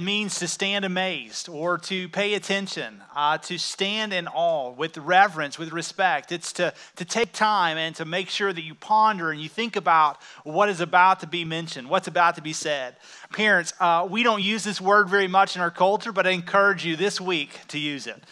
means 0.00 0.38
to 0.38 0.48
stand 0.48 0.84
amazed 0.84 1.48
or 1.48 1.78
to 1.78 2.08
pay 2.08 2.34
attention, 2.34 3.02
uh, 3.14 3.38
to 3.38 3.58
stand 3.58 4.12
in 4.12 4.28
awe 4.28 4.70
with 4.70 4.96
reverence, 4.98 5.58
with 5.58 5.72
respect. 5.72 6.32
It's 6.32 6.52
to, 6.54 6.72
to 6.96 7.04
take 7.04 7.32
time 7.32 7.76
and 7.76 7.94
to 7.96 8.04
make 8.04 8.28
sure 8.28 8.52
that 8.52 8.62
you 8.62 8.74
ponder 8.74 9.30
and 9.30 9.40
you 9.40 9.48
think 9.48 9.76
about 9.76 10.18
what 10.44 10.68
is 10.68 10.80
about 10.80 11.20
to 11.20 11.26
be 11.26 11.44
mentioned, 11.44 11.88
what's 11.88 12.08
about 12.08 12.36
to 12.36 12.42
be 12.42 12.52
said. 12.52 12.96
Parents, 13.32 13.72
uh, 13.80 14.06
we 14.08 14.22
don't 14.22 14.42
use 14.42 14.64
this 14.64 14.80
word 14.80 15.08
very 15.08 15.28
much 15.28 15.56
in 15.56 15.62
our 15.62 15.70
culture, 15.70 16.12
but 16.12 16.26
I 16.26 16.30
encourage 16.30 16.84
you 16.84 16.96
this 16.96 17.20
week 17.20 17.58
to 17.68 17.78
use 17.78 18.06
it. 18.06 18.22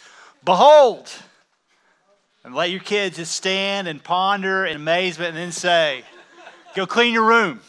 Behold, 0.43 1.11
and 2.43 2.55
let 2.55 2.69
your 2.69 2.79
kids 2.79 3.17
just 3.17 3.35
stand 3.35 3.87
and 3.87 4.01
ponder 4.03 4.65
in 4.65 4.77
amazement 4.77 5.29
and 5.29 5.37
then 5.37 5.51
say, 5.51 6.03
Go 6.75 6.85
clean 6.85 7.13
your 7.13 7.25
room. 7.25 7.59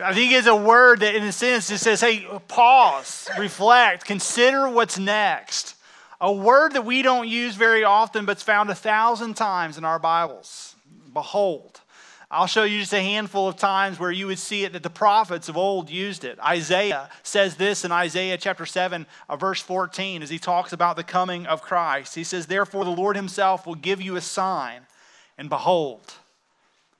I 0.00 0.14
think 0.14 0.32
it's 0.32 0.46
a 0.46 0.56
word 0.56 1.00
that, 1.00 1.14
in 1.14 1.22
a 1.22 1.32
sense, 1.32 1.68
just 1.68 1.84
says, 1.84 2.00
hey, 2.00 2.26
pause, 2.48 3.28
reflect, 3.38 4.04
consider 4.04 4.68
what's 4.68 4.98
next. 4.98 5.74
A 6.20 6.32
word 6.32 6.72
that 6.74 6.86
we 6.86 7.02
don't 7.02 7.28
use 7.28 7.56
very 7.56 7.84
often, 7.84 8.24
but 8.24 8.32
it's 8.32 8.42
found 8.42 8.70
a 8.70 8.74
thousand 8.74 9.34
times 9.34 9.76
in 9.76 9.84
our 9.84 9.98
Bibles. 9.98 10.76
Behold. 11.12 11.80
I'll 12.30 12.46
show 12.46 12.64
you 12.64 12.78
just 12.78 12.94
a 12.94 13.02
handful 13.02 13.46
of 13.46 13.56
times 13.56 14.00
where 14.00 14.10
you 14.10 14.26
would 14.28 14.38
see 14.38 14.64
it 14.64 14.72
that 14.72 14.82
the 14.82 14.88
prophets 14.88 15.50
of 15.50 15.58
old 15.58 15.90
used 15.90 16.24
it. 16.24 16.38
Isaiah 16.40 17.10
says 17.22 17.56
this 17.56 17.84
in 17.84 17.92
Isaiah 17.92 18.38
chapter 18.38 18.64
7, 18.64 19.04
uh, 19.28 19.36
verse 19.36 19.60
14, 19.60 20.22
as 20.22 20.30
he 20.30 20.38
talks 20.38 20.72
about 20.72 20.96
the 20.96 21.04
coming 21.04 21.44
of 21.44 21.60
Christ. 21.60 22.14
He 22.14 22.24
says, 22.24 22.46
Therefore, 22.46 22.86
the 22.86 22.90
Lord 22.90 23.16
himself 23.16 23.66
will 23.66 23.74
give 23.74 24.00
you 24.00 24.16
a 24.16 24.22
sign, 24.22 24.86
and 25.36 25.50
behold, 25.50 26.14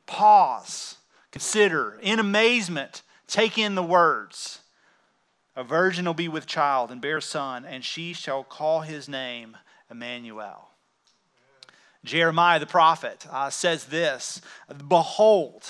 pause 0.04 0.96
Consider, 1.32 1.98
in 2.02 2.20
amazement, 2.20 3.02
take 3.26 3.58
in 3.58 3.74
the 3.74 3.82
words. 3.82 4.60
A 5.56 5.64
virgin 5.64 6.04
will 6.04 6.14
be 6.14 6.28
with 6.28 6.46
child 6.46 6.90
and 6.90 7.00
bear 7.00 7.16
a 7.16 7.22
son, 7.22 7.64
and 7.64 7.84
she 7.84 8.12
shall 8.12 8.44
call 8.44 8.82
his 8.82 9.08
name 9.08 9.56
Emmanuel. 9.90 10.68
Jeremiah 12.04 12.60
the 12.60 12.66
prophet 12.66 13.26
uh, 13.30 13.48
says 13.48 13.86
this 13.86 14.42
Behold, 14.88 15.64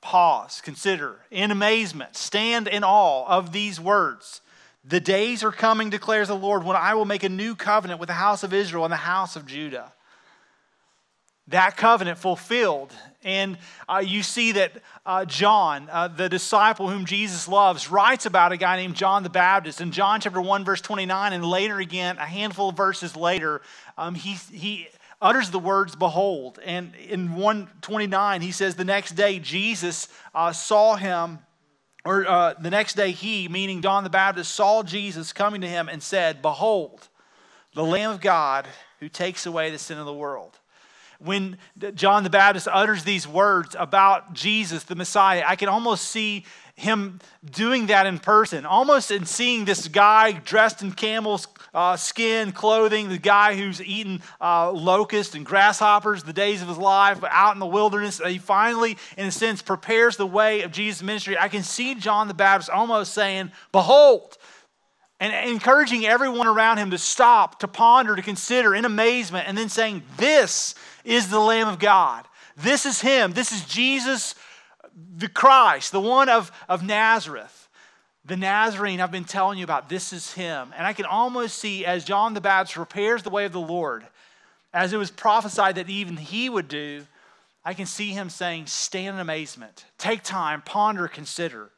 pause, 0.00 0.60
consider, 0.60 1.20
in 1.30 1.50
amazement, 1.50 2.16
stand 2.16 2.68
in 2.68 2.84
awe 2.84 3.26
of 3.26 3.52
these 3.52 3.80
words. 3.80 4.40
The 4.84 5.00
days 5.00 5.42
are 5.42 5.52
coming, 5.52 5.90
declares 5.90 6.28
the 6.28 6.34
Lord, 6.34 6.64
when 6.64 6.76
I 6.76 6.94
will 6.94 7.04
make 7.04 7.24
a 7.24 7.28
new 7.28 7.56
covenant 7.56 7.98
with 7.98 8.06
the 8.06 8.14
house 8.14 8.42
of 8.44 8.54
Israel 8.54 8.84
and 8.84 8.92
the 8.92 8.96
house 8.96 9.34
of 9.34 9.44
Judah 9.44 9.92
that 11.48 11.76
covenant 11.76 12.18
fulfilled. 12.18 12.92
And 13.24 13.58
uh, 13.88 14.02
you 14.04 14.22
see 14.22 14.52
that 14.52 14.72
uh, 15.04 15.24
John, 15.24 15.88
uh, 15.90 16.08
the 16.08 16.28
disciple 16.28 16.88
whom 16.88 17.04
Jesus 17.04 17.48
loves, 17.48 17.90
writes 17.90 18.26
about 18.26 18.52
a 18.52 18.56
guy 18.56 18.76
named 18.76 18.94
John 18.94 19.24
the 19.24 19.30
Baptist. 19.30 19.80
In 19.80 19.90
John 19.90 20.20
chapter 20.20 20.40
1, 20.40 20.64
verse 20.64 20.80
29, 20.80 21.32
and 21.32 21.44
later 21.44 21.78
again, 21.78 22.16
a 22.18 22.26
handful 22.26 22.68
of 22.68 22.76
verses 22.76 23.16
later, 23.16 23.60
um, 23.96 24.14
he, 24.14 24.34
he 24.56 24.88
utters 25.20 25.50
the 25.50 25.58
words, 25.58 25.96
Behold. 25.96 26.60
And 26.64 26.94
in 26.94 27.34
129, 27.34 28.40
he 28.40 28.52
says, 28.52 28.76
The 28.76 28.84
next 28.84 29.12
day, 29.12 29.40
Jesus 29.40 30.08
uh, 30.34 30.52
saw 30.52 30.94
him. 30.96 31.40
Or 32.04 32.26
uh, 32.26 32.54
the 32.54 32.70
next 32.70 32.94
day, 32.94 33.10
he, 33.10 33.48
meaning 33.48 33.82
John 33.82 34.04
the 34.04 34.10
Baptist, 34.10 34.54
saw 34.54 34.84
Jesus 34.84 35.32
coming 35.32 35.60
to 35.62 35.68
him 35.68 35.88
and 35.88 36.00
said, 36.00 36.40
Behold, 36.40 37.08
the 37.74 37.84
Lamb 37.84 38.12
of 38.12 38.20
God 38.20 38.68
who 39.00 39.08
takes 39.08 39.44
away 39.44 39.70
the 39.70 39.78
sin 39.78 39.98
of 39.98 40.06
the 40.06 40.14
world 40.14 40.58
when 41.18 41.58
John 41.94 42.22
the 42.22 42.30
Baptist 42.30 42.68
utters 42.70 43.04
these 43.04 43.26
words 43.26 43.74
about 43.78 44.32
Jesus, 44.34 44.84
the 44.84 44.94
Messiah, 44.94 45.42
I 45.46 45.56
can 45.56 45.68
almost 45.68 46.04
see 46.04 46.44
him 46.76 47.18
doing 47.44 47.86
that 47.86 48.06
in 48.06 48.20
person, 48.20 48.64
almost 48.64 49.10
in 49.10 49.26
seeing 49.26 49.64
this 49.64 49.88
guy 49.88 50.30
dressed 50.30 50.80
in 50.80 50.92
camel's 50.92 51.48
uh, 51.74 51.96
skin 51.96 52.52
clothing, 52.52 53.08
the 53.08 53.18
guy 53.18 53.56
who's 53.56 53.82
eaten 53.82 54.22
uh, 54.40 54.70
locusts 54.70 55.34
and 55.34 55.44
grasshoppers 55.44 56.22
the 56.22 56.32
days 56.32 56.62
of 56.62 56.68
his 56.68 56.78
life 56.78 57.18
out 57.28 57.54
in 57.54 57.58
the 57.58 57.66
wilderness. 57.66 58.20
He 58.24 58.38
finally, 58.38 58.96
in 59.16 59.26
a 59.26 59.32
sense, 59.32 59.60
prepares 59.60 60.16
the 60.16 60.26
way 60.26 60.62
of 60.62 60.70
Jesus' 60.70 61.02
ministry. 61.02 61.36
I 61.36 61.48
can 61.48 61.64
see 61.64 61.96
John 61.96 62.28
the 62.28 62.34
Baptist 62.34 62.70
almost 62.70 63.12
saying, 63.12 63.50
Behold, 63.72 64.38
and 65.18 65.50
encouraging 65.50 66.06
everyone 66.06 66.46
around 66.46 66.78
him 66.78 66.92
to 66.92 66.98
stop, 66.98 67.58
to 67.60 67.68
ponder, 67.68 68.14
to 68.14 68.22
consider 68.22 68.72
in 68.72 68.84
amazement, 68.84 69.48
and 69.48 69.58
then 69.58 69.68
saying, 69.68 70.02
This 70.16 70.76
is 71.08 71.28
the 71.28 71.40
Lamb 71.40 71.68
of 71.68 71.78
God. 71.78 72.26
This 72.56 72.84
is 72.84 73.00
Him. 73.00 73.32
This 73.32 73.50
is 73.50 73.64
Jesus, 73.64 74.34
the 75.16 75.28
Christ, 75.28 75.90
the 75.90 76.00
one 76.00 76.28
of, 76.28 76.52
of 76.68 76.84
Nazareth. 76.84 77.68
The 78.24 78.36
Nazarene 78.36 79.00
I've 79.00 79.10
been 79.10 79.24
telling 79.24 79.56
you 79.56 79.64
about, 79.64 79.88
this 79.88 80.12
is 80.12 80.34
Him. 80.34 80.72
And 80.76 80.86
I 80.86 80.92
can 80.92 81.06
almost 81.06 81.58
see 81.58 81.86
as 81.86 82.04
John 82.04 82.34
the 82.34 82.42
Baptist 82.42 82.74
prepares 82.74 83.22
the 83.22 83.30
way 83.30 83.46
of 83.46 83.52
the 83.52 83.60
Lord, 83.60 84.06
as 84.74 84.92
it 84.92 84.98
was 84.98 85.10
prophesied 85.10 85.76
that 85.76 85.88
even 85.88 86.18
he 86.18 86.50
would 86.50 86.68
do, 86.68 87.06
I 87.64 87.72
can 87.72 87.86
see 87.86 88.10
him 88.10 88.28
saying, 88.28 88.66
Stand 88.66 89.16
in 89.16 89.20
amazement, 89.20 89.86
take 89.96 90.22
time, 90.22 90.62
ponder, 90.62 91.08
consider. 91.08 91.70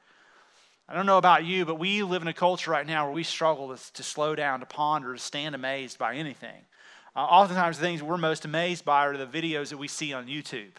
I 0.88 0.94
don't 0.94 1.06
know 1.06 1.18
about 1.18 1.44
you, 1.44 1.64
but 1.64 1.78
we 1.78 2.02
live 2.02 2.22
in 2.22 2.28
a 2.28 2.32
culture 2.32 2.72
right 2.72 2.86
now 2.86 3.04
where 3.04 3.14
we 3.14 3.22
struggle 3.22 3.74
to, 3.74 3.92
to 3.92 4.02
slow 4.02 4.34
down, 4.34 4.58
to 4.58 4.66
ponder, 4.66 5.14
to 5.14 5.20
stand 5.20 5.54
amazed 5.54 5.98
by 5.98 6.16
anything. 6.16 6.62
Uh, 7.16 7.20
oftentimes, 7.20 7.78
the 7.78 7.82
things 7.82 8.02
we're 8.02 8.16
most 8.16 8.44
amazed 8.44 8.84
by 8.84 9.06
are 9.06 9.16
the 9.16 9.26
videos 9.26 9.70
that 9.70 9.78
we 9.78 9.88
see 9.88 10.12
on 10.12 10.26
YouTube. 10.26 10.70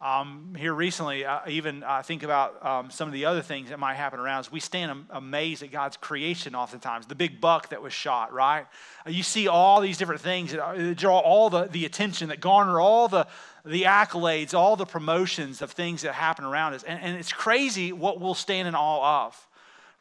Um, 0.00 0.56
here 0.58 0.74
recently, 0.74 1.24
I 1.24 1.48
even 1.48 1.84
uh, 1.84 2.02
think 2.02 2.24
about 2.24 2.64
um, 2.66 2.90
some 2.90 3.06
of 3.06 3.14
the 3.14 3.26
other 3.26 3.40
things 3.40 3.68
that 3.68 3.78
might 3.78 3.94
happen 3.94 4.18
around 4.18 4.40
us. 4.40 4.50
We 4.50 4.58
stand 4.58 5.04
amazed 5.10 5.62
at 5.62 5.70
God's 5.70 5.96
creation 5.96 6.56
oftentimes. 6.56 7.06
The 7.06 7.14
big 7.14 7.40
buck 7.40 7.68
that 7.68 7.80
was 7.80 7.92
shot, 7.92 8.32
right? 8.32 8.66
Uh, 9.06 9.10
you 9.10 9.22
see 9.22 9.46
all 9.46 9.80
these 9.80 9.98
different 9.98 10.20
things 10.20 10.50
that, 10.50 10.60
uh, 10.60 10.74
that 10.74 10.96
draw 10.96 11.20
all 11.20 11.50
the, 11.50 11.66
the 11.66 11.84
attention, 11.84 12.30
that 12.30 12.40
garner 12.40 12.80
all 12.80 13.06
the, 13.06 13.28
the 13.64 13.82
accolades, 13.82 14.54
all 14.54 14.74
the 14.74 14.86
promotions 14.86 15.62
of 15.62 15.70
things 15.70 16.02
that 16.02 16.14
happen 16.14 16.44
around 16.44 16.74
us. 16.74 16.82
And, 16.82 17.00
and 17.00 17.16
it's 17.16 17.32
crazy 17.32 17.92
what 17.92 18.20
we'll 18.20 18.34
stand 18.34 18.66
in 18.66 18.74
awe 18.74 19.26
of. 19.26 19.48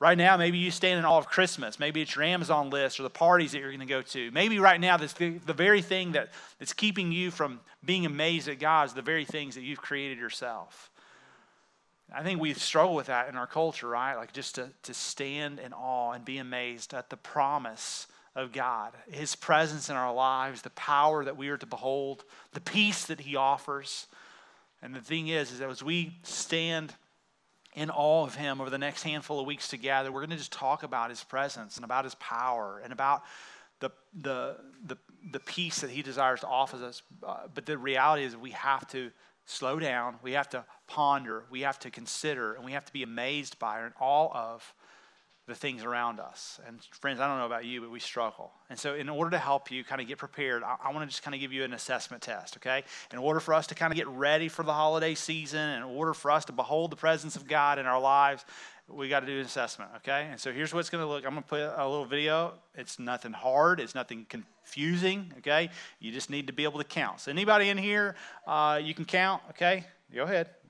Right 0.01 0.17
now, 0.17 0.35
maybe 0.35 0.57
you 0.57 0.71
stand 0.71 0.97
in 0.97 1.05
awe 1.05 1.19
of 1.19 1.27
Christmas. 1.27 1.77
Maybe 1.77 2.01
it's 2.01 2.15
your 2.15 2.23
Amazon 2.23 2.71
list 2.71 2.99
or 2.99 3.03
the 3.03 3.09
parties 3.11 3.51
that 3.51 3.59
you're 3.59 3.69
going 3.69 3.81
to 3.81 3.85
go 3.85 4.01
to. 4.01 4.31
Maybe 4.31 4.57
right 4.57 4.81
now, 4.81 4.97
this, 4.97 5.13
the, 5.13 5.37
the 5.37 5.53
very 5.53 5.83
thing 5.83 6.13
that, 6.13 6.31
that's 6.57 6.73
keeping 6.73 7.11
you 7.11 7.29
from 7.29 7.59
being 7.85 8.07
amazed 8.07 8.47
at 8.47 8.57
God 8.57 8.87
is 8.87 8.93
the 8.95 9.03
very 9.03 9.25
things 9.25 9.53
that 9.53 9.61
you've 9.61 9.79
created 9.79 10.17
yourself. 10.17 10.89
I 12.11 12.23
think 12.23 12.41
we 12.41 12.51
struggle 12.55 12.95
with 12.95 13.05
that 13.05 13.29
in 13.29 13.35
our 13.35 13.45
culture, 13.45 13.89
right? 13.89 14.15
Like 14.15 14.33
just 14.33 14.55
to, 14.55 14.69
to 14.81 14.93
stand 14.95 15.59
in 15.59 15.71
awe 15.71 16.13
and 16.13 16.25
be 16.25 16.39
amazed 16.39 16.95
at 16.95 17.11
the 17.11 17.17
promise 17.17 18.07
of 18.35 18.51
God, 18.51 18.93
His 19.11 19.35
presence 19.35 19.87
in 19.87 19.95
our 19.95 20.15
lives, 20.15 20.63
the 20.63 20.71
power 20.71 21.23
that 21.23 21.37
we 21.37 21.49
are 21.49 21.57
to 21.57 21.67
behold, 21.67 22.23
the 22.53 22.59
peace 22.59 23.05
that 23.05 23.19
He 23.19 23.35
offers. 23.35 24.07
And 24.81 24.95
the 24.95 24.99
thing 24.99 25.27
is, 25.27 25.51
is 25.51 25.59
that 25.59 25.69
as 25.69 25.83
we 25.83 26.17
stand 26.23 26.95
in 27.73 27.89
awe 27.89 28.23
of 28.23 28.35
him 28.35 28.59
over 28.59 28.69
the 28.69 28.77
next 28.77 29.03
handful 29.03 29.39
of 29.39 29.45
weeks 29.45 29.67
together. 29.67 30.11
We're 30.11 30.21
going 30.21 30.31
to 30.31 30.37
just 30.37 30.51
talk 30.51 30.83
about 30.83 31.09
his 31.09 31.23
presence 31.23 31.77
and 31.77 31.85
about 31.85 32.03
his 32.03 32.15
power 32.15 32.81
and 32.83 32.91
about 32.91 33.23
the, 33.79 33.91
the, 34.13 34.57
the, 34.85 34.97
the 35.31 35.39
peace 35.39 35.81
that 35.81 35.89
he 35.89 36.01
desires 36.01 36.41
to 36.41 36.47
offer 36.47 36.77
us. 36.83 37.01
Uh, 37.25 37.47
but 37.53 37.65
the 37.65 37.77
reality 37.77 38.23
is, 38.23 38.35
we 38.35 38.51
have 38.51 38.87
to 38.89 39.11
slow 39.45 39.79
down, 39.79 40.15
we 40.21 40.33
have 40.33 40.49
to 40.49 40.63
ponder, 40.87 41.43
we 41.49 41.61
have 41.61 41.79
to 41.79 41.89
consider, 41.89 42.53
and 42.53 42.63
we 42.63 42.73
have 42.73 42.85
to 42.85 42.93
be 42.93 43.03
amazed 43.03 43.57
by 43.59 43.79
and 43.79 43.93
all 43.99 44.31
of 44.33 44.73
the 45.51 45.59
things 45.59 45.83
around 45.83 46.19
us. 46.19 46.59
And 46.65 46.79
friends, 47.01 47.19
I 47.19 47.27
don't 47.27 47.37
know 47.37 47.45
about 47.45 47.65
you, 47.65 47.81
but 47.81 47.91
we 47.91 47.99
struggle. 47.99 48.51
And 48.69 48.79
so, 48.79 48.95
in 48.95 49.09
order 49.09 49.31
to 49.31 49.37
help 49.37 49.69
you 49.69 49.83
kind 49.83 49.99
of 49.99 50.07
get 50.07 50.17
prepared, 50.17 50.63
I, 50.63 50.77
I 50.85 50.93
want 50.93 51.01
to 51.01 51.07
just 51.07 51.23
kind 51.23 51.35
of 51.35 51.41
give 51.41 51.51
you 51.51 51.63
an 51.63 51.73
assessment 51.73 52.23
test, 52.23 52.57
okay? 52.57 52.83
In 53.11 53.19
order 53.19 53.39
for 53.41 53.53
us 53.53 53.67
to 53.67 53.75
kind 53.75 53.91
of 53.91 53.97
get 53.97 54.07
ready 54.07 54.47
for 54.47 54.63
the 54.63 54.73
holiday 54.73 55.13
season, 55.13 55.69
in 55.71 55.83
order 55.83 56.13
for 56.13 56.31
us 56.31 56.45
to 56.45 56.53
behold 56.53 56.91
the 56.91 56.95
presence 56.95 57.35
of 57.35 57.47
God 57.47 57.79
in 57.79 57.85
our 57.85 57.99
lives, 57.99 58.45
we 58.87 59.09
got 59.09 59.21
to 59.21 59.25
do 59.25 59.39
an 59.39 59.45
assessment, 59.45 59.91
okay? 59.97 60.27
And 60.31 60.39
so 60.39 60.53
here's 60.53 60.73
what 60.73 60.79
it's 60.79 60.89
going 60.89 61.03
to 61.03 61.09
look. 61.09 61.25
I'm 61.25 61.31
going 61.31 61.43
to 61.43 61.49
put 61.49 61.61
a 61.61 61.87
little 61.87 62.05
video. 62.05 62.53
It's 62.75 62.97
nothing 62.97 63.33
hard. 63.33 63.79
It's 63.81 63.93
nothing 63.93 64.25
confusing, 64.29 65.33
okay? 65.39 65.69
You 65.99 66.11
just 66.11 66.29
need 66.29 66.47
to 66.47 66.53
be 66.53 66.63
able 66.63 66.79
to 66.79 66.85
count. 66.85 67.19
So 67.19 67.31
anybody 67.31 67.69
in 67.69 67.77
here, 67.77 68.15
uh, 68.47 68.79
you 68.81 68.93
can 68.93 69.05
count, 69.05 69.41
okay? 69.49 69.85
Go 70.13 70.23
ahead. 70.23 70.60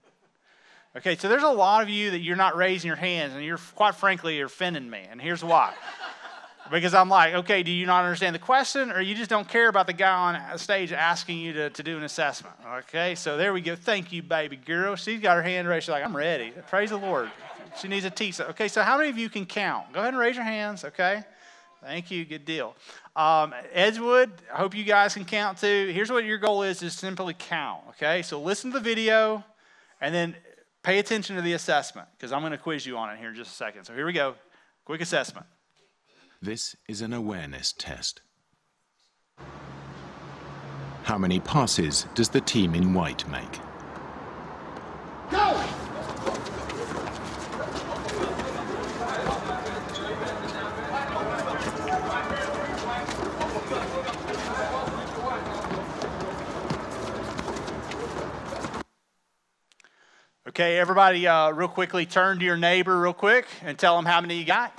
Okay, 0.98 1.16
so 1.16 1.30
there's 1.30 1.44
a 1.44 1.50
lot 1.50 1.84
of 1.84 1.90
you 1.90 2.12
that 2.12 2.20
you're 2.20 2.36
not 2.36 2.58
raising 2.58 2.90
your 2.90 2.98
hands, 2.98 3.34
and 3.34 3.44
you're 3.46 3.60
quite 3.76 3.96
frankly 3.96 4.36
you're 4.36 4.48
offending 4.48 4.90
me, 4.90 5.02
and 5.10 5.22
here's 5.22 5.42
why. 5.42 5.74
because 6.72 6.94
I'm 6.94 7.08
like, 7.08 7.34
okay, 7.34 7.64
do 7.64 7.72
you 7.72 7.86
not 7.86 8.04
understand 8.04 8.36
the 8.36 8.40
question, 8.40 8.92
or 8.92 9.00
you 9.00 9.16
just 9.16 9.30
don't 9.30 9.48
care 9.48 9.70
about 9.70 9.88
the 9.88 9.94
guy 9.94 10.38
on 10.52 10.58
stage 10.58 10.92
asking 10.92 11.40
you 11.40 11.54
to, 11.54 11.70
to 11.70 11.84
do 11.84 11.98
an 11.98 12.04
assessment? 12.04 12.56
Okay, 12.80 13.16
so 13.16 13.38
there 13.38 13.54
we 13.54 13.62
go. 13.62 13.74
Thank 13.74 14.12
you, 14.12 14.22
baby 14.22 14.58
girl. 14.58 14.98
She's 14.98 15.22
got 15.22 15.36
her 15.36 15.42
hand 15.42 15.66
raised. 15.66 15.86
She's 15.86 15.92
like, 15.92 16.04
I'm 16.04 16.16
ready. 16.16 16.52
Praise 16.68 16.90
the 16.90 16.98
Lord. 16.98 17.32
She 17.80 17.88
needs 17.88 18.04
a 18.04 18.10
teacher. 18.10 18.44
Okay, 18.50 18.68
so 18.68 18.82
how 18.82 18.98
many 18.98 19.10
of 19.10 19.18
you 19.18 19.30
can 19.30 19.46
count? 19.46 19.94
Go 19.94 20.02
ahead 20.02 20.14
and 20.14 20.20
raise 20.20 20.36
your 20.36 20.44
hands. 20.44 20.84
Okay, 20.84 21.24
thank 21.82 22.12
you. 22.12 22.26
Good 22.26 22.44
deal. 22.44 22.76
Um, 23.16 23.54
Edgewood, 23.72 24.30
I 24.54 24.58
hope 24.58 24.76
you 24.76 24.84
guys 24.84 25.14
can 25.14 25.24
count 25.24 25.58
too. 25.60 25.90
Here's 25.94 26.12
what 26.12 26.26
your 26.26 26.38
goal 26.38 26.64
is: 26.64 26.84
is 26.84 26.94
simply 26.94 27.34
count. 27.34 27.82
Okay, 27.92 28.24
so 28.24 28.42
listen 28.42 28.72
to 28.72 28.80
the 28.80 28.84
video, 28.84 29.42
and 30.02 30.14
then 30.14 30.36
Pay 30.84 30.98
attention 30.98 31.36
to 31.36 31.42
the 31.42 31.54
assessment 31.54 32.08
because 32.18 32.32
I'm 32.32 32.42
going 32.42 32.54
to 32.54 32.58
quiz 32.58 32.86
you 32.86 32.98
on 32.98 33.12
it 33.12 33.20
here 33.20 33.30
in 33.30 33.36
just 33.36 33.52
a 33.52 33.56
second. 33.56 33.86
So 33.86 33.94
here 33.94 34.06
we 34.06 34.14
go. 34.14 34.36
Quick 34.84 35.02
assessment. 35.02 35.46
This 36.42 36.76
is 36.88 37.02
an 37.02 37.14
awareness 37.14 37.74
test. 37.78 38.22
How 41.04 41.18
many 41.18 41.40
passes 41.40 42.08
does 42.16 42.30
the 42.30 42.42
team 42.42 42.74
in 42.74 42.94
white 42.94 43.28
make? 43.30 43.60
Go! 45.30 45.64
Okay, 60.52 60.78
everybody, 60.80 61.26
uh, 61.26 61.50
real 61.52 61.70
quickly 61.70 62.06
turn 62.06 62.38
to 62.40 62.44
your 62.44 62.58
neighbor 62.58 63.00
real 63.00 63.14
quick 63.14 63.46
and 63.64 63.80
tell 63.80 63.96
them 63.96 64.04
how 64.04 64.20
many 64.20 64.36
you 64.36 64.44
got. 64.44 64.78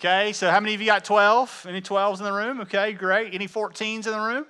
Okay, 0.00 0.32
so 0.32 0.50
how 0.50 0.58
many 0.58 0.74
of 0.74 0.80
you 0.80 0.86
got 0.88 1.04
12? 1.04 1.66
Any 1.68 1.80
12s 1.80 2.18
in 2.18 2.24
the 2.24 2.32
room? 2.32 2.60
Okay, 2.62 2.92
great. 2.92 3.34
Any 3.34 3.46
14s 3.46 3.94
in 3.94 4.02
the 4.02 4.18
room? 4.18 4.46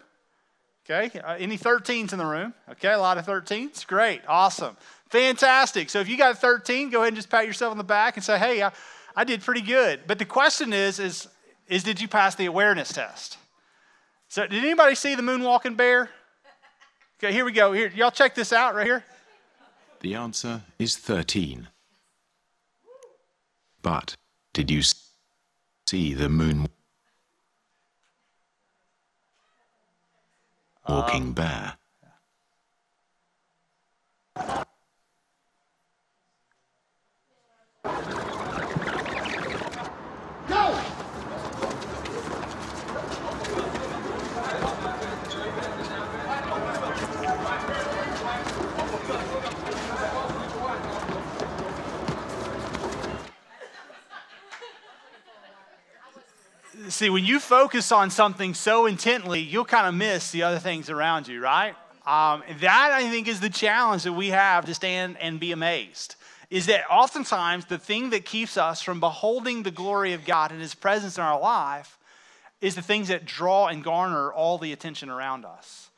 Okay, 0.88 1.20
uh, 1.20 1.36
any 1.38 1.58
13s 1.58 2.14
in 2.14 2.18
the 2.18 2.24
room? 2.24 2.54
Okay, 2.70 2.90
a 2.90 2.98
lot 2.98 3.18
of 3.18 3.26
13s. 3.26 3.86
Great, 3.86 4.22
awesome, 4.26 4.78
fantastic. 5.10 5.90
So 5.90 6.00
if 6.00 6.08
you 6.08 6.16
got 6.16 6.32
a 6.32 6.34
13, 6.34 6.88
go 6.88 7.00
ahead 7.00 7.08
and 7.08 7.16
just 7.16 7.28
pat 7.28 7.46
yourself 7.46 7.72
on 7.72 7.76
the 7.76 7.84
back 7.84 8.16
and 8.16 8.24
say, 8.24 8.38
"Hey, 8.38 8.62
I, 8.62 8.72
I 9.14 9.24
did 9.24 9.42
pretty 9.42 9.60
good." 9.60 10.00
But 10.06 10.18
the 10.18 10.24
question 10.24 10.72
is, 10.72 10.98
is, 10.98 11.28
is 11.66 11.82
did 11.82 12.00
you 12.00 12.08
pass 12.08 12.34
the 12.34 12.46
awareness 12.46 12.94
test? 12.94 13.36
So 14.28 14.46
did 14.46 14.64
anybody 14.64 14.94
see 14.94 15.14
the 15.16 15.22
moonwalking 15.22 15.76
bear? 15.76 16.08
Okay, 17.22 17.30
here 17.30 17.44
we 17.44 17.52
go. 17.52 17.74
Here, 17.74 17.92
y'all 17.94 18.10
check 18.10 18.34
this 18.34 18.54
out 18.54 18.74
right 18.74 18.86
here. 18.86 19.04
The 20.00 20.14
answer 20.14 20.62
is 20.78 20.96
13. 20.96 21.68
But 23.82 24.16
did 24.52 24.70
you 24.70 24.82
see 25.88 26.14
the 26.14 26.28
moon 26.28 26.68
walking 30.86 31.22
um, 31.22 31.32
bear? 31.32 31.78
see, 56.98 57.10
when 57.10 57.17
you 57.28 57.38
focus 57.38 57.92
on 57.92 58.10
something 58.10 58.54
so 58.54 58.86
intently, 58.86 59.40
you'll 59.40 59.64
kind 59.64 59.86
of 59.86 59.94
miss 59.94 60.30
the 60.30 60.42
other 60.42 60.58
things 60.58 60.90
around 60.90 61.28
you, 61.28 61.40
right? 61.40 61.74
Um, 62.06 62.42
that, 62.60 62.90
I 62.92 63.08
think, 63.10 63.28
is 63.28 63.40
the 63.40 63.50
challenge 63.50 64.04
that 64.04 64.14
we 64.14 64.28
have 64.28 64.64
to 64.64 64.74
stand 64.74 65.18
and 65.20 65.38
be 65.38 65.52
amazed. 65.52 66.16
Is 66.50 66.66
that 66.66 66.84
oftentimes 66.90 67.66
the 67.66 67.78
thing 67.78 68.10
that 68.10 68.24
keeps 68.24 68.56
us 68.56 68.80
from 68.80 68.98
beholding 68.98 69.62
the 69.62 69.70
glory 69.70 70.14
of 70.14 70.24
God 70.24 70.50
and 70.50 70.60
His 70.60 70.74
presence 70.74 71.18
in 71.18 71.22
our 71.22 71.38
life 71.38 71.98
is 72.62 72.74
the 72.74 72.82
things 72.82 73.08
that 73.08 73.26
draw 73.26 73.66
and 73.66 73.84
garner 73.84 74.32
all 74.32 74.56
the 74.56 74.72
attention 74.72 75.10
around 75.10 75.44
us. 75.44 75.90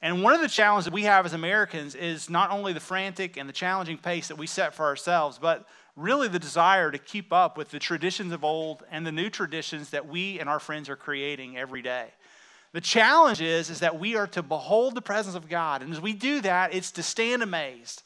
And 0.00 0.22
one 0.22 0.32
of 0.32 0.40
the 0.40 0.48
challenges 0.48 0.86
that 0.86 0.94
we 0.94 1.02
have 1.02 1.26
as 1.26 1.32
Americans 1.32 1.94
is 1.94 2.30
not 2.30 2.50
only 2.50 2.72
the 2.72 2.80
frantic 2.80 3.36
and 3.36 3.48
the 3.48 3.52
challenging 3.52 3.98
pace 3.98 4.28
that 4.28 4.38
we 4.38 4.46
set 4.46 4.74
for 4.74 4.86
ourselves, 4.86 5.38
but 5.38 5.66
really 5.98 6.28
the 6.28 6.38
desire 6.38 6.90
to 6.90 6.98
keep 6.98 7.32
up 7.32 7.58
with 7.58 7.70
the 7.70 7.78
traditions 7.78 8.32
of 8.32 8.44
old 8.44 8.84
and 8.90 9.06
the 9.06 9.12
new 9.12 9.28
traditions 9.28 9.90
that 9.90 10.06
we 10.06 10.38
and 10.38 10.48
our 10.48 10.60
friends 10.60 10.88
are 10.88 10.96
creating 10.96 11.58
every 11.58 11.82
day. 11.82 12.06
The 12.72 12.80
challenge 12.80 13.40
is, 13.40 13.70
is 13.70 13.80
that 13.80 13.98
we 13.98 14.14
are 14.14 14.26
to 14.28 14.42
behold 14.42 14.94
the 14.94 15.02
presence 15.02 15.34
of 15.34 15.48
God. 15.48 15.82
And 15.82 15.92
as 15.92 16.00
we 16.00 16.12
do 16.12 16.40
that, 16.42 16.74
it's 16.74 16.92
to 16.92 17.02
stand 17.02 17.42
amazed. 17.42 18.02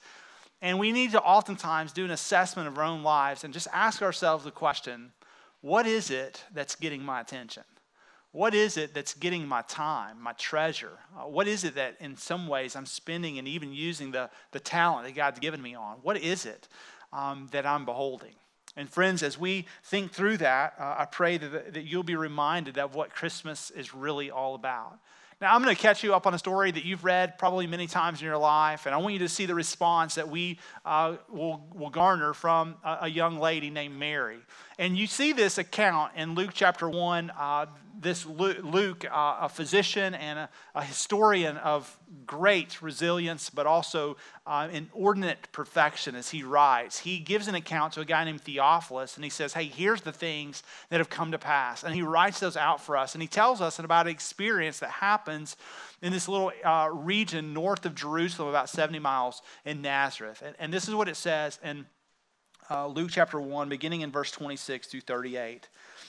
And 0.62 0.78
we 0.78 0.92
need 0.92 1.10
to 1.12 1.20
oftentimes 1.20 1.92
do 1.92 2.04
an 2.04 2.12
assessment 2.12 2.68
of 2.68 2.78
our 2.78 2.84
own 2.84 3.02
lives 3.02 3.44
and 3.44 3.52
just 3.52 3.68
ask 3.72 4.00
ourselves 4.00 4.44
the 4.44 4.50
question 4.50 5.12
what 5.60 5.86
is 5.86 6.10
it 6.10 6.42
that's 6.52 6.74
getting 6.74 7.02
my 7.04 7.20
attention? 7.20 7.62
What 8.32 8.54
is 8.54 8.76
it 8.76 8.94
that's 8.94 9.14
getting 9.14 9.46
my 9.46 9.62
time, 9.62 10.20
my 10.20 10.32
treasure? 10.32 10.98
Uh, 11.16 11.28
what 11.28 11.46
is 11.46 11.64
it 11.64 11.74
that 11.74 11.96
in 12.00 12.16
some 12.16 12.48
ways 12.48 12.74
I'm 12.74 12.86
spending 12.86 13.38
and 13.38 13.46
even 13.46 13.72
using 13.72 14.10
the, 14.10 14.30
the 14.52 14.58
talent 14.58 15.06
that 15.06 15.14
God's 15.14 15.38
given 15.38 15.60
me 15.60 15.74
on? 15.74 15.98
What 16.02 16.16
is 16.16 16.46
it 16.46 16.66
um, 17.12 17.48
that 17.52 17.66
I'm 17.66 17.84
beholding. 17.84 18.34
And 18.76 18.88
friends, 18.88 19.22
as 19.22 19.38
we 19.38 19.66
think 19.84 20.12
through 20.12 20.38
that, 20.38 20.74
uh, 20.78 20.96
I 20.98 21.04
pray 21.04 21.36
that, 21.36 21.74
that 21.74 21.84
you'll 21.84 22.02
be 22.02 22.16
reminded 22.16 22.78
of 22.78 22.94
what 22.94 23.10
Christmas 23.10 23.70
is 23.70 23.94
really 23.94 24.30
all 24.30 24.54
about. 24.54 24.98
Now, 25.42 25.56
I'm 25.56 25.62
going 25.64 25.74
to 25.74 25.82
catch 25.82 26.04
you 26.04 26.14
up 26.14 26.28
on 26.28 26.34
a 26.34 26.38
story 26.38 26.70
that 26.70 26.84
you've 26.84 27.02
read 27.02 27.36
probably 27.36 27.66
many 27.66 27.88
times 27.88 28.20
in 28.20 28.26
your 28.26 28.38
life, 28.38 28.86
and 28.86 28.94
I 28.94 28.98
want 28.98 29.14
you 29.14 29.18
to 29.18 29.28
see 29.28 29.44
the 29.44 29.56
response 29.56 30.14
that 30.14 30.28
we 30.28 30.60
uh, 30.84 31.16
will, 31.28 31.66
will 31.74 31.90
garner 31.90 32.32
from 32.32 32.76
a, 32.84 32.98
a, 33.00 33.08
young 33.08 33.40
lady 33.40 33.68
named 33.68 33.98
Mary. 33.98 34.38
And 34.78 34.96
you 34.96 35.08
see 35.08 35.32
this 35.32 35.58
account 35.58 36.12
in 36.14 36.36
Luke 36.36 36.50
chapter 36.54 36.88
1. 36.88 37.32
Uh, 37.36 37.66
this 38.02 38.26
Luke, 38.26 39.04
uh, 39.04 39.38
a 39.40 39.48
physician 39.48 40.14
and 40.14 40.38
a, 40.38 40.48
a, 40.74 40.84
historian 40.84 41.56
of 41.58 41.98
great 42.26 42.82
resilience, 42.82 43.48
but 43.48 43.66
also 43.66 44.16
uh, 44.46 44.68
inordinate 44.72 45.48
perfection, 45.52 46.14
as 46.14 46.30
he 46.30 46.42
writes, 46.42 46.98
he 46.98 47.18
gives 47.18 47.48
an 47.48 47.54
account 47.54 47.92
to 47.94 48.00
a 48.00 48.04
guy 48.04 48.24
named 48.24 48.40
Theophilus, 48.40 49.16
and 49.16 49.24
he 49.24 49.30
says, 49.30 49.52
Hey, 49.52 49.64
here's 49.64 50.00
the 50.00 50.12
things 50.12 50.62
that 50.90 50.98
have 50.98 51.10
come 51.10 51.32
to 51.32 51.38
pass. 51.38 51.84
And 51.84 51.94
he 51.94 52.02
writes 52.02 52.40
those 52.40 52.56
out 52.56 52.80
for 52.80 52.96
us, 52.96 53.14
and 53.14 53.22
he 53.22 53.28
tells 53.28 53.60
us 53.60 53.78
about 53.78 54.06
an 54.06 54.12
experience 54.12 54.80
that 54.80 54.90
happens 55.32 55.56
in 56.02 56.12
this 56.12 56.28
little 56.28 56.52
uh, 56.64 56.88
region 56.92 57.54
north 57.54 57.86
of 57.86 57.94
Jerusalem, 57.94 58.48
about 58.48 58.68
70 58.68 58.98
miles 58.98 59.40
in 59.64 59.80
Nazareth. 59.80 60.42
And, 60.44 60.54
and 60.58 60.72
this 60.72 60.88
is 60.88 60.94
what 60.94 61.08
it 61.08 61.16
says 61.16 61.58
in 61.64 61.86
uh, 62.70 62.86
Luke 62.86 63.10
chapter 63.10 63.40
1, 63.40 63.68
beginning 63.68 64.02
in 64.02 64.10
verse 64.10 64.30
26 64.30 64.88
through 64.88 65.00
38. 65.00 65.68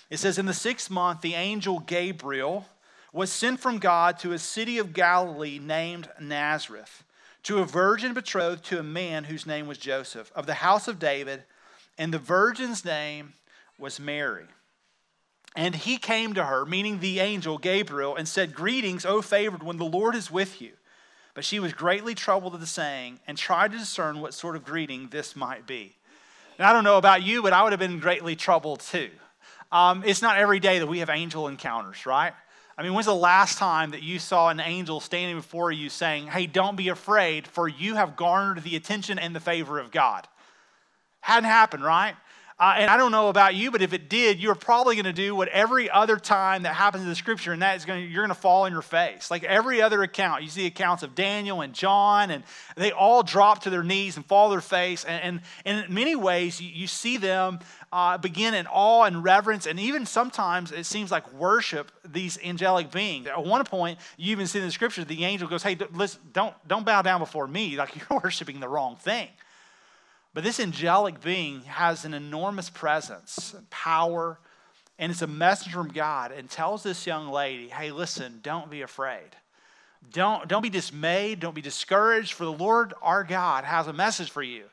It 0.10 0.18
says, 0.18 0.38
In 0.38 0.46
the 0.46 0.54
sixth 0.54 0.90
month, 0.90 1.22
the 1.22 1.36
angel 1.36 1.80
Gabriel 1.80 2.66
was 3.14 3.31
sent 3.31 3.60
from 3.60 3.78
God 3.78 4.20
to 4.20 4.34
a 4.34 4.40
city 4.40 4.78
of 4.78 4.94
Galilee 4.94 5.60
named 5.60 6.10
Nazareth, 6.20 7.04
to 7.44 7.60
a 7.60 7.66
virgin 7.66 8.14
betrothed 8.14 8.66
to 8.66 8.80
a 8.80 8.84
man 8.84 9.25
whose 9.25 9.46
name 9.46 9.68
was 9.68 9.78
Joseph, 9.78 10.31
of 10.36 10.48
the 10.48 10.56
house 10.56 10.88
of 10.88 11.00
David, 11.00 11.44
and 11.98 12.14
the 12.14 12.20
virgin's 12.20 12.84
name 12.84 13.34
was 13.78 14.00
Mary. 14.00 14.48
And 15.55 15.75
he 15.75 15.98
came 15.98 16.33
to 16.33 16.45
her, 16.45 16.65
meaning 16.65 17.00
the 17.00 17.19
angel 17.19 17.57
Gabriel, 17.57 18.15
and 18.15 18.27
said, 18.27 18.55
Greetings, 18.55 19.05
O 19.05 19.22
favored 19.22 19.62
one, 19.62 19.77
the 19.77 19.86
Lord 19.86 20.15
is 20.15 20.31
with 20.31 20.62
you. 20.62 20.72
But 21.36 21.45
she 21.45 21.60
was 21.60 21.74
greatly 21.74 22.15
troubled 22.15 22.53
at 22.53 22.60
the 22.60 22.67
saying 22.67 23.19
and 23.27 23.38
tried 23.38 23.72
to 23.72 23.77
discern 23.77 24.19
what 24.19 24.33
sort 24.33 24.55
of 24.55 24.63
greeting 24.63 25.10
this 25.10 25.36
might 25.36 25.65
be. 25.65 25.95
And 26.57 26.67
I 26.67 26.74
don't 26.74 26.83
know 26.83 26.98
about 26.98 27.24
you, 27.24 27.41
but 27.41 27.53
I 27.53 27.63
would 27.63 27.72
have 27.72 27.79
been 27.79 28.00
greatly 28.00 28.36
troubled 28.36 28.81
too. 28.81 29.10
Um, 29.72 30.03
it's 30.05 30.22
not 30.22 30.38
every 30.38 30.60
day 30.60 30.79
that 30.79 30.88
we 30.88 31.00
have 31.00 31.10
angel 31.10 31.48
encounters, 31.48 32.05
right? 32.05 32.33
I 32.77 32.83
mean, 32.83 32.93
when's 32.93 33.05
the 33.05 33.15
last 33.15 33.57
time 33.57 33.91
that 33.91 34.03
you 34.03 34.19
saw 34.19 34.50
an 34.50 34.60
angel 34.60 35.00
standing 35.00 35.36
before 35.36 35.72
you 35.72 35.89
saying, 35.89 36.27
Hey, 36.27 36.48
don't 36.48 36.75
be 36.75 36.89
afraid, 36.89 37.48
for 37.48 37.67
you 37.67 37.95
have 37.95 38.15
garnered 38.15 38.63
the 38.63 38.75
attention 38.75 39.19
and 39.19 39.36
the 39.36 39.39
favor 39.39 39.79
of 39.79 39.91
God? 39.91 40.27
Hadn't 41.22 41.50
happened, 41.50 41.83
right? 41.83 42.15
Uh, 42.63 42.75
and 42.77 42.89
I 42.89 42.96
don't 42.96 43.12
know 43.12 43.27
about 43.27 43.55
you, 43.55 43.72
but 43.72 43.82
if 43.82 43.91
it 43.91 44.08
did, 44.08 44.39
you're 44.39 44.55
probably 44.55 44.96
going 44.96 45.03
to 45.03 45.12
do 45.12 45.36
what 45.36 45.50
every 45.50 45.89
other 45.89 46.15
time 46.15 46.63
that 46.63 46.74
happens 46.74 47.03
in 47.03 47.10
the 47.10 47.15
scripture, 47.15 47.51
and 47.51 47.62
that 47.62 47.75
is 47.75 47.84
going 47.84 48.10
you're 48.10 48.24
going 48.24 48.34
to 48.34 48.41
fall 48.41 48.63
on 48.63 48.72
your 48.72 48.82
face. 48.82 49.29
Like 49.29 49.43
every 49.43 49.82
other 49.82 50.01
account, 50.01 50.43
you 50.43 50.50
see 50.50 50.65
accounts 50.65 51.03
of 51.03 51.13
Daniel 51.13 51.60
and 51.60 51.74
John, 51.74 52.32
and 52.32 52.41
they 52.77 52.93
all 52.93 53.22
drop 53.22 53.63
to 53.63 53.70
their 53.70 53.84
knees 53.84 54.15
and 54.15 54.25
fall 54.25 54.46
on 54.46 54.51
their 54.51 54.62
face. 54.62 55.03
And, 55.03 55.22
and, 55.22 55.41
and 55.65 55.86
in 55.86 55.93
many 55.93 56.15
ways, 56.15 56.62
you, 56.62 56.70
you 56.70 56.88
see 56.88 57.17
them 57.17 57.60
uh, 57.91 58.17
begin 58.17 58.53
in 58.53 58.65
awe 58.67 59.03
and 59.03 59.25
reverence, 59.25 59.67
and 59.67 59.77
even 59.77 60.05
sometimes 60.05 60.72
it 60.72 60.86
seems 60.86 61.12
like 61.12 61.34
worship 61.34 61.91
these 62.05 62.38
angelic 62.46 62.91
beings. 62.91 63.27
At 63.27 63.43
one 63.43 63.65
point, 63.65 64.00
you 64.15 64.32
even 64.32 64.48
see 64.48 64.60
in 64.60 64.65
the 64.65 64.72
scripture, 64.72 65.03
the 65.03 65.25
angel 65.25 65.50
goes, 65.50 65.63
Hey, 65.63 65.77
listen, 65.91 66.22
don't, 66.32 66.55
don't 66.65 66.86
bow 66.86 67.01
down 67.01 67.20
before 67.20 67.46
me. 67.46 67.75
Like 67.75 67.93
you're 68.10 68.22
worshiping 68.24 68.62
the 68.62 68.70
wrong 68.70 68.96
thing. 68.96 69.27
But 70.34 70.44
this 70.44 70.60
angelic 70.60 71.22
being 71.22 71.62
has 71.62 72.06
an 72.06 72.13
enormous 72.13 72.70
presence 72.70 73.54
and 73.54 73.70
power, 73.70 74.40
and 74.98 75.12
it's 75.12 75.22
a 75.22 75.28
messenger 75.28 75.78
from 75.78 75.94
God 75.94 76.32
and 76.32 76.50
tells 76.50 76.82
this 76.82 77.06
young 77.06 77.30
lady, 77.30 77.70
hey, 77.70 77.92
listen, 77.92 78.40
don't 78.42 78.70
be 78.70 78.82
afraid. 78.82 79.30
Don't, 80.12 80.48
don't 80.48 80.63
be 80.63 80.70
dismayed. 80.70 81.40
Don't 81.40 81.56
be 81.56 81.62
discouraged, 81.62 82.34
for 82.34 82.46
the 82.46 82.52
Lord 82.52 82.94
our 83.02 83.24
God 83.24 83.63
has 83.63 83.88
a 83.88 83.94
message 83.94 84.32
for 84.32 84.44
you. 84.44 84.66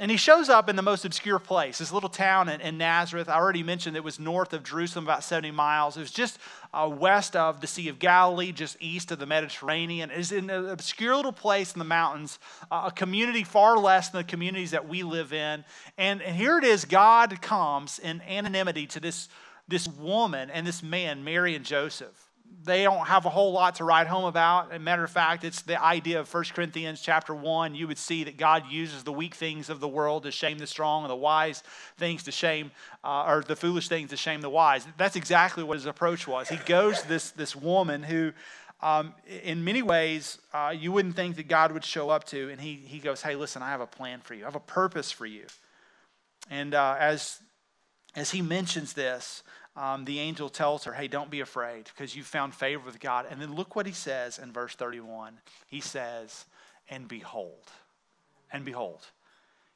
And 0.00 0.12
he 0.12 0.16
shows 0.16 0.48
up 0.48 0.68
in 0.68 0.76
the 0.76 0.82
most 0.82 1.04
obscure 1.04 1.40
place, 1.40 1.78
this 1.78 1.90
little 1.90 2.08
town 2.08 2.48
in, 2.48 2.60
in, 2.60 2.78
Nazareth. 2.78 3.28
I 3.28 3.34
already 3.34 3.64
mentioned 3.64 3.96
it 3.96 4.04
was 4.04 4.20
north 4.20 4.52
of 4.52 4.62
Jerusalem, 4.62 5.04
about 5.04 5.24
70 5.24 5.50
miles. 5.50 5.96
It 5.96 6.00
was 6.00 6.12
just 6.12 6.38
uh, 6.72 6.88
west 6.88 7.34
of 7.34 7.60
the 7.60 7.66
Sea 7.66 7.88
of 7.88 7.98
Galilee, 7.98 8.52
just 8.52 8.76
east 8.78 9.10
of 9.10 9.18
the 9.18 9.26
Mediterranean. 9.26 10.12
It 10.12 10.20
is 10.20 10.30
in 10.30 10.50
an 10.50 10.68
obscure 10.68 11.16
little 11.16 11.32
place 11.32 11.72
in 11.72 11.80
the 11.80 11.84
mountains, 11.84 12.38
uh, 12.70 12.84
a 12.86 12.92
community 12.92 13.42
far 13.42 13.76
less 13.76 14.10
than 14.10 14.20
the 14.20 14.28
communities 14.28 14.70
that 14.70 14.88
we 14.88 15.02
live 15.02 15.32
in. 15.32 15.64
And, 15.96 16.22
and 16.22 16.36
here 16.36 16.58
it 16.58 16.64
is 16.64 16.84
God 16.84 17.42
comes 17.42 17.98
in 17.98 18.20
anonymity 18.22 18.86
to 18.88 19.00
this, 19.00 19.28
this 19.66 19.88
woman 19.88 20.48
and 20.50 20.64
this 20.64 20.80
man, 20.80 21.24
Mary 21.24 21.56
and 21.56 21.64
Joseph 21.64 22.27
they 22.64 22.82
don't 22.82 23.06
have 23.06 23.24
a 23.24 23.30
whole 23.30 23.52
lot 23.52 23.76
to 23.76 23.84
write 23.84 24.06
home 24.06 24.24
about. 24.24 24.70
As 24.70 24.76
a 24.76 24.78
matter 24.78 25.02
of 25.02 25.10
fact, 25.10 25.42
it's 25.42 25.62
the 25.62 25.82
idea 25.82 26.20
of 26.20 26.32
1 26.32 26.44
Corinthians 26.54 27.00
chapter 27.00 27.34
1. 27.34 27.74
You 27.74 27.88
would 27.88 27.98
see 27.98 28.24
that 28.24 28.36
God 28.36 28.64
uses 28.70 29.04
the 29.04 29.12
weak 29.12 29.34
things 29.34 29.70
of 29.70 29.80
the 29.80 29.88
world 29.88 30.24
to 30.24 30.30
shame 30.30 30.58
the 30.58 30.66
strong 30.66 31.02
and 31.04 31.10
the 31.10 31.16
wise 31.16 31.62
things 31.96 32.22
to 32.24 32.32
shame, 32.32 32.70
uh, 33.02 33.24
or 33.26 33.42
the 33.42 33.56
foolish 33.56 33.88
things 33.88 34.10
to 34.10 34.16
shame 34.16 34.40
the 34.40 34.50
wise. 34.50 34.86
That's 34.96 35.16
exactly 35.16 35.64
what 35.64 35.74
his 35.74 35.86
approach 35.86 36.28
was. 36.28 36.48
He 36.48 36.56
goes 36.56 37.00
to 37.02 37.08
this, 37.08 37.30
this 37.30 37.56
woman 37.56 38.02
who, 38.02 38.32
um, 38.80 39.14
in 39.42 39.64
many 39.64 39.82
ways, 39.82 40.38
uh, 40.52 40.74
you 40.76 40.92
wouldn't 40.92 41.16
think 41.16 41.36
that 41.36 41.48
God 41.48 41.72
would 41.72 41.84
show 41.84 42.10
up 42.10 42.24
to, 42.24 42.50
and 42.50 42.60
he, 42.60 42.74
he 42.74 42.98
goes, 42.98 43.22
Hey, 43.22 43.34
listen, 43.34 43.62
I 43.62 43.70
have 43.70 43.80
a 43.80 43.86
plan 43.86 44.20
for 44.20 44.34
you, 44.34 44.42
I 44.42 44.46
have 44.46 44.56
a 44.56 44.60
purpose 44.60 45.10
for 45.10 45.26
you. 45.26 45.46
And 46.50 46.74
uh, 46.74 46.96
as, 46.98 47.40
as 48.14 48.30
he 48.30 48.42
mentions 48.42 48.92
this, 48.92 49.42
um, 49.78 50.04
the 50.04 50.18
angel 50.18 50.48
tells 50.48 50.84
her, 50.84 50.92
Hey, 50.92 51.06
don't 51.06 51.30
be 51.30 51.40
afraid 51.40 51.84
because 51.84 52.16
you 52.16 52.24
found 52.24 52.52
favor 52.52 52.84
with 52.84 52.98
God. 52.98 53.26
And 53.30 53.40
then 53.40 53.54
look 53.54 53.76
what 53.76 53.86
he 53.86 53.92
says 53.92 54.38
in 54.38 54.52
verse 54.52 54.74
31. 54.74 55.38
He 55.68 55.80
says, 55.80 56.46
And 56.90 57.06
behold, 57.06 57.70
and 58.52 58.64
behold. 58.64 59.06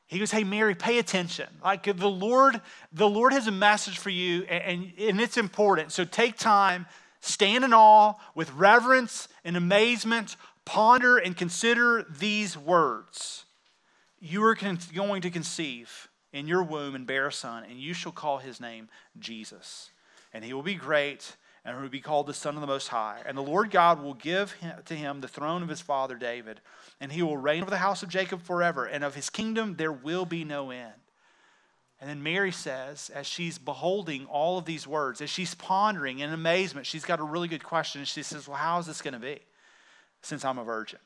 He 0.06 0.18
goes, 0.18 0.32
Hey, 0.32 0.42
Mary, 0.42 0.75
pay 0.75 0.99
attention. 0.99 1.47
Like 1.62 1.85
the 1.85 2.11
Lord, 2.11 2.61
the 2.92 3.09
Lord 3.09 3.32
has 3.32 3.47
a 3.47 3.52
message 3.52 3.97
for 3.97 4.11
you, 4.11 4.42
and, 4.42 4.92
and 4.99 5.21
it's 5.21 5.37
important. 5.37 5.92
So 5.92 6.04
take 6.04 6.37
time, 6.37 6.87
stand 7.21 7.64
in 7.64 7.73
awe 7.73 8.14
with 8.35 8.52
reverence 8.54 9.28
and 9.44 9.56
amazement, 9.56 10.37
ponder 10.64 11.16
and 11.16 11.37
consider 11.37 12.04
these 12.11 12.59
words. 12.59 13.44
You 14.18 14.42
are 14.44 14.56
con- 14.56 14.80
going 14.92 15.23
to 15.23 15.30
conceive 15.30 16.09
in 16.32 16.49
your 16.49 16.64
womb 16.64 16.97
and 16.97 17.06
bear 17.06 17.28
a 17.28 17.32
son, 17.32 17.64
and 17.64 17.78
you 17.78 17.94
shall 17.94 18.12
call 18.12 18.38
his 18.38 18.61
name 18.61 18.88
Jesus 19.18 19.91
and 20.33 20.45
he 20.45 20.53
will 20.53 20.62
be 20.62 20.75
great 20.75 21.37
and 21.65 21.77
he 21.77 21.83
will 21.83 21.89
be 21.89 22.01
called 22.01 22.27
the 22.27 22.35
Son 22.35 22.57
of 22.57 22.61
the 22.61 22.67
Most 22.67 22.89
High. 22.89 23.23
And 23.25 23.39
the 23.39 23.43
Lord 23.43 23.71
God 23.71 24.03
will 24.03 24.15
give 24.15 24.57
to 24.87 24.95
him 24.95 25.21
the 25.21 25.29
throne 25.29 25.62
of 25.62 25.69
his 25.69 25.81
father 25.81 26.17
David, 26.17 26.61
and 27.01 27.12
he 27.12 27.23
will 27.23 27.37
reign 27.37 27.62
over 27.62 27.71
the 27.71 27.77
house 27.77 28.03
of 28.03 28.09
Jacob 28.09 28.43
forever, 28.43 28.85
and 28.85 29.05
of 29.05 29.15
his 29.15 29.31
kingdom 29.31 29.77
there 29.77 29.93
will 29.93 30.25
be 30.25 30.43
no 30.45 30.71
end. 30.71 30.93
And 32.01 32.11
then 32.11 32.21
Mary 32.21 32.51
says, 32.51 33.12
as 33.15 33.29
she's 33.29 33.59
beholding 33.59 34.27
all 34.27 34.59
of 34.59 34.65
these 34.65 34.89
words, 34.89 35.21
as 35.21 35.31
she's 35.31 35.55
pondering 35.55 36.19
in 36.19 36.33
amazement, 36.33 36.85
she's 36.85 37.05
got 37.05 37.21
a 37.21 37.25
really 37.25 37.47
good 37.47 37.62
question. 37.62 38.05
She 38.05 38.25
says, 38.25 38.49
Well, 38.49 38.57
how 38.57 38.81
is 38.81 38.87
this 38.87 39.01
going 39.01 39.15
to 39.15 39.21
be 39.21 39.39
since 40.21 40.45
I'm 40.45 40.59
a 40.59 40.65
virgin? 40.65 40.99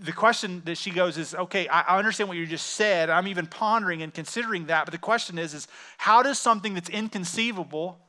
The 0.00 0.12
question 0.12 0.62
that 0.64 0.78
she 0.78 0.90
goes 0.90 1.16
is, 1.16 1.34
okay, 1.34 1.68
I 1.68 1.96
understand 1.96 2.28
what 2.28 2.36
you 2.36 2.46
just 2.46 2.66
said. 2.66 3.08
I'm 3.08 3.28
even 3.28 3.46
pondering 3.46 4.02
and 4.02 4.12
considering 4.12 4.66
that. 4.66 4.84
But 4.84 4.92
the 4.92 4.98
question 4.98 5.38
is, 5.38 5.54
is 5.54 5.68
how 5.96 6.22
does 6.22 6.38
something 6.38 6.74
that's 6.74 6.88
inconceivable 6.88 8.00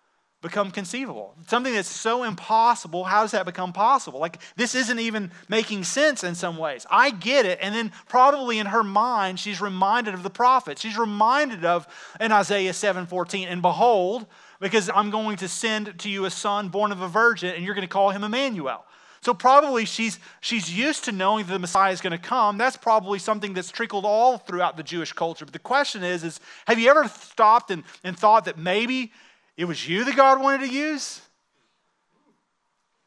become 0.41 0.71
conceivable? 0.71 1.35
Something 1.47 1.73
that's 1.73 1.89
so 1.89 2.23
impossible, 2.23 3.03
how 3.03 3.21
does 3.21 3.31
that 3.31 3.45
become 3.45 3.73
possible? 3.73 4.19
Like 4.19 4.39
this 4.55 4.75
isn't 4.75 4.99
even 4.99 5.31
making 5.49 5.83
sense 5.83 6.23
in 6.23 6.35
some 6.35 6.57
ways. 6.57 6.85
I 6.89 7.11
get 7.11 7.45
it. 7.45 7.59
And 7.61 7.73
then 7.73 7.91
probably 8.07 8.59
in 8.59 8.67
her 8.67 8.83
mind, 8.83 9.39
she's 9.39 9.61
reminded 9.61 10.13
of 10.13 10.23
the 10.23 10.29
prophet. 10.29 10.79
She's 10.79 10.97
reminded 10.97 11.65
of 11.65 11.87
in 12.19 12.31
Isaiah 12.31 12.71
7:14, 12.71 13.47
and 13.47 13.61
behold, 13.61 14.25
because 14.59 14.89
I'm 14.89 15.11
going 15.11 15.37
to 15.37 15.47
send 15.47 15.99
to 15.99 16.09
you 16.09 16.25
a 16.25 16.31
son 16.31 16.69
born 16.69 16.91
of 16.91 17.01
a 17.01 17.07
virgin, 17.07 17.53
and 17.53 17.63
you're 17.63 17.75
going 17.75 17.87
to 17.87 17.93
call 17.93 18.11
him 18.11 18.23
Emmanuel. 18.23 18.85
So 19.27 19.33
probably 19.33 19.83
she's, 19.83 20.19
she's 20.39 20.73
used 20.73 21.03
to 21.03 21.11
knowing 21.11 21.45
that 21.45 21.51
the 21.51 21.59
Messiah 21.59 21.91
is 21.91 21.99
going 21.99 22.17
to 22.17 22.17
come. 22.17 22.57
That's 22.57 22.77
probably 22.77 23.19
something 23.19 23.53
that's 23.53 23.71
trickled 23.71 24.05
all 24.05 24.37
throughout 24.37 24.77
the 24.77 24.83
Jewish 24.83 25.11
culture. 25.11 25.43
But 25.43 25.51
the 25.51 25.59
question 25.59 26.01
is, 26.01 26.23
is 26.23 26.39
have 26.65 26.79
you 26.79 26.89
ever 26.89 27.09
stopped 27.09 27.69
and, 27.69 27.83
and 28.05 28.17
thought 28.17 28.45
that 28.45 28.57
maybe 28.57 29.11
it 29.57 29.65
was 29.65 29.85
you 29.85 30.05
that 30.05 30.15
God 30.15 30.39
wanted 30.39 30.69
to 30.69 30.73
use? 30.73 31.19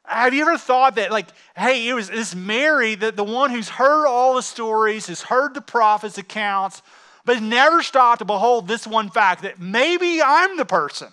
Have 0.04 0.34
you 0.34 0.42
ever 0.42 0.58
thought 0.58 0.96
that, 0.96 1.10
like, 1.10 1.28
hey, 1.56 1.88
it 1.88 1.94
was 1.94 2.10
this 2.10 2.34
Mary, 2.34 2.96
the, 2.96 3.12
the 3.12 3.24
one 3.24 3.48
who's 3.48 3.70
heard 3.70 4.06
all 4.06 4.34
the 4.34 4.42
stories, 4.42 5.06
has 5.06 5.22
heard 5.22 5.54
the 5.54 5.62
prophets' 5.62 6.18
accounts, 6.18 6.82
but 7.24 7.40
never 7.40 7.82
stopped 7.82 8.18
to 8.18 8.26
behold 8.26 8.68
this 8.68 8.86
one 8.86 9.08
fact 9.08 9.44
that 9.44 9.58
maybe 9.58 10.20
I'm 10.20 10.58
the 10.58 10.66
person 10.66 11.08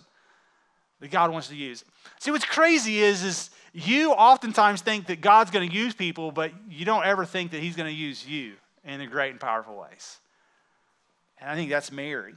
that 1.00 1.12
God 1.12 1.32
wants 1.32 1.48
to 1.48 1.56
use. 1.56 1.86
See, 2.20 2.32
what's 2.32 2.44
crazy 2.44 3.00
is, 3.00 3.24
is 3.24 3.52
you 3.78 4.12
oftentimes 4.12 4.82
think 4.82 5.06
that 5.08 5.22
God's 5.22 5.52
going 5.52 5.70
to 5.70 5.76
use 5.76 5.94
people, 5.94 6.32
but 6.32 6.52
you 6.68 6.84
don't 6.84 7.06
ever 7.06 7.26
think 7.26 7.52
that 7.52 7.62
He's 7.62 7.76
going 7.76 7.90
to 7.90 7.96
use 7.96 8.28
you 8.28 8.54
in 8.84 9.00
the 9.00 9.06
great 9.06 9.32
and 9.32 9.40
powerful 9.40 9.78
ways. 9.78 10.18
And 11.40 11.48
I 11.48 11.56
think 11.56 11.70
that's 11.70 11.92
Mary. 11.92 12.34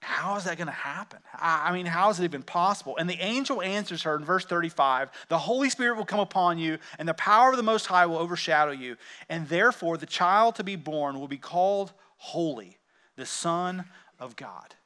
How 0.00 0.36
is 0.36 0.44
that 0.44 0.56
going 0.56 0.68
to 0.68 0.72
happen? 0.72 1.18
I 1.34 1.72
mean, 1.72 1.86
how 1.86 2.10
is 2.10 2.20
it 2.20 2.24
even 2.24 2.44
possible? 2.44 2.96
And 2.96 3.10
the 3.10 3.20
angel 3.20 3.60
answers 3.60 4.04
her 4.04 4.14
in 4.14 4.24
verse 4.24 4.44
35 4.44 5.10
The 5.28 5.38
Holy 5.38 5.68
Spirit 5.68 5.96
will 5.96 6.04
come 6.04 6.20
upon 6.20 6.58
you, 6.58 6.78
and 7.00 7.08
the 7.08 7.14
power 7.14 7.50
of 7.50 7.56
the 7.56 7.64
Most 7.64 7.86
High 7.86 8.06
will 8.06 8.18
overshadow 8.18 8.70
you. 8.70 8.96
And 9.28 9.48
therefore, 9.48 9.96
the 9.96 10.06
child 10.06 10.54
to 10.56 10.64
be 10.64 10.76
born 10.76 11.18
will 11.18 11.26
be 11.26 11.38
called 11.38 11.92
Holy, 12.18 12.78
the 13.16 13.26
Son 13.26 13.84
of 14.20 14.36
God. 14.36 14.76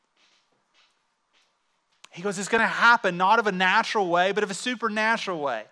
He 2.10 2.22
goes, 2.22 2.38
It's 2.38 2.48
going 2.48 2.60
to 2.60 2.66
happen 2.66 3.16
not 3.16 3.38
of 3.38 3.46
a 3.46 3.52
natural 3.52 4.08
way, 4.08 4.32
but 4.32 4.44
of 4.44 4.50
a 4.50 4.54
supernatural 4.54 5.40
way. 5.40 5.64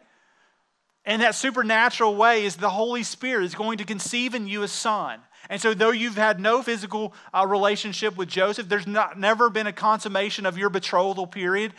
And 1.05 1.23
that 1.23 1.35
supernatural 1.35 2.17
way 2.17 2.45
is 2.45 2.57
the 2.57 2.71
Holy 2.71 3.03
Spirit 3.03 3.45
is 3.45 3.55
going 3.55 3.79
to 3.79 3.85
conceive 3.85 4.35
in 4.35 4.47
you 4.47 4.63
a 4.63 4.69
son. 4.69 5.21
And 5.49 5.61
so, 5.61 5.73
though 5.73 5.91
you've 5.91 6.17
had 6.17 6.41
no 6.41 6.63
physical 6.63 7.15
uh, 7.33 7.47
relationship 7.47 8.17
with 8.17 8.29
Joseph, 8.29 8.69
there's 8.69 8.87
not, 8.87 9.19
never 9.19 9.49
been 9.49 9.67
a 9.67 9.73
consummation 9.73 10.45
of 10.45 10.59
your 10.59 10.69
betrothal 10.69 11.27
period, 11.27 11.73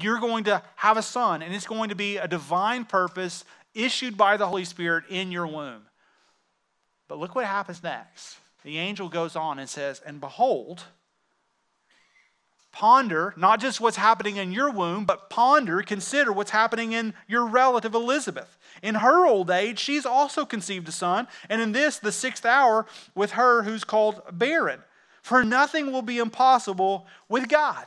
you're 0.00 0.20
going 0.20 0.44
to 0.44 0.62
have 0.76 0.98
a 0.98 1.02
son, 1.02 1.40
and 1.42 1.54
it's 1.54 1.66
going 1.66 1.88
to 1.88 1.94
be 1.94 2.18
a 2.18 2.28
divine 2.28 2.84
purpose 2.84 3.44
issued 3.74 4.18
by 4.18 4.36
the 4.36 4.46
Holy 4.46 4.64
Spirit 4.64 5.04
in 5.08 5.32
your 5.32 5.46
womb. 5.46 5.82
But 7.08 7.18
look 7.18 7.34
what 7.34 7.46
happens 7.46 7.82
next. 7.82 8.36
The 8.64 8.78
angel 8.78 9.08
goes 9.08 9.36
on 9.36 9.58
and 9.58 9.68
says, 9.68 10.02
And 10.04 10.20
behold, 10.20 10.84
ponder 12.74 13.32
not 13.36 13.60
just 13.60 13.80
what's 13.80 13.96
happening 13.96 14.36
in 14.36 14.50
your 14.50 14.68
womb, 14.68 15.04
but 15.04 15.30
ponder, 15.30 15.80
consider 15.80 16.32
what's 16.32 16.50
happening 16.50 16.92
in 16.92 17.14
your 17.28 17.46
relative 17.46 17.94
Elizabeth. 17.94 18.58
In 18.82 18.96
her 18.96 19.26
old 19.26 19.48
age, 19.48 19.78
she's 19.78 20.04
also 20.04 20.44
conceived 20.44 20.88
a 20.88 20.92
son, 20.92 21.28
and 21.48 21.62
in 21.62 21.70
this, 21.70 22.00
the 22.00 22.10
sixth 22.10 22.44
hour, 22.44 22.84
with 23.14 23.32
her 23.32 23.62
who's 23.62 23.84
called 23.84 24.22
barren. 24.32 24.80
For 25.22 25.44
nothing 25.44 25.92
will 25.92 26.02
be 26.02 26.18
impossible 26.18 27.06
with 27.28 27.48
God. 27.48 27.86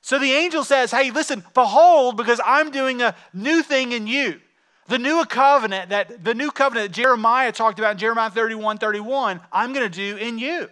So 0.00 0.18
the 0.18 0.32
angel 0.32 0.64
says, 0.64 0.90
Hey, 0.90 1.10
listen, 1.10 1.44
behold, 1.52 2.16
because 2.16 2.40
I'm 2.44 2.70
doing 2.70 3.02
a 3.02 3.14
new 3.34 3.62
thing 3.62 3.92
in 3.92 4.06
you. 4.06 4.40
The 4.88 4.98
new 4.98 5.24
covenant 5.24 5.90
that 5.90 6.24
the 6.24 6.34
new 6.34 6.50
covenant 6.50 6.88
that 6.88 6.94
Jeremiah 6.94 7.52
talked 7.52 7.78
about 7.78 7.92
in 7.92 7.98
Jeremiah 7.98 8.30
31 8.30 8.78
31, 8.78 9.40
I'm 9.52 9.72
going 9.72 9.90
to 9.90 9.94
do 9.94 10.16
in 10.16 10.38
you. 10.38 10.68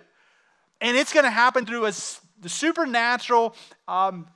And 0.80 0.96
it's 0.96 1.12
going 1.12 1.24
to 1.24 1.30
happen 1.30 1.66
through 1.66 1.86
a 1.86 1.92
the 2.40 2.48
supernatural 2.48 3.54
um, 3.88 4.26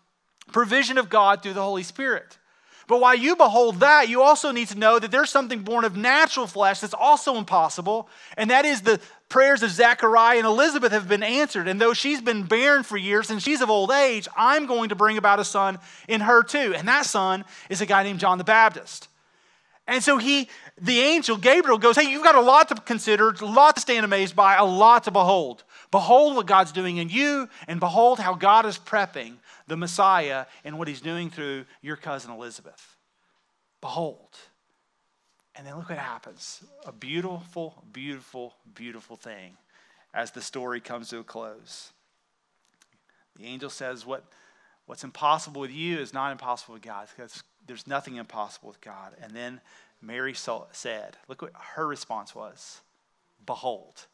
provision 0.52 0.98
of 0.98 1.08
God 1.08 1.42
through 1.42 1.54
the 1.54 1.62
Holy 1.62 1.82
Spirit. 1.82 2.38
But 2.88 3.00
while 3.02 3.14
you 3.14 3.36
behold 3.36 3.80
that, 3.80 4.08
you 4.08 4.22
also 4.22 4.50
need 4.50 4.68
to 4.68 4.78
know 4.78 4.98
that 4.98 5.10
there's 5.10 5.28
something 5.28 5.60
born 5.60 5.84
of 5.84 5.94
natural 5.94 6.46
flesh 6.46 6.80
that's 6.80 6.94
also 6.94 7.36
impossible, 7.36 8.08
and 8.36 8.50
that 8.50 8.64
is 8.64 8.80
the 8.80 8.98
prayers 9.28 9.62
of 9.62 9.70
Zechariah 9.70 10.38
and 10.38 10.46
Elizabeth 10.46 10.92
have 10.92 11.06
been 11.06 11.22
answered. 11.22 11.68
And 11.68 11.78
though 11.78 11.92
she's 11.92 12.22
been 12.22 12.44
barren 12.44 12.82
for 12.82 12.96
years 12.96 13.28
and 13.28 13.42
she's 13.42 13.60
of 13.60 13.68
old 13.68 13.90
age, 13.90 14.26
I'm 14.36 14.64
going 14.64 14.88
to 14.88 14.94
bring 14.94 15.18
about 15.18 15.38
a 15.38 15.44
son 15.44 15.78
in 16.08 16.22
her 16.22 16.42
too. 16.42 16.74
And 16.74 16.88
that 16.88 17.04
son 17.04 17.44
is 17.68 17.82
a 17.82 17.86
guy 17.86 18.02
named 18.04 18.20
John 18.20 18.38
the 18.38 18.44
Baptist. 18.44 19.08
And 19.86 20.02
so 20.02 20.18
he, 20.18 20.48
the 20.80 21.00
angel 21.00 21.36
Gabriel 21.36 21.78
goes, 21.78 21.96
Hey, 21.96 22.10
you've 22.10 22.22
got 22.22 22.34
a 22.34 22.40
lot 22.40 22.68
to 22.68 22.74
consider, 22.74 23.30
a 23.30 23.44
lot 23.44 23.74
to 23.76 23.80
stand 23.80 24.04
amazed 24.04 24.36
by, 24.36 24.56
a 24.56 24.64
lot 24.64 25.04
to 25.04 25.10
behold. 25.10 25.64
Behold 25.90 26.36
what 26.36 26.46
God's 26.46 26.72
doing 26.72 26.98
in 26.98 27.08
you, 27.08 27.48
and 27.66 27.80
behold 27.80 28.18
how 28.18 28.34
God 28.34 28.66
is 28.66 28.78
prepping 28.78 29.36
the 29.66 29.76
Messiah 29.76 30.46
and 30.64 30.78
what 30.78 30.88
he's 30.88 31.00
doing 31.00 31.30
through 31.30 31.64
your 31.80 31.96
cousin 31.96 32.30
Elizabeth. 32.30 32.96
Behold. 33.80 34.36
And 35.54 35.66
then 35.66 35.76
look 35.76 35.88
what 35.88 35.98
happens 35.98 36.62
a 36.86 36.92
beautiful, 36.92 37.82
beautiful, 37.92 38.54
beautiful 38.74 39.16
thing 39.16 39.56
as 40.14 40.30
the 40.30 40.42
story 40.42 40.80
comes 40.80 41.08
to 41.08 41.18
a 41.18 41.24
close. 41.24 41.92
The 43.36 43.46
angel 43.46 43.70
says, 43.70 44.04
what, 44.04 44.24
What's 44.88 45.04
impossible 45.04 45.60
with 45.60 45.70
you 45.70 45.98
is 45.98 46.14
not 46.14 46.32
impossible 46.32 46.72
with 46.72 46.82
God, 46.82 47.08
because 47.14 47.42
there's 47.66 47.86
nothing 47.86 48.16
impossible 48.16 48.68
with 48.70 48.80
God. 48.80 49.12
And 49.22 49.32
then 49.32 49.60
Mary 50.00 50.34
said, 50.34 51.18
Look 51.28 51.42
what 51.42 51.52
her 51.74 51.86
response 51.86 52.34
was 52.34 52.80
Behold. 53.44 54.06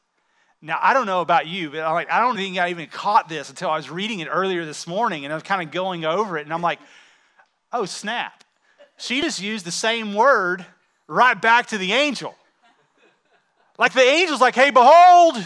Now, 0.64 0.78
I 0.80 0.94
don't 0.94 1.04
know 1.04 1.20
about 1.20 1.46
you, 1.46 1.68
but 1.68 1.80
I'm 1.80 1.92
like, 1.92 2.10
I 2.10 2.20
don't 2.20 2.36
think 2.36 2.56
I 2.56 2.70
even 2.70 2.86
caught 2.86 3.28
this 3.28 3.50
until 3.50 3.68
I 3.68 3.76
was 3.76 3.90
reading 3.90 4.20
it 4.20 4.28
earlier 4.28 4.64
this 4.64 4.86
morning 4.86 5.26
and 5.26 5.32
I 5.32 5.36
was 5.36 5.42
kind 5.42 5.60
of 5.60 5.70
going 5.70 6.06
over 6.06 6.38
it. 6.38 6.46
And 6.46 6.54
I'm 6.54 6.62
like, 6.62 6.78
oh, 7.70 7.84
snap. 7.84 8.44
She 8.96 9.20
just 9.20 9.42
used 9.42 9.66
the 9.66 9.70
same 9.70 10.14
word 10.14 10.64
right 11.06 11.40
back 11.40 11.66
to 11.66 11.76
the 11.76 11.92
angel. 11.92 12.34
Like 13.76 13.92
the 13.92 14.00
angel's 14.00 14.40
like, 14.40 14.54
hey, 14.54 14.70
behold. 14.70 15.36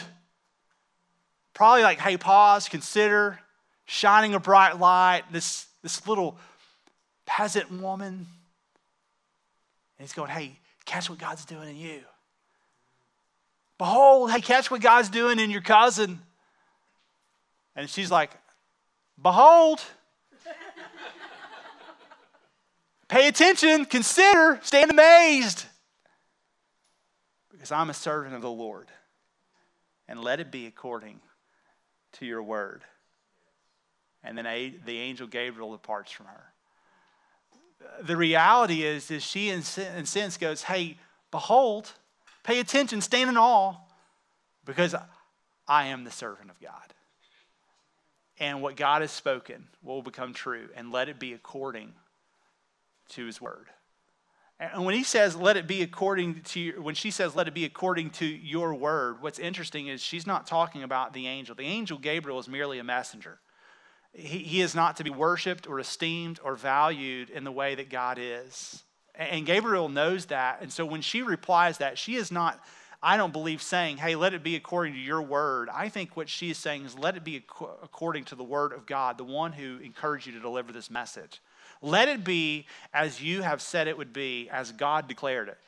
Probably 1.52 1.82
like, 1.82 1.98
hey, 1.98 2.16
pause, 2.16 2.68
consider, 2.68 3.40
shining 3.86 4.34
a 4.34 4.40
bright 4.40 4.78
light, 4.78 5.24
this, 5.32 5.66
this 5.82 6.06
little 6.06 6.38
peasant 7.26 7.72
woman. 7.72 8.14
And 8.14 8.26
he's 9.98 10.12
going, 10.12 10.30
hey, 10.30 10.60
catch 10.84 11.10
what 11.10 11.18
God's 11.18 11.44
doing 11.44 11.70
in 11.70 11.76
you. 11.76 12.02
Behold, 13.78 14.32
hey, 14.32 14.40
catch 14.40 14.70
what 14.70 14.80
God's 14.80 15.08
doing 15.08 15.38
in 15.38 15.50
your 15.50 15.60
cousin. 15.60 16.20
And 17.76 17.88
she's 17.88 18.10
like, 18.10 18.32
Behold, 19.20 19.80
pay 23.08 23.28
attention, 23.28 23.84
consider, 23.84 24.60
stand 24.62 24.90
amazed. 24.90 25.64
Because 27.50 27.72
I'm 27.72 27.90
a 27.90 27.94
servant 27.94 28.34
of 28.34 28.42
the 28.42 28.50
Lord. 28.50 28.88
And 30.08 30.20
let 30.20 30.40
it 30.40 30.50
be 30.50 30.66
according 30.66 31.20
to 32.14 32.26
your 32.26 32.42
word. 32.42 32.82
And 34.24 34.36
then 34.36 34.44
the 34.84 34.98
angel 34.98 35.26
Gabriel 35.26 35.72
departs 35.72 36.10
from 36.10 36.26
her. 36.26 36.44
The 38.02 38.16
reality 38.16 38.82
is, 38.82 39.10
is 39.10 39.22
she 39.22 39.50
in 39.50 39.62
sense 39.62 40.36
goes, 40.36 40.62
Hey, 40.62 40.96
behold, 41.30 41.92
Pay 42.48 42.60
attention, 42.60 43.02
stand 43.02 43.28
in 43.28 43.36
awe, 43.36 43.74
because 44.64 44.94
I 45.68 45.88
am 45.88 46.04
the 46.04 46.10
servant 46.10 46.48
of 46.48 46.58
God. 46.58 46.94
And 48.40 48.62
what 48.62 48.74
God 48.74 49.02
has 49.02 49.10
spoken 49.10 49.68
will 49.82 50.00
become 50.00 50.32
true, 50.32 50.70
and 50.74 50.90
let 50.90 51.10
it 51.10 51.18
be 51.18 51.34
according 51.34 51.92
to 53.10 53.26
his 53.26 53.38
word. 53.38 53.66
And 54.58 54.86
when 54.86 54.94
he 54.94 55.04
says, 55.04 55.36
let 55.36 55.58
it 55.58 55.66
be 55.66 55.82
according 55.82 56.40
to, 56.44 56.58
your, 56.58 56.80
when 56.80 56.94
she 56.94 57.10
says, 57.10 57.36
let 57.36 57.48
it 57.48 57.54
be 57.54 57.66
according 57.66 58.08
to 58.12 58.24
your 58.24 58.74
word, 58.74 59.20
what's 59.20 59.38
interesting 59.38 59.88
is 59.88 60.00
she's 60.00 60.26
not 60.26 60.46
talking 60.46 60.82
about 60.82 61.12
the 61.12 61.26
angel. 61.26 61.54
The 61.54 61.64
angel 61.64 61.98
Gabriel 61.98 62.38
is 62.38 62.48
merely 62.48 62.78
a 62.78 62.84
messenger. 62.84 63.40
He, 64.14 64.38
he 64.38 64.62
is 64.62 64.74
not 64.74 64.96
to 64.96 65.04
be 65.04 65.10
worshiped 65.10 65.68
or 65.68 65.78
esteemed 65.80 66.40
or 66.42 66.56
valued 66.56 67.28
in 67.28 67.44
the 67.44 67.52
way 67.52 67.74
that 67.74 67.90
God 67.90 68.16
is. 68.18 68.84
And 69.18 69.44
Gabriel 69.44 69.88
knows 69.88 70.26
that. 70.26 70.62
And 70.62 70.72
so 70.72 70.86
when 70.86 71.00
she 71.00 71.22
replies 71.22 71.78
that, 71.78 71.98
she 71.98 72.14
is 72.14 72.30
not, 72.30 72.64
I 73.02 73.16
don't 73.16 73.32
believe, 73.32 73.60
saying, 73.60 73.96
hey, 73.96 74.14
let 74.14 74.32
it 74.32 74.44
be 74.44 74.54
according 74.54 74.94
to 74.94 75.00
your 75.00 75.20
word. 75.20 75.68
I 75.68 75.88
think 75.88 76.16
what 76.16 76.28
she 76.28 76.50
is 76.50 76.58
saying 76.58 76.84
is, 76.84 76.96
let 76.96 77.16
it 77.16 77.24
be 77.24 77.44
according 77.82 78.24
to 78.26 78.36
the 78.36 78.44
word 78.44 78.72
of 78.72 78.86
God, 78.86 79.18
the 79.18 79.24
one 79.24 79.52
who 79.52 79.78
encouraged 79.78 80.28
you 80.28 80.32
to 80.34 80.40
deliver 80.40 80.72
this 80.72 80.88
message. 80.88 81.42
Let 81.82 82.08
it 82.08 82.22
be 82.22 82.66
as 82.94 83.20
you 83.20 83.42
have 83.42 83.60
said 83.60 83.88
it 83.88 83.98
would 83.98 84.12
be, 84.12 84.48
as 84.50 84.70
God 84.70 85.08
declared 85.08 85.48
it. 85.48 85.58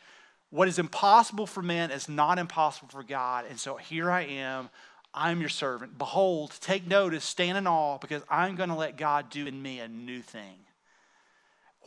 What 0.50 0.68
is 0.68 0.78
impossible 0.78 1.46
for 1.46 1.62
men 1.62 1.90
is 1.90 2.08
not 2.08 2.38
impossible 2.38 2.88
for 2.88 3.02
God. 3.02 3.46
And 3.48 3.58
so 3.58 3.76
here 3.76 4.10
I 4.10 4.22
am. 4.22 4.68
I'm 5.12 5.40
your 5.40 5.48
servant. 5.48 5.98
Behold, 5.98 6.52
take 6.60 6.86
notice, 6.86 7.24
stand 7.24 7.58
in 7.58 7.66
awe, 7.66 7.98
because 7.98 8.22
I'm 8.30 8.54
going 8.54 8.68
to 8.68 8.76
let 8.76 8.96
God 8.96 9.28
do 9.28 9.44
in 9.46 9.60
me 9.60 9.80
a 9.80 9.88
new 9.88 10.20
thing. 10.20 10.58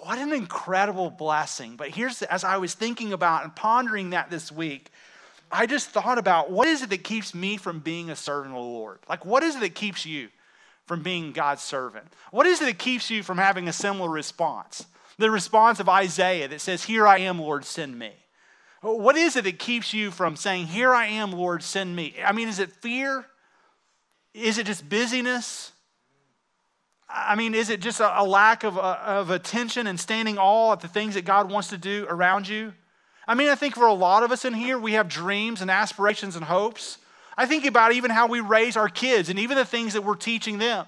What 0.03 0.17
an 0.17 0.33
incredible 0.33 1.09
blessing. 1.09 1.77
But 1.77 1.89
here's, 1.89 2.21
as 2.23 2.43
I 2.43 2.57
was 2.57 2.73
thinking 2.73 3.13
about 3.13 3.43
and 3.43 3.55
pondering 3.55 4.09
that 4.09 4.29
this 4.29 4.51
week, 4.51 4.89
I 5.49 5.65
just 5.65 5.89
thought 5.91 6.17
about 6.17 6.51
what 6.51 6.67
is 6.67 6.81
it 6.81 6.89
that 6.89 7.05
keeps 7.05 7.33
me 7.33 7.55
from 7.55 7.79
being 7.79 8.09
a 8.09 8.15
servant 8.15 8.53
of 8.53 8.61
the 8.61 8.67
Lord? 8.67 8.99
Like, 9.07 9.23
what 9.23 9.43
is 9.43 9.55
it 9.55 9.61
that 9.61 9.75
keeps 9.75 10.05
you 10.05 10.27
from 10.87 11.03
being 11.03 11.31
God's 11.31 11.61
servant? 11.61 12.07
What 12.31 12.45
is 12.45 12.61
it 12.61 12.65
that 12.65 12.79
keeps 12.79 13.09
you 13.09 13.23
from 13.23 13.37
having 13.37 13.69
a 13.69 13.73
similar 13.73 14.09
response? 14.09 14.85
The 15.19 15.31
response 15.31 15.79
of 15.79 15.87
Isaiah 15.87 16.49
that 16.49 16.59
says, 16.59 16.83
Here 16.83 17.07
I 17.07 17.19
am, 17.19 17.39
Lord, 17.39 17.63
send 17.63 17.97
me. 17.97 18.11
What 18.81 19.15
is 19.15 19.37
it 19.37 19.45
that 19.45 19.59
keeps 19.59 19.93
you 19.93 20.11
from 20.11 20.35
saying, 20.35 20.67
Here 20.67 20.93
I 20.93 21.05
am, 21.05 21.31
Lord, 21.31 21.63
send 21.63 21.95
me? 21.95 22.15
I 22.25 22.33
mean, 22.33 22.49
is 22.49 22.59
it 22.59 22.71
fear? 22.71 23.25
Is 24.33 24.57
it 24.57 24.65
just 24.65 24.89
busyness? 24.89 25.71
I 27.09 27.35
mean, 27.35 27.53
is 27.53 27.69
it 27.69 27.79
just 27.79 27.99
a, 27.99 28.23
lack 28.23 28.63
of, 28.63 28.77
uh, 28.77 28.97
of 29.05 29.29
attention 29.29 29.87
and 29.87 29.99
standing 29.99 30.37
all 30.37 30.73
at 30.73 30.79
the 30.79 30.87
things 30.87 31.13
that 31.13 31.25
God 31.25 31.51
wants 31.51 31.69
to 31.69 31.77
do 31.77 32.05
around 32.09 32.47
you? 32.47 32.73
I 33.27 33.35
mean, 33.35 33.49
I 33.49 33.55
think 33.55 33.75
for 33.75 33.87
a 33.87 33.93
lot 33.93 34.23
of 34.23 34.31
us 34.31 34.45
in 34.45 34.53
here, 34.53 34.77
we 34.79 34.93
have 34.93 35.07
dreams 35.07 35.61
and 35.61 35.69
aspirations 35.69 36.35
and 36.35 36.43
hopes. 36.43 36.97
I 37.37 37.45
think 37.45 37.65
about 37.65 37.93
even 37.93 38.11
how 38.11 38.27
we 38.27 38.39
raise 38.39 38.75
our 38.75 38.89
kids 38.89 39.29
and 39.29 39.39
even 39.39 39.57
the 39.57 39.65
things 39.65 39.93
that 39.93 40.03
we're 40.03 40.15
teaching 40.15 40.57
them. 40.57 40.85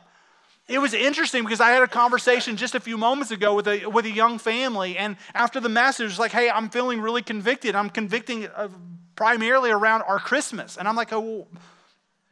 It 0.67 0.79
was 0.79 0.93
interesting 0.95 1.43
because 1.43 1.61
I 1.61 1.69
had 1.69 1.83
a 1.83 1.87
conversation 1.87 2.57
just 2.57 2.73
a 2.73 2.79
few 2.79 2.97
moments 2.97 3.29
ago 3.31 3.53
with 3.53 3.67
a, 3.67 3.85
with 3.85 4.05
a 4.05 4.11
young 4.11 4.39
family, 4.39 4.97
and 4.97 5.15
after 5.35 5.59
the 5.59 5.69
message, 5.69 6.17
like, 6.17 6.31
hey, 6.31 6.49
I'm 6.49 6.69
feeling 6.69 7.01
really 7.01 7.21
convicted. 7.21 7.75
I'm 7.75 7.89
convicting 7.89 8.47
uh, 8.47 8.69
primarily 9.15 9.69
around 9.69 10.01
our 10.03 10.19
Christmas. 10.19 10.77
And 10.77 10.87
I'm 10.87 10.95
like, 10.95 11.13
oh, 11.13 11.19
well, 11.19 11.47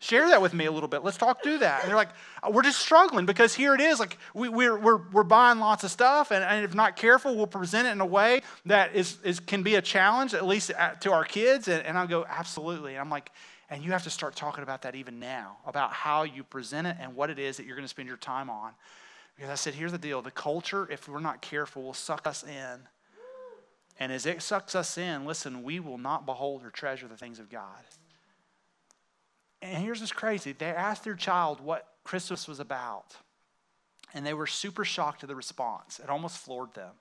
Share 0.03 0.27
that 0.27 0.41
with 0.41 0.53
me 0.53 0.65
a 0.65 0.71
little 0.71 0.89
bit. 0.89 1.01
Let's 1.01 1.15
talk 1.15 1.41
through 1.41 1.59
that. 1.59 1.79
And 1.79 1.89
they're 1.89 1.95
like, 1.95 2.09
uh, 2.43 2.51
we're 2.51 2.61
just 2.61 2.79
struggling 2.79 3.25
because 3.25 3.53
here 3.53 3.73
it 3.73 3.79
is. 3.79 4.01
Like, 4.01 4.17
we, 4.33 4.49
we're, 4.49 4.77
we're, 4.77 4.97
we're 4.97 5.23
buying 5.23 5.59
lots 5.59 5.85
of 5.85 5.91
stuff, 5.91 6.31
and, 6.31 6.43
and 6.43 6.65
if 6.65 6.75
not 6.75 6.97
careful, 6.97 7.37
we'll 7.37 7.47
present 7.47 7.87
it 7.87 7.91
in 7.91 8.01
a 8.01 8.05
way 8.05 8.41
that 8.65 8.93
is, 8.97 9.17
is, 9.23 9.39
can 9.39 9.63
be 9.63 9.75
a 9.75 9.81
challenge, 9.81 10.33
at 10.33 10.45
least 10.45 10.73
uh, 10.77 10.95
to 10.95 11.13
our 11.13 11.23
kids. 11.23 11.69
And, 11.69 11.85
and 11.85 11.97
I'll 11.97 12.05
go, 12.05 12.25
absolutely. 12.27 12.95
And 12.95 12.99
I'm 12.99 13.09
like, 13.09 13.31
and 13.69 13.81
you 13.81 13.93
have 13.93 14.03
to 14.03 14.09
start 14.09 14.35
talking 14.35 14.61
about 14.61 14.81
that 14.81 14.93
even 14.93 15.19
now, 15.21 15.55
about 15.65 15.93
how 15.93 16.23
you 16.23 16.43
present 16.43 16.85
it 16.85 16.97
and 16.99 17.15
what 17.15 17.29
it 17.29 17.39
is 17.39 17.55
that 17.55 17.65
you're 17.65 17.77
going 17.77 17.85
to 17.85 17.89
spend 17.89 18.09
your 18.09 18.17
time 18.17 18.49
on. 18.49 18.73
Because 19.37 19.51
I 19.51 19.55
said, 19.55 19.73
here's 19.73 19.93
the 19.93 19.97
deal 19.97 20.21
the 20.21 20.31
culture, 20.31 20.85
if 20.91 21.07
we're 21.07 21.21
not 21.21 21.41
careful, 21.41 21.81
will 21.81 21.93
suck 21.93 22.27
us 22.27 22.43
in. 22.43 22.79
And 24.01 24.11
as 24.11 24.25
it 24.25 24.41
sucks 24.41 24.75
us 24.75 24.97
in, 24.97 25.23
listen, 25.23 25.63
we 25.63 25.79
will 25.79 25.97
not 25.97 26.25
behold 26.25 26.65
or 26.65 26.71
treasure 26.71 27.07
the 27.07 27.15
things 27.15 27.39
of 27.39 27.49
God. 27.49 27.85
And 29.63 29.81
here's 29.81 30.01
what's 30.01 30.11
crazy 30.11 30.51
they 30.51 30.65
asked 30.65 31.05
their 31.05 31.15
child 31.15 31.61
what 31.61 31.87
Christmas 32.03 32.47
was 32.47 32.59
about. 32.59 33.15
And 34.13 34.25
they 34.25 34.33
were 34.33 34.45
super 34.45 34.85
shocked 34.85 35.23
at 35.23 35.29
the 35.29 35.35
response. 35.35 35.99
It 35.99 36.09
almost 36.09 36.37
floored 36.37 36.73
them. 36.73 36.91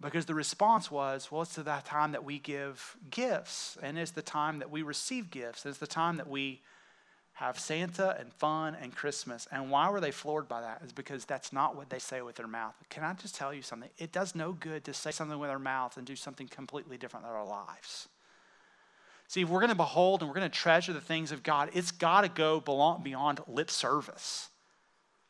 Because 0.00 0.24
the 0.24 0.34
response 0.34 0.90
was, 0.90 1.30
well, 1.30 1.42
it's 1.42 1.54
the 1.54 1.62
time 1.84 2.12
that 2.12 2.24
we 2.24 2.38
give 2.38 2.96
gifts, 3.10 3.76
and 3.82 3.98
it's 3.98 4.12
the 4.12 4.22
time 4.22 4.60
that 4.60 4.70
we 4.70 4.80
receive 4.80 5.30
gifts, 5.30 5.66
it's 5.66 5.76
the 5.76 5.86
time 5.86 6.16
that 6.16 6.26
we 6.26 6.62
have 7.34 7.58
Santa 7.58 8.16
and 8.18 8.32
fun 8.32 8.76
and 8.80 8.96
Christmas. 8.96 9.46
And 9.52 9.70
why 9.70 9.90
were 9.90 10.00
they 10.00 10.10
floored 10.10 10.48
by 10.48 10.62
that? 10.62 10.80
Is 10.84 10.92
because 10.92 11.26
that's 11.26 11.52
not 11.52 11.76
what 11.76 11.90
they 11.90 11.98
say 11.98 12.22
with 12.22 12.36
their 12.36 12.46
mouth. 12.48 12.74
Can 12.88 13.04
I 13.04 13.12
just 13.12 13.34
tell 13.34 13.52
you 13.52 13.60
something? 13.60 13.90
It 13.98 14.10
does 14.10 14.34
no 14.34 14.52
good 14.52 14.84
to 14.84 14.94
say 14.94 15.10
something 15.10 15.38
with 15.38 15.50
our 15.50 15.58
mouth 15.58 15.98
and 15.98 16.06
do 16.06 16.16
something 16.16 16.48
completely 16.48 16.96
different 16.96 17.26
in 17.26 17.32
our 17.32 17.46
lives. 17.46 18.08
See, 19.30 19.42
if 19.42 19.48
we're 19.48 19.60
going 19.60 19.70
to 19.70 19.76
behold 19.76 20.22
and 20.22 20.28
we're 20.28 20.34
going 20.34 20.50
to 20.50 20.58
treasure 20.58 20.92
the 20.92 21.00
things 21.00 21.30
of 21.30 21.44
God, 21.44 21.70
it's 21.72 21.92
got 21.92 22.22
to 22.22 22.28
go 22.28 22.58
beyond 22.58 23.38
lip 23.46 23.70
service 23.70 24.48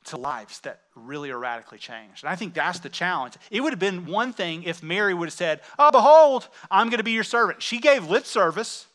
to 0.04 0.16
lives 0.16 0.60
that 0.60 0.80
really 0.94 1.30
are 1.30 1.38
radically 1.38 1.76
changed. 1.76 2.24
And 2.24 2.30
I 2.30 2.34
think 2.34 2.54
that's 2.54 2.78
the 2.78 2.88
challenge. 2.88 3.34
It 3.50 3.60
would 3.60 3.74
have 3.74 3.78
been 3.78 4.06
one 4.06 4.32
thing 4.32 4.62
if 4.62 4.82
Mary 4.82 5.12
would 5.12 5.26
have 5.26 5.34
said, 5.34 5.60
Oh, 5.78 5.90
behold, 5.90 6.48
I'm 6.70 6.88
going 6.88 6.96
to 6.96 7.04
be 7.04 7.10
your 7.10 7.24
servant. 7.24 7.60
She 7.60 7.76
gave 7.76 8.08
lip 8.08 8.24
service, 8.24 8.86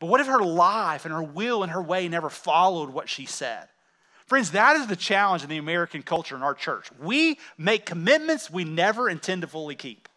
but 0.00 0.08
what 0.08 0.20
if 0.20 0.26
her 0.26 0.42
life 0.42 1.04
and 1.04 1.14
her 1.14 1.22
will 1.22 1.62
and 1.62 1.70
her 1.70 1.80
way 1.80 2.08
never 2.08 2.30
followed 2.30 2.90
what 2.90 3.08
she 3.08 3.26
said? 3.26 3.68
Friends, 4.26 4.50
that 4.50 4.74
is 4.74 4.88
the 4.88 4.96
challenge 4.96 5.44
in 5.44 5.48
the 5.48 5.58
American 5.58 6.02
culture 6.02 6.34
in 6.34 6.42
our 6.42 6.54
church. 6.54 6.90
We 7.00 7.38
make 7.56 7.86
commitments 7.86 8.50
we 8.50 8.64
never 8.64 9.08
intend 9.08 9.42
to 9.42 9.46
fully 9.46 9.76
keep. 9.76 10.08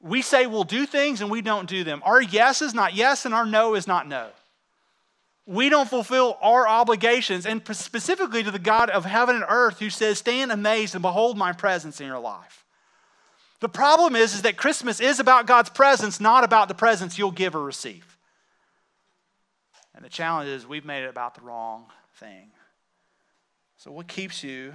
We 0.00 0.22
say 0.22 0.46
we'll 0.46 0.64
do 0.64 0.86
things 0.86 1.20
and 1.20 1.30
we 1.30 1.42
don't 1.42 1.68
do 1.68 1.84
them. 1.84 2.02
Our 2.04 2.22
yes 2.22 2.62
is 2.62 2.72
not 2.72 2.94
yes 2.94 3.26
and 3.26 3.34
our 3.34 3.44
no 3.44 3.74
is 3.74 3.86
not 3.86 4.08
no. 4.08 4.28
We 5.46 5.68
don't 5.68 5.88
fulfill 5.88 6.38
our 6.40 6.68
obligations, 6.68 7.44
and 7.44 7.60
specifically 7.74 8.44
to 8.44 8.52
the 8.52 8.58
God 8.60 8.88
of 8.88 9.04
heaven 9.04 9.34
and 9.34 9.44
earth 9.48 9.80
who 9.80 9.90
says, 9.90 10.18
Stand 10.18 10.52
amazed 10.52 10.94
and 10.94 11.02
behold 11.02 11.36
my 11.36 11.52
presence 11.52 12.00
in 12.00 12.06
your 12.06 12.20
life. 12.20 12.64
The 13.58 13.68
problem 13.68 14.14
is, 14.14 14.34
is 14.34 14.42
that 14.42 14.56
Christmas 14.56 15.00
is 15.00 15.18
about 15.18 15.46
God's 15.46 15.70
presence, 15.70 16.20
not 16.20 16.44
about 16.44 16.68
the 16.68 16.74
presence 16.74 17.18
you'll 17.18 17.30
give 17.30 17.56
or 17.56 17.62
receive. 17.62 18.16
And 19.94 20.04
the 20.04 20.08
challenge 20.08 20.48
is 20.48 20.66
we've 20.66 20.84
made 20.84 21.02
it 21.02 21.10
about 21.10 21.34
the 21.34 21.42
wrong 21.42 21.86
thing. 22.14 22.52
So, 23.76 23.90
what 23.90 24.06
keeps 24.06 24.44
you 24.44 24.74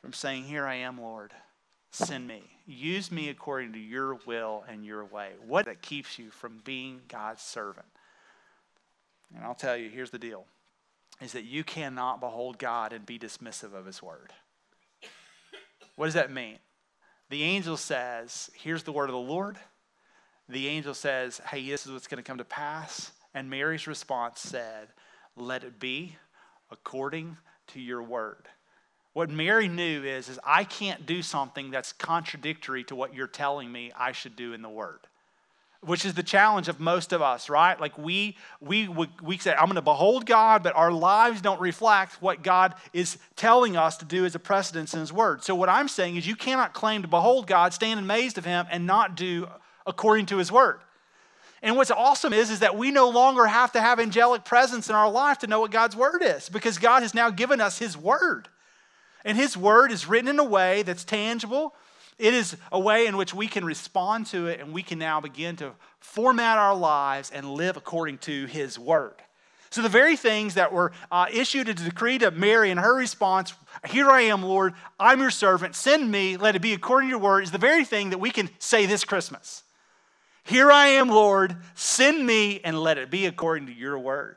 from 0.00 0.12
saying, 0.12 0.44
Here 0.44 0.66
I 0.66 0.76
am, 0.76 1.00
Lord? 1.00 1.32
Send 1.92 2.26
me. 2.26 2.42
Use 2.66 3.12
me 3.12 3.28
according 3.28 3.74
to 3.74 3.78
your 3.78 4.14
will 4.26 4.64
and 4.66 4.84
your 4.84 5.04
way. 5.04 5.32
What 5.46 5.66
that 5.66 5.82
keeps 5.82 6.18
you 6.18 6.30
from 6.30 6.60
being 6.64 7.02
God's 7.06 7.42
servant? 7.42 7.86
And 9.34 9.44
I'll 9.44 9.54
tell 9.54 9.76
you, 9.76 9.90
here's 9.90 10.10
the 10.10 10.18
deal 10.18 10.46
is 11.20 11.32
that 11.32 11.44
you 11.44 11.62
cannot 11.62 12.20
behold 12.20 12.58
God 12.58 12.92
and 12.92 13.06
be 13.06 13.18
dismissive 13.18 13.74
of 13.74 13.86
his 13.86 14.02
word. 14.02 14.32
What 15.94 16.06
does 16.06 16.14
that 16.14 16.32
mean? 16.32 16.58
The 17.28 17.42
angel 17.44 17.76
says, 17.76 18.50
Here's 18.54 18.82
the 18.82 18.92
word 18.92 19.10
of 19.10 19.14
the 19.14 19.18
Lord. 19.18 19.58
The 20.48 20.66
angel 20.68 20.94
says, 20.94 21.40
Hey, 21.46 21.68
this 21.68 21.86
is 21.86 21.92
what's 21.92 22.08
going 22.08 22.22
to 22.22 22.26
come 22.26 22.38
to 22.38 22.44
pass. 22.44 23.12
And 23.34 23.50
Mary's 23.50 23.86
response 23.86 24.40
said, 24.40 24.88
Let 25.36 25.62
it 25.62 25.78
be 25.78 26.16
according 26.70 27.36
to 27.68 27.80
your 27.80 28.02
word. 28.02 28.48
What 29.12 29.30
Mary 29.30 29.68
knew 29.68 30.02
is, 30.02 30.28
is 30.28 30.38
I 30.44 30.64
can't 30.64 31.04
do 31.04 31.22
something 31.22 31.70
that's 31.70 31.92
contradictory 31.92 32.84
to 32.84 32.94
what 32.94 33.14
you're 33.14 33.26
telling 33.26 33.70
me 33.70 33.92
I 33.96 34.12
should 34.12 34.36
do 34.36 34.52
in 34.52 34.62
the 34.62 34.70
word 34.70 35.00
which 35.84 36.04
is 36.04 36.14
the 36.14 36.22
challenge 36.22 36.68
of 36.68 36.78
most 36.78 37.12
of 37.12 37.20
us, 37.20 37.50
right? 37.50 37.80
Like 37.80 37.98
we 37.98 38.36
we 38.60 38.88
we 39.20 39.36
say, 39.38 39.52
I'm 39.52 39.66
going 39.66 39.74
to 39.74 39.82
behold 39.82 40.26
God, 40.26 40.62
but 40.62 40.76
our 40.76 40.92
lives 40.92 41.40
don't 41.40 41.60
reflect 41.60 42.22
what 42.22 42.42
God 42.42 42.74
is 42.92 43.18
telling 43.34 43.76
us 43.76 43.96
to 43.96 44.04
do 44.04 44.24
as 44.24 44.34
a 44.34 44.38
precedence 44.38 44.94
in 44.94 45.00
His 45.00 45.12
Word. 45.12 45.42
So 45.42 45.54
what 45.54 45.68
I'm 45.68 45.88
saying 45.88 46.16
is, 46.16 46.26
you 46.26 46.36
cannot 46.36 46.72
claim 46.72 47.02
to 47.02 47.08
behold 47.08 47.48
God, 47.48 47.74
stand 47.74 47.98
amazed 47.98 48.38
of 48.38 48.44
Him, 48.44 48.66
and 48.70 48.86
not 48.86 49.16
do 49.16 49.48
according 49.84 50.26
to 50.26 50.36
His 50.36 50.52
Word. 50.52 50.78
And 51.64 51.76
what's 51.76 51.90
awesome 51.90 52.32
is, 52.32 52.50
is 52.50 52.60
that 52.60 52.76
we 52.76 52.90
no 52.92 53.08
longer 53.08 53.46
have 53.46 53.72
to 53.72 53.80
have 53.80 53.98
angelic 53.98 54.44
presence 54.44 54.88
in 54.88 54.94
our 54.94 55.10
life 55.10 55.38
to 55.38 55.48
know 55.48 55.60
what 55.60 55.72
God's 55.72 55.96
Word 55.96 56.22
is, 56.22 56.48
because 56.48 56.78
God 56.78 57.02
has 57.02 57.12
now 57.12 57.30
given 57.30 57.60
us 57.60 57.78
His 57.78 57.96
Word. 57.96 58.48
And 59.24 59.36
His 59.36 59.56
Word 59.56 59.92
is 59.92 60.06
written 60.06 60.28
in 60.28 60.38
a 60.38 60.44
way 60.44 60.82
that's 60.82 61.04
tangible, 61.04 61.74
it 62.18 62.34
is 62.34 62.56
a 62.70 62.78
way 62.78 63.06
in 63.06 63.16
which 63.16 63.34
we 63.34 63.48
can 63.48 63.64
respond 63.64 64.26
to 64.26 64.46
it 64.46 64.60
and 64.60 64.72
we 64.72 64.82
can 64.82 64.98
now 64.98 65.20
begin 65.20 65.56
to 65.56 65.72
format 65.98 66.58
our 66.58 66.74
lives 66.74 67.30
and 67.30 67.54
live 67.54 67.76
according 67.76 68.18
to 68.18 68.46
His 68.46 68.78
Word. 68.78 69.14
So, 69.70 69.80
the 69.80 69.88
very 69.88 70.16
things 70.16 70.54
that 70.54 70.70
were 70.70 70.92
uh, 71.10 71.26
issued 71.32 71.66
a 71.70 71.74
decree 71.74 72.18
to 72.18 72.30
Mary 72.30 72.70
and 72.70 72.78
her 72.78 72.94
response, 72.94 73.54
Here 73.88 74.10
I 74.10 74.20
am, 74.22 74.42
Lord, 74.42 74.74
I'm 75.00 75.20
your 75.20 75.30
servant, 75.30 75.74
send 75.74 76.10
me, 76.10 76.36
let 76.36 76.54
it 76.54 76.60
be 76.60 76.74
according 76.74 77.08
to 77.08 77.12
your 77.12 77.20
word, 77.20 77.44
is 77.44 77.52
the 77.52 77.58
very 77.58 77.86
thing 77.86 78.10
that 78.10 78.18
we 78.18 78.30
can 78.30 78.50
say 78.58 78.84
this 78.84 79.02
Christmas. 79.02 79.62
Here 80.44 80.70
I 80.70 80.88
am, 80.88 81.08
Lord, 81.08 81.56
send 81.74 82.26
me, 82.26 82.60
and 82.62 82.78
let 82.78 82.98
it 82.98 83.10
be 83.10 83.24
according 83.24 83.66
to 83.68 83.72
your 83.72 83.98
word. 83.98 84.36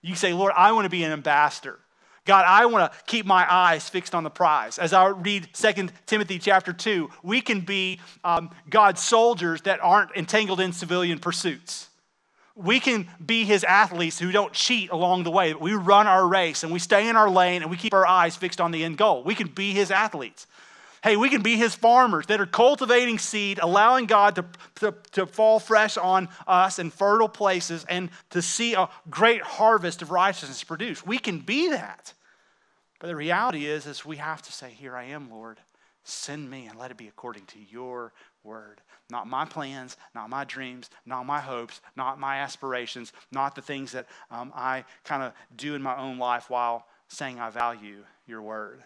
You 0.00 0.14
say, 0.14 0.32
Lord, 0.32 0.52
I 0.56 0.70
want 0.72 0.84
to 0.84 0.90
be 0.90 1.02
an 1.02 1.12
ambassador. 1.12 1.78
God, 2.24 2.44
I 2.46 2.66
want 2.66 2.92
to 2.92 2.98
keep 3.06 3.26
my 3.26 3.46
eyes 3.52 3.88
fixed 3.88 4.14
on 4.14 4.22
the 4.22 4.30
prize. 4.30 4.78
As 4.78 4.92
I 4.92 5.08
read 5.08 5.48
2 5.52 5.88
Timothy 6.06 6.38
chapter 6.38 6.72
2, 6.72 7.10
we 7.24 7.40
can 7.40 7.60
be 7.60 7.98
um, 8.22 8.50
God's 8.70 9.02
soldiers 9.02 9.62
that 9.62 9.80
aren't 9.82 10.14
entangled 10.16 10.60
in 10.60 10.72
civilian 10.72 11.18
pursuits. 11.18 11.88
We 12.54 12.78
can 12.78 13.08
be 13.24 13.44
his 13.44 13.64
athletes 13.64 14.18
who 14.18 14.30
don't 14.30 14.52
cheat 14.52 14.90
along 14.90 15.24
the 15.24 15.30
way. 15.30 15.54
We 15.54 15.72
run 15.72 16.06
our 16.06 16.26
race 16.28 16.62
and 16.62 16.72
we 16.72 16.78
stay 16.78 17.08
in 17.08 17.16
our 17.16 17.30
lane 17.30 17.62
and 17.62 17.70
we 17.70 17.76
keep 17.76 17.94
our 17.94 18.06
eyes 18.06 18.36
fixed 18.36 18.60
on 18.60 18.70
the 18.70 18.84
end 18.84 18.98
goal. 18.98 19.24
We 19.24 19.34
can 19.34 19.48
be 19.48 19.72
his 19.72 19.90
athletes. 19.90 20.46
Hey, 21.02 21.16
we 21.16 21.30
can 21.30 21.42
be 21.42 21.56
his 21.56 21.74
farmers 21.74 22.26
that 22.26 22.40
are 22.40 22.46
cultivating 22.46 23.18
seed, 23.18 23.58
allowing 23.60 24.06
God 24.06 24.36
to, 24.36 24.44
to, 24.76 24.94
to, 25.12 25.26
fall 25.26 25.58
fresh 25.58 25.96
on 25.96 26.28
us 26.46 26.78
in 26.78 26.90
fertile 26.90 27.28
places 27.28 27.84
and 27.88 28.08
to 28.30 28.40
see 28.40 28.74
a 28.74 28.88
great 29.10 29.42
harvest 29.42 30.00
of 30.00 30.12
righteousness 30.12 30.62
produced. 30.62 31.04
We 31.04 31.18
can 31.18 31.40
be 31.40 31.70
that. 31.70 32.14
But 33.00 33.08
the 33.08 33.16
reality 33.16 33.66
is, 33.66 33.84
is 33.86 34.06
we 34.06 34.18
have 34.18 34.42
to 34.42 34.52
say, 34.52 34.70
Here 34.70 34.96
I 34.96 35.06
am, 35.06 35.28
Lord. 35.28 35.58
Send 36.04 36.48
me 36.48 36.66
and 36.66 36.78
let 36.78 36.92
it 36.92 36.96
be 36.96 37.08
according 37.08 37.46
to 37.46 37.58
your 37.58 38.12
word. 38.44 38.80
Not 39.10 39.26
my 39.26 39.44
plans, 39.44 39.96
not 40.14 40.30
my 40.30 40.44
dreams, 40.44 40.88
not 41.04 41.26
my 41.26 41.40
hopes, 41.40 41.80
not 41.96 42.20
my 42.20 42.38
aspirations, 42.38 43.12
not 43.32 43.56
the 43.56 43.62
things 43.62 43.92
that 43.92 44.06
um, 44.30 44.52
I 44.54 44.84
kind 45.04 45.22
of 45.24 45.32
do 45.56 45.74
in 45.74 45.82
my 45.82 45.96
own 45.96 46.18
life 46.18 46.48
while 46.48 46.86
saying 47.08 47.40
I 47.40 47.50
value 47.50 48.04
your 48.26 48.42
word 48.42 48.82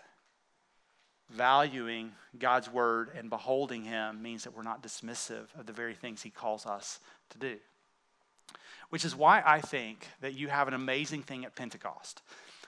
valuing 1.30 2.12
God's 2.38 2.70
word 2.70 3.10
and 3.16 3.30
beholding 3.30 3.84
Him 3.84 4.22
means 4.22 4.44
that 4.44 4.56
we're 4.56 4.62
not 4.62 4.82
dismissive 4.82 5.46
of 5.58 5.66
the 5.66 5.72
very 5.72 5.94
things 5.94 6.22
He 6.22 6.30
calls 6.30 6.66
us 6.66 7.00
to 7.30 7.38
do. 7.38 7.56
Which 8.90 9.04
is 9.04 9.16
why 9.16 9.42
I 9.44 9.60
think 9.60 10.06
that 10.20 10.34
you 10.34 10.48
have 10.48 10.68
an 10.68 10.74
amazing 10.74 11.22
thing 11.22 11.44
at 11.44 11.56
Pentecost. 11.56 12.22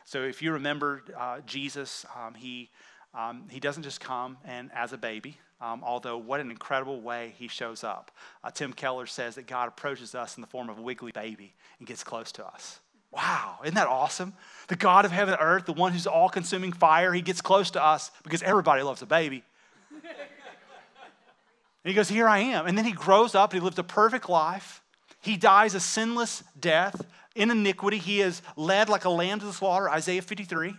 So 0.04 0.22
if 0.22 0.42
you 0.42 0.52
remember 0.52 1.02
uh, 1.16 1.40
Jesus, 1.46 2.04
um, 2.16 2.34
he, 2.34 2.70
um, 3.14 3.44
he 3.50 3.60
doesn't 3.60 3.82
just 3.82 4.00
come 4.00 4.38
and 4.44 4.70
as 4.74 4.92
a 4.92 4.98
baby, 4.98 5.36
um, 5.60 5.82
although 5.84 6.16
what 6.16 6.40
an 6.40 6.50
incredible 6.50 7.00
way 7.00 7.34
he 7.38 7.46
shows 7.46 7.84
up. 7.84 8.10
Uh, 8.42 8.50
Tim 8.50 8.72
Keller 8.72 9.06
says 9.06 9.34
that 9.34 9.46
God 9.46 9.68
approaches 9.68 10.14
us 10.14 10.36
in 10.36 10.40
the 10.40 10.46
form 10.46 10.70
of 10.70 10.78
a 10.78 10.82
wiggly 10.82 11.12
baby 11.12 11.54
and 11.78 11.86
gets 11.86 12.02
close 12.02 12.32
to 12.32 12.46
us. 12.46 12.80
Wow, 13.10 13.58
isn't 13.62 13.74
that 13.74 13.86
awesome? 13.86 14.34
The 14.68 14.76
God 14.76 15.04
of 15.04 15.12
heaven 15.12 15.34
and 15.34 15.42
earth, 15.42 15.66
the 15.66 15.72
one 15.72 15.92
who's 15.92 16.06
all 16.06 16.28
consuming 16.28 16.72
fire, 16.72 17.12
he 17.12 17.22
gets 17.22 17.40
close 17.40 17.70
to 17.72 17.82
us 17.82 18.10
because 18.22 18.42
everybody 18.42 18.82
loves 18.82 19.00
a 19.00 19.06
baby. 19.06 19.42
and 19.92 20.02
he 21.84 21.94
goes, 21.94 22.08
Here 22.08 22.28
I 22.28 22.40
am. 22.40 22.66
And 22.66 22.76
then 22.76 22.84
he 22.84 22.92
grows 22.92 23.34
up 23.34 23.52
and 23.52 23.60
he 23.60 23.64
lives 23.64 23.78
a 23.78 23.84
perfect 23.84 24.28
life. 24.28 24.82
He 25.20 25.36
dies 25.36 25.74
a 25.74 25.80
sinless 25.80 26.44
death. 26.58 27.00
In 27.34 27.50
iniquity, 27.50 27.98
he 27.98 28.20
is 28.20 28.42
led 28.56 28.88
like 28.88 29.04
a 29.04 29.10
lamb 29.10 29.40
to 29.40 29.46
the 29.46 29.52
slaughter, 29.52 29.88
Isaiah 29.88 30.22
53. 30.22 30.74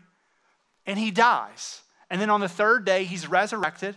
And 0.85 0.99
he 0.99 1.09
dies. 1.09 1.81
And 2.09 2.21
then 2.21 2.29
on 2.29 2.41
the 2.41 2.49
third 2.49 2.85
day, 2.85 3.05
he's 3.05 3.27
resurrected. 3.27 3.95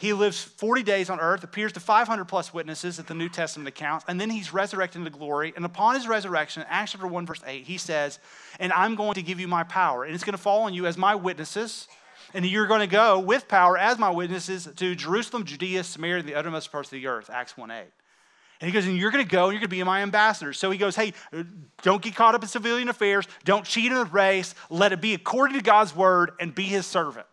He 0.00 0.14
lives 0.14 0.42
40 0.42 0.82
days 0.82 1.10
on 1.10 1.20
earth, 1.20 1.44
appears 1.44 1.74
to 1.74 1.80
500 1.80 2.24
plus 2.24 2.54
witnesses 2.54 2.98
at 2.98 3.06
the 3.06 3.12
New 3.12 3.28
Testament 3.28 3.68
accounts, 3.68 4.06
and 4.08 4.18
then 4.18 4.30
he's 4.30 4.50
resurrected 4.50 5.00
into 5.00 5.10
glory. 5.10 5.52
And 5.54 5.62
upon 5.62 5.94
his 5.94 6.08
resurrection, 6.08 6.64
Acts 6.70 6.92
chapter 6.92 7.06
1, 7.06 7.26
verse 7.26 7.42
8, 7.46 7.64
he 7.64 7.76
says, 7.76 8.18
And 8.58 8.72
I'm 8.72 8.94
going 8.94 9.12
to 9.12 9.22
give 9.22 9.38
you 9.38 9.46
my 9.46 9.62
power, 9.62 10.04
and 10.04 10.14
it's 10.14 10.24
going 10.24 10.32
to 10.32 10.42
fall 10.42 10.62
on 10.62 10.72
you 10.72 10.86
as 10.86 10.96
my 10.96 11.14
witnesses. 11.14 11.86
And 12.32 12.46
you're 12.46 12.66
going 12.66 12.80
to 12.80 12.86
go 12.86 13.18
with 13.18 13.46
power 13.46 13.76
as 13.76 13.98
my 13.98 14.08
witnesses 14.08 14.66
to 14.74 14.94
Jerusalem, 14.94 15.44
Judea, 15.44 15.84
Samaria, 15.84 16.20
and 16.20 16.28
the 16.28 16.34
uttermost 16.34 16.72
parts 16.72 16.88
of 16.88 16.92
the 16.92 17.06
earth. 17.06 17.28
Acts 17.28 17.58
1 17.58 17.70
8. 17.70 17.84
And 18.62 18.70
he 18.70 18.72
goes, 18.72 18.86
and 18.86 18.96
you're 18.96 19.10
going 19.10 19.24
to 19.24 19.30
go 19.30 19.44
and 19.44 19.52
you're 19.52 19.60
going 19.60 19.68
to 19.68 19.76
be 19.76 19.82
my 19.82 20.00
ambassador. 20.00 20.54
So 20.54 20.70
he 20.70 20.78
goes, 20.78 20.96
hey, 20.96 21.12
don't 21.82 22.00
get 22.00 22.14
caught 22.14 22.34
up 22.34 22.42
in 22.42 22.48
civilian 22.48 22.88
affairs. 22.88 23.26
Don't 23.44 23.66
cheat 23.66 23.92
in 23.92 23.98
the 23.98 24.06
race. 24.06 24.54
Let 24.70 24.92
it 24.92 25.02
be 25.02 25.12
according 25.12 25.58
to 25.58 25.62
God's 25.62 25.94
word 25.94 26.32
and 26.40 26.54
be 26.54 26.64
his 26.64 26.86
servant. 26.86 27.26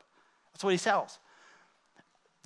That's 0.51 0.65
what 0.65 0.71
he 0.71 0.79
tells. 0.79 1.19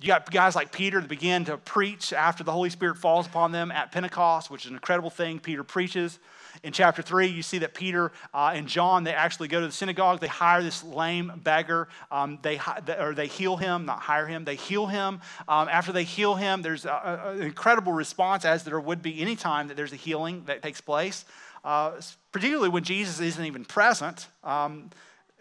You 0.02 0.08
got 0.08 0.28
guys 0.32 0.56
like 0.56 0.72
Peter 0.72 1.00
that 1.00 1.06
begin 1.06 1.44
to 1.44 1.56
preach 1.58 2.12
after 2.12 2.42
the 2.42 2.50
Holy 2.50 2.70
Spirit 2.70 2.96
falls 2.96 3.24
upon 3.24 3.52
them 3.52 3.70
at 3.70 3.92
Pentecost, 3.92 4.50
which 4.50 4.64
is 4.64 4.70
an 4.70 4.74
incredible 4.74 5.10
thing. 5.10 5.38
Peter 5.38 5.62
preaches. 5.62 6.18
In 6.64 6.72
chapter 6.72 7.02
3, 7.02 7.28
you 7.28 7.40
see 7.40 7.58
that 7.58 7.72
Peter 7.72 8.10
uh, 8.34 8.50
and 8.52 8.66
John, 8.66 9.04
they 9.04 9.14
actually 9.14 9.46
go 9.46 9.60
to 9.60 9.66
the 9.66 9.72
synagogue. 9.72 10.18
They 10.18 10.26
hire 10.26 10.60
this 10.60 10.82
lame 10.82 11.30
beggar. 11.44 11.86
Um, 12.10 12.40
they, 12.42 12.60
or 12.98 13.14
they 13.14 13.28
heal 13.28 13.56
him, 13.56 13.86
not 13.86 14.00
hire 14.00 14.26
him. 14.26 14.44
They 14.44 14.56
heal 14.56 14.88
him. 14.88 15.20
Um, 15.46 15.68
after 15.68 15.92
they 15.92 16.02
heal 16.02 16.34
him, 16.34 16.62
there's 16.62 16.84
an 16.84 17.40
incredible 17.40 17.92
response, 17.92 18.44
as 18.44 18.64
there 18.64 18.80
would 18.80 19.02
be 19.02 19.20
any 19.20 19.36
time 19.36 19.68
that 19.68 19.76
there's 19.76 19.92
a 19.92 19.96
healing 19.96 20.42
that 20.46 20.64
takes 20.64 20.80
place, 20.80 21.24
uh, 21.64 21.92
particularly 22.32 22.70
when 22.70 22.82
Jesus 22.82 23.20
isn't 23.20 23.44
even 23.44 23.64
present. 23.64 24.26
Um, 24.42 24.90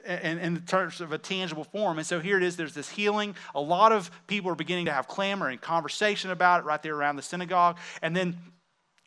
in, 0.06 0.40
in 0.40 0.62
terms 0.62 1.02
of 1.02 1.12
a 1.12 1.18
tangible 1.18 1.64
form. 1.64 1.98
And 1.98 2.08
so 2.08 2.20
here 2.20 2.38
it 2.38 2.44
is 2.44 2.56
there's 2.56 2.74
this 2.74 2.90
healing. 2.90 3.36
A 3.56 3.62
lot 3.62 3.92
of 3.92 4.12
people 4.28 4.52
are 4.52 4.56
beginning 4.56 4.86
to 4.86 4.92
have 4.92 5.08
clamor 5.08 5.50
and 5.50 5.60
conversation 5.60 6.32
about 6.32 6.62
it 6.62 6.66
right 6.66 6.82
there 6.82 6.96
around 6.96 7.16
the 7.16 7.22
synagogue. 7.22 7.78
And 8.02 8.16
then 8.16 8.38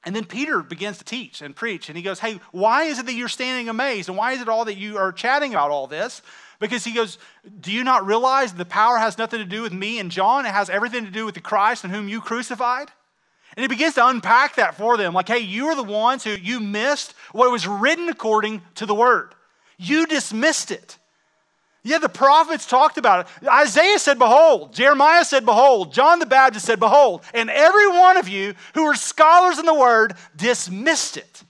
and 0.07 0.15
then 0.15 0.25
Peter 0.25 0.63
begins 0.63 0.99
to 0.99 1.05
teach 1.05 1.41
and 1.41 1.57
preach, 1.57 1.89
and 1.89 1.97
he 1.97 2.03
goes, 2.03 2.21
Hey, 2.21 2.39
why 2.53 2.85
is 2.85 2.99
it 2.99 3.07
that 3.07 3.15
you're 3.15 3.29
standing 3.29 3.69
amazed? 3.69 4.09
And 4.09 4.19
why 4.19 4.33
is 4.33 4.43
it 4.43 4.49
all 4.49 4.67
that 4.67 4.77
you 4.77 4.99
are 4.99 5.13
chatting 5.13 5.53
about 5.53 5.71
all 5.71 5.87
this? 5.87 6.21
Because 6.61 6.85
he 6.85 6.93
goes, 6.93 7.19
Do 7.61 7.73
you 7.73 7.85
not 7.85 8.07
realize 8.07 8.53
the 8.53 8.65
power 8.65 8.99
has 8.99 9.19
nothing 9.19 9.39
to 9.39 9.47
do 9.47 9.63
with 9.63 9.73
me 9.73 9.99
and 9.99 10.11
John? 10.11 10.47
It 10.47 10.53
has 10.53 10.69
everything 10.69 11.05
to 11.07 11.11
do 11.11 11.25
with 11.25 11.35
the 11.35 11.41
Christ 11.41 11.85
in 11.85 11.91
whom 11.91 12.09
you 12.09 12.21
crucified? 12.21 12.91
And 13.57 13.63
he 13.63 13.69
begins 13.69 13.95
to 13.95 14.07
unpack 14.07 14.57
that 14.57 14.75
for 14.77 14.97
them. 14.97 15.15
Like, 15.15 15.29
hey, 15.29 15.39
you 15.39 15.67
are 15.67 15.77
the 15.77 15.85
ones 15.85 16.25
who 16.25 16.31
you 16.31 16.61
missed 16.61 17.15
what 17.33 17.51
was 17.51 17.67
written 17.67 18.09
according 18.09 18.63
to 18.77 18.87
the 18.87 18.95
word. 18.95 19.35
You 19.77 20.07
dismissed 20.07 20.71
it. 20.71 20.99
Yeah, 21.87 21.99
the 21.99 22.09
prophets 22.09 22.67
talked 22.67 22.97
about 22.97 23.27
it. 23.27 23.49
Isaiah 23.49 23.99
said, 23.99 24.19
Behold. 24.19 24.73
Jeremiah 24.73 25.25
said, 25.25 25.45
Behold. 25.45 25.93
John 25.93 26.19
the 26.19 26.27
Baptist 26.27 26.65
said, 26.65 26.81
Behold. 26.81 27.23
And 27.35 27.51
every 27.51 27.87
one 27.89 28.17
of 28.17 28.27
you 28.27 28.55
who 28.73 28.85
are 28.85 28.95
scholars 28.95 29.59
in 29.59 29.67
the 29.67 29.75
word 29.75 30.15
dismissed 30.35 31.19
it. 31.19 31.43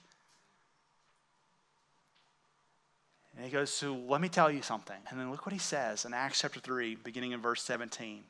And 3.36 3.46
he 3.46 3.52
goes, 3.52 3.70
So 3.70 3.94
let 3.94 4.20
me 4.20 4.28
tell 4.28 4.50
you 4.50 4.60
something. 4.60 4.96
And 5.08 5.20
then 5.20 5.30
look 5.30 5.46
what 5.46 5.52
he 5.52 5.58
says 5.60 6.04
in 6.04 6.12
Acts 6.12 6.40
chapter 6.40 6.58
3, 6.58 6.96
beginning 6.96 7.30
in 7.30 7.40
verse 7.40 7.62
17. 7.62 8.24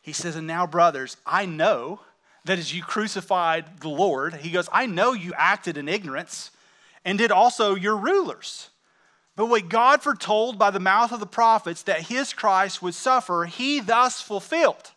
He 0.00 0.12
says, 0.12 0.36
And 0.36 0.46
now, 0.46 0.64
brothers, 0.64 1.16
I 1.26 1.44
know 1.44 2.00
that 2.44 2.58
as 2.58 2.72
you 2.72 2.82
crucified 2.82 3.80
the 3.80 3.88
Lord, 3.88 4.34
he 4.34 4.50
goes, 4.50 4.68
I 4.72 4.86
know 4.86 5.12
you 5.12 5.32
acted 5.36 5.76
in 5.76 5.88
ignorance 5.88 6.52
and 7.04 7.18
did 7.18 7.30
also 7.30 7.74
your 7.74 7.96
rulers. 7.96 8.70
But 9.36 9.46
what 9.46 9.68
God 9.68 10.02
foretold 10.02 10.58
by 10.58 10.70
the 10.70 10.80
mouth 10.80 11.12
of 11.12 11.20
the 11.20 11.26
prophets 11.26 11.82
that 11.84 12.02
his 12.02 12.32
Christ 12.32 12.82
would 12.82 12.94
suffer, 12.94 13.44
he 13.44 13.80
thus 13.80 14.20
fulfilled. 14.20 14.90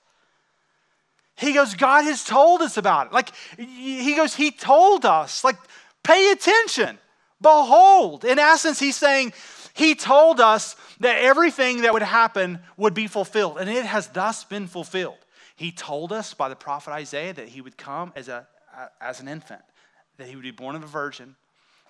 He 1.35 1.53
goes, 1.53 1.75
God 1.75 2.03
has 2.03 2.23
told 2.23 2.61
us 2.61 2.77
about 2.77 3.07
it. 3.07 3.13
Like, 3.13 3.31
he 3.57 4.15
goes, 4.15 4.35
He 4.35 4.51
told 4.51 5.05
us, 5.05 5.43
like, 5.43 5.57
pay 6.03 6.31
attention. 6.31 6.99
Behold. 7.41 8.25
In 8.25 8.37
essence, 8.37 8.79
he's 8.79 8.95
saying, 8.95 9.33
He 9.73 9.95
told 9.95 10.39
us 10.39 10.75
that 10.99 11.17
everything 11.17 11.81
that 11.81 11.93
would 11.93 12.03
happen 12.03 12.59
would 12.77 12.93
be 12.93 13.07
fulfilled, 13.07 13.57
and 13.57 13.69
it 13.69 13.85
has 13.85 14.07
thus 14.07 14.43
been 14.43 14.67
fulfilled. 14.67 15.17
He 15.55 15.71
told 15.71 16.11
us 16.11 16.33
by 16.33 16.49
the 16.49 16.55
prophet 16.55 16.91
Isaiah 16.91 17.33
that 17.33 17.47
he 17.47 17.61
would 17.61 17.77
come 17.77 18.13
as, 18.15 18.27
a, 18.27 18.47
as 18.99 19.19
an 19.19 19.27
infant 19.27 19.61
that 20.17 20.27
he 20.27 20.35
would 20.35 20.43
be 20.43 20.51
born 20.51 20.75
of 20.75 20.83
a 20.83 20.87
virgin, 20.87 21.35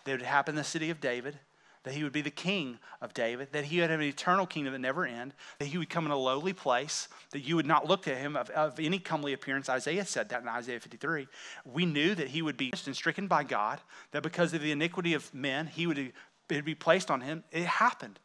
that 0.06 0.12
would 0.12 0.22
happen 0.22 0.54
in 0.54 0.58
the 0.58 0.64
city 0.64 0.90
of 0.90 1.00
David, 1.00 1.40
that 1.84 1.94
he 1.94 2.04
would 2.04 2.14
be 2.14 2.22
the 2.22 2.30
king 2.30 2.78
of 3.02 3.14
David, 3.14 3.50
that 3.54 3.66
he 3.66 3.80
would 3.80 3.90
have 3.90 4.00
an 4.00 4.06
eternal 4.06 4.46
kingdom 4.46 4.74
that 4.74 4.80
never 4.80 5.06
end, 5.06 5.34
that 5.58 5.66
he 5.66 5.78
would 5.78 5.90
come 5.90 6.06
in 6.06 6.12
a 6.12 6.18
lowly 6.18 6.54
place, 6.54 7.08
that 7.32 7.42
you 7.42 7.56
would 7.56 7.66
not 7.66 7.88
look 7.88 8.04
to 8.04 8.16
him 8.16 8.36
of, 8.36 8.50
of 8.52 8.80
any 8.80 9.00
comely 9.00 9.34
appearance. 9.34 9.68
Isaiah 9.68 10.06
said 10.06 10.30
that 10.30 10.42
in 10.42 10.48
Isaiah 10.48 10.80
53. 10.80 11.28
We 11.66 11.86
knew 11.86 12.14
that 12.16 12.28
he 12.30 12.42
would 12.42 12.58
be 12.58 12.72
and 12.86 12.96
stricken 12.96 13.28
by 13.28 13.44
God, 13.44 13.80
that 14.12 14.22
because 14.22 14.54
of 14.54 14.62
the 14.62 14.72
iniquity 14.72 15.14
of 15.14 15.34
men, 15.34 15.68
he 15.68 15.88
would 15.88 16.14
be 16.48 16.76
placed 16.76 17.10
on 17.10 17.22
him. 17.22 17.44
It 17.52 17.66
happened. 17.66 18.20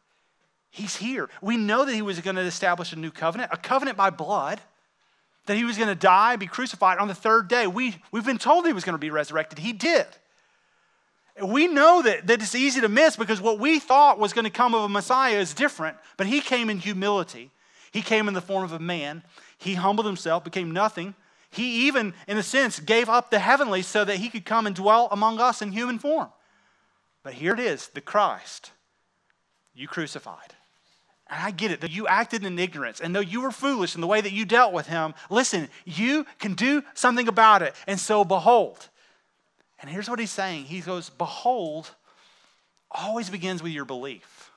He's 0.69 0.97
here. 0.97 1.29
We 1.41 1.57
know 1.57 1.85
that 1.85 1.93
he 1.93 2.01
was 2.01 2.19
going 2.21 2.35
to 2.35 2.41
establish 2.43 2.93
a 2.93 2.95
new 2.95 3.11
covenant, 3.11 3.51
a 3.51 3.57
covenant 3.57 3.97
by 3.97 4.11
blood, 4.11 4.61
that 5.47 5.57
he 5.57 5.63
was 5.63 5.77
going 5.77 5.89
to 5.89 5.95
die, 5.95 6.35
be 6.35 6.45
crucified 6.45 6.99
on 6.99 7.07
the 7.07 7.15
third 7.15 7.47
day. 7.47 7.65
We, 7.65 7.95
we've 8.11 8.25
been 8.25 8.37
told 8.37 8.67
he 8.67 8.73
was 8.73 8.83
going 8.83 8.93
to 8.93 8.99
be 8.99 9.09
resurrected. 9.09 9.59
He 9.59 9.73
did. 9.73 10.05
We 11.43 11.67
know 11.67 12.01
that, 12.01 12.27
that 12.27 12.41
it's 12.41 12.55
easy 12.55 12.81
to 12.81 12.89
miss 12.89 13.15
because 13.15 13.39
what 13.39 13.59
we 13.59 13.79
thought 13.79 14.19
was 14.19 14.33
going 14.33 14.45
to 14.45 14.51
come 14.51 14.73
of 14.73 14.83
a 14.83 14.89
Messiah 14.89 15.37
is 15.37 15.53
different, 15.53 15.97
but 16.17 16.27
he 16.27 16.41
came 16.41 16.69
in 16.69 16.79
humility. 16.79 17.51
He 17.91 18.01
came 18.01 18.27
in 18.27 18.33
the 18.33 18.41
form 18.41 18.63
of 18.63 18.73
a 18.73 18.79
man. 18.79 19.23
He 19.57 19.75
humbled 19.75 20.05
himself, 20.05 20.43
became 20.43 20.71
nothing. 20.71 21.15
He 21.49 21.87
even, 21.87 22.13
in 22.27 22.37
a 22.37 22.43
sense, 22.43 22.79
gave 22.79 23.09
up 23.09 23.29
the 23.29 23.39
heavenly 23.39 23.81
so 23.81 24.03
that 24.03 24.17
he 24.17 24.29
could 24.29 24.45
come 24.45 24.67
and 24.67 24.75
dwell 24.75 25.07
among 25.11 25.39
us 25.39 25.61
in 25.61 25.71
human 25.71 25.99
form. 25.99 26.29
But 27.23 27.33
here 27.33 27.53
it 27.53 27.59
is 27.59 27.87
the 27.89 28.01
Christ 28.01 28.71
you 29.73 29.87
crucified. 29.87 30.55
And 31.29 31.43
I 31.43 31.51
get 31.51 31.71
it 31.71 31.81
that 31.81 31.91
you 31.91 32.07
acted 32.07 32.45
in 32.45 32.57
ignorance. 32.57 32.99
And 32.99 33.15
though 33.15 33.19
you 33.19 33.41
were 33.41 33.51
foolish 33.51 33.95
in 33.95 34.01
the 34.01 34.07
way 34.07 34.21
that 34.21 34.31
you 34.31 34.45
dealt 34.45 34.73
with 34.73 34.87
him, 34.87 35.13
listen, 35.29 35.69
you 35.85 36.25
can 36.39 36.53
do 36.53 36.83
something 36.93 37.27
about 37.27 37.61
it. 37.61 37.75
And 37.85 37.99
so, 37.99 38.23
behold. 38.23 38.89
And 39.79 39.89
here's 39.89 40.09
what 40.09 40.19
he's 40.19 40.31
saying 40.31 40.65
He 40.65 40.81
goes, 40.81 41.09
Behold 41.09 41.91
always 42.91 43.29
begins 43.29 43.61
with 43.61 43.71
your 43.71 43.85
belief. 43.85 44.51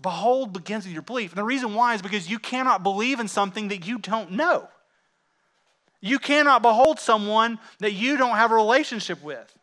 Behold 0.00 0.52
begins 0.52 0.84
with 0.84 0.94
your 0.94 1.02
belief. 1.02 1.32
And 1.32 1.38
the 1.38 1.44
reason 1.44 1.74
why 1.74 1.94
is 1.94 2.00
because 2.00 2.30
you 2.30 2.38
cannot 2.38 2.82
believe 2.82 3.20
in 3.20 3.28
something 3.28 3.68
that 3.68 3.86
you 3.86 3.98
don't 3.98 4.32
know. 4.32 4.68
You 6.00 6.18
cannot 6.18 6.62
behold 6.62 6.98
someone 6.98 7.58
that 7.80 7.92
you 7.92 8.16
don't 8.16 8.36
have 8.36 8.50
a 8.50 8.54
relationship 8.54 9.22
with 9.22 9.54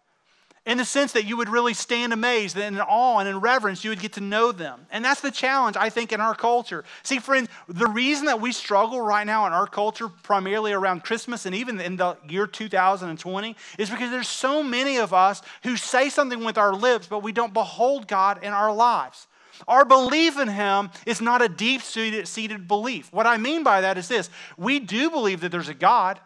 in 0.67 0.77
the 0.77 0.85
sense 0.85 1.13
that 1.13 1.25
you 1.25 1.37
would 1.37 1.47
really 1.47 1.73
stand 1.73 2.11
amazed 2.11 2.57
and 2.57 2.75
in 2.75 2.81
awe 2.81 3.19
and 3.19 3.29
in 3.29 3.39
reverence 3.39 3.85
you 3.85 3.89
would 3.89 4.01
get 4.01 4.13
to 4.13 4.21
know 4.21 4.51
them. 4.51 4.85
And 4.91 5.03
that's 5.03 5.21
the 5.21 5.31
challenge 5.31 5.77
i 5.77 5.89
think 5.89 6.11
in 6.11 6.21
our 6.21 6.35
culture. 6.35 6.83
See 7.03 7.19
friends 7.19 7.47
the 7.67 7.87
reason 7.87 8.25
that 8.25 8.41
we 8.41 8.51
struggle 8.51 9.01
right 9.01 9.25
now 9.25 9.47
in 9.47 9.53
our 9.53 9.65
culture 9.65 10.09
primarily 10.09 10.73
around 10.73 11.03
christmas 11.03 11.45
and 11.45 11.55
even 11.55 11.79
in 11.79 11.95
the 11.95 12.17
year 12.27 12.45
2020 12.45 13.55
is 13.79 13.89
because 13.89 14.11
there's 14.11 14.27
so 14.27 14.61
many 14.61 14.97
of 14.97 15.13
us 15.13 15.41
who 15.63 15.77
say 15.77 16.09
something 16.09 16.43
with 16.43 16.57
our 16.57 16.73
lips 16.73 17.07
but 17.07 17.23
we 17.23 17.31
don't 17.31 17.53
behold 17.53 18.07
god 18.07 18.43
in 18.43 18.51
our 18.51 18.73
lives. 18.73 19.27
Our 19.67 19.85
belief 19.85 20.37
in 20.37 20.49
him 20.49 20.91
is 21.07 21.19
not 21.19 21.41
a 21.41 21.49
deep 21.49 21.81
seated 21.81 22.67
belief. 22.67 23.11
What 23.13 23.25
i 23.25 23.37
mean 23.37 23.63
by 23.63 23.81
that 23.81 23.97
is 23.97 24.09
this. 24.09 24.29
We 24.57 24.79
do 24.79 25.09
believe 25.09 25.39
that 25.41 25.51
there's 25.51 25.69
a 25.69 25.73
god 25.73 26.19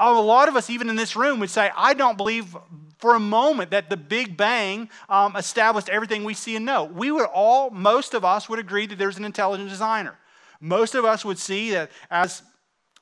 a 0.00 0.20
lot 0.20 0.48
of 0.48 0.56
us, 0.56 0.70
even 0.70 0.88
in 0.88 0.96
this 0.96 1.14
room, 1.14 1.40
would 1.40 1.50
say, 1.50 1.70
I 1.76 1.94
don't 1.94 2.16
believe 2.16 2.56
for 2.98 3.14
a 3.14 3.20
moment 3.20 3.70
that 3.70 3.90
the 3.90 3.96
Big 3.96 4.36
Bang 4.36 4.88
um, 5.08 5.36
established 5.36 5.88
everything 5.88 6.24
we 6.24 6.34
see 6.34 6.56
and 6.56 6.64
know. 6.64 6.84
We 6.84 7.10
would 7.10 7.26
all, 7.26 7.70
most 7.70 8.14
of 8.14 8.24
us 8.24 8.48
would 8.48 8.58
agree 8.58 8.86
that 8.86 8.98
there's 8.98 9.18
an 9.18 9.24
intelligent 9.24 9.68
designer. 9.68 10.18
Most 10.60 10.94
of 10.94 11.04
us 11.04 11.24
would 11.24 11.38
see 11.38 11.70
that 11.70 11.90
as 12.10 12.42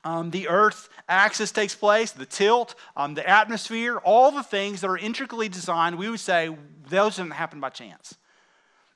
um, 0.04 0.30
the 0.30 0.48
Earth 0.48 0.88
axis 1.08 1.50
takes 1.50 1.74
place, 1.74 2.12
the 2.12 2.26
tilt, 2.26 2.76
um, 2.96 3.14
the 3.14 3.28
atmosphere, 3.28 3.98
all 3.98 4.30
the 4.30 4.44
things 4.44 4.80
that 4.80 4.88
are 4.88 4.96
intricately 4.96 5.48
designed, 5.48 5.98
we 5.98 6.08
would 6.08 6.20
say 6.20 6.56
those 6.88 7.16
didn't 7.16 7.32
happen 7.32 7.60
by 7.60 7.68
chance. 7.68 8.16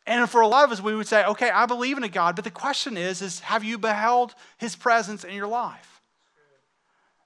And 0.06 0.28
for 0.28 0.40
a 0.40 0.46
lot 0.46 0.64
of 0.64 0.72
us, 0.72 0.80
we 0.80 0.94
would 0.94 1.06
say, 1.06 1.24
okay, 1.24 1.50
I 1.50 1.66
believe 1.66 1.96
in 1.96 2.04
a 2.04 2.08
God, 2.08 2.36
but 2.36 2.44
the 2.44 2.50
question 2.50 2.96
is, 2.96 3.22
is 3.22 3.40
have 3.40 3.62
you 3.64 3.78
beheld 3.78 4.34
his 4.58 4.74
presence 4.74 5.24
in 5.24 5.34
your 5.34 5.46
life? 5.46 5.91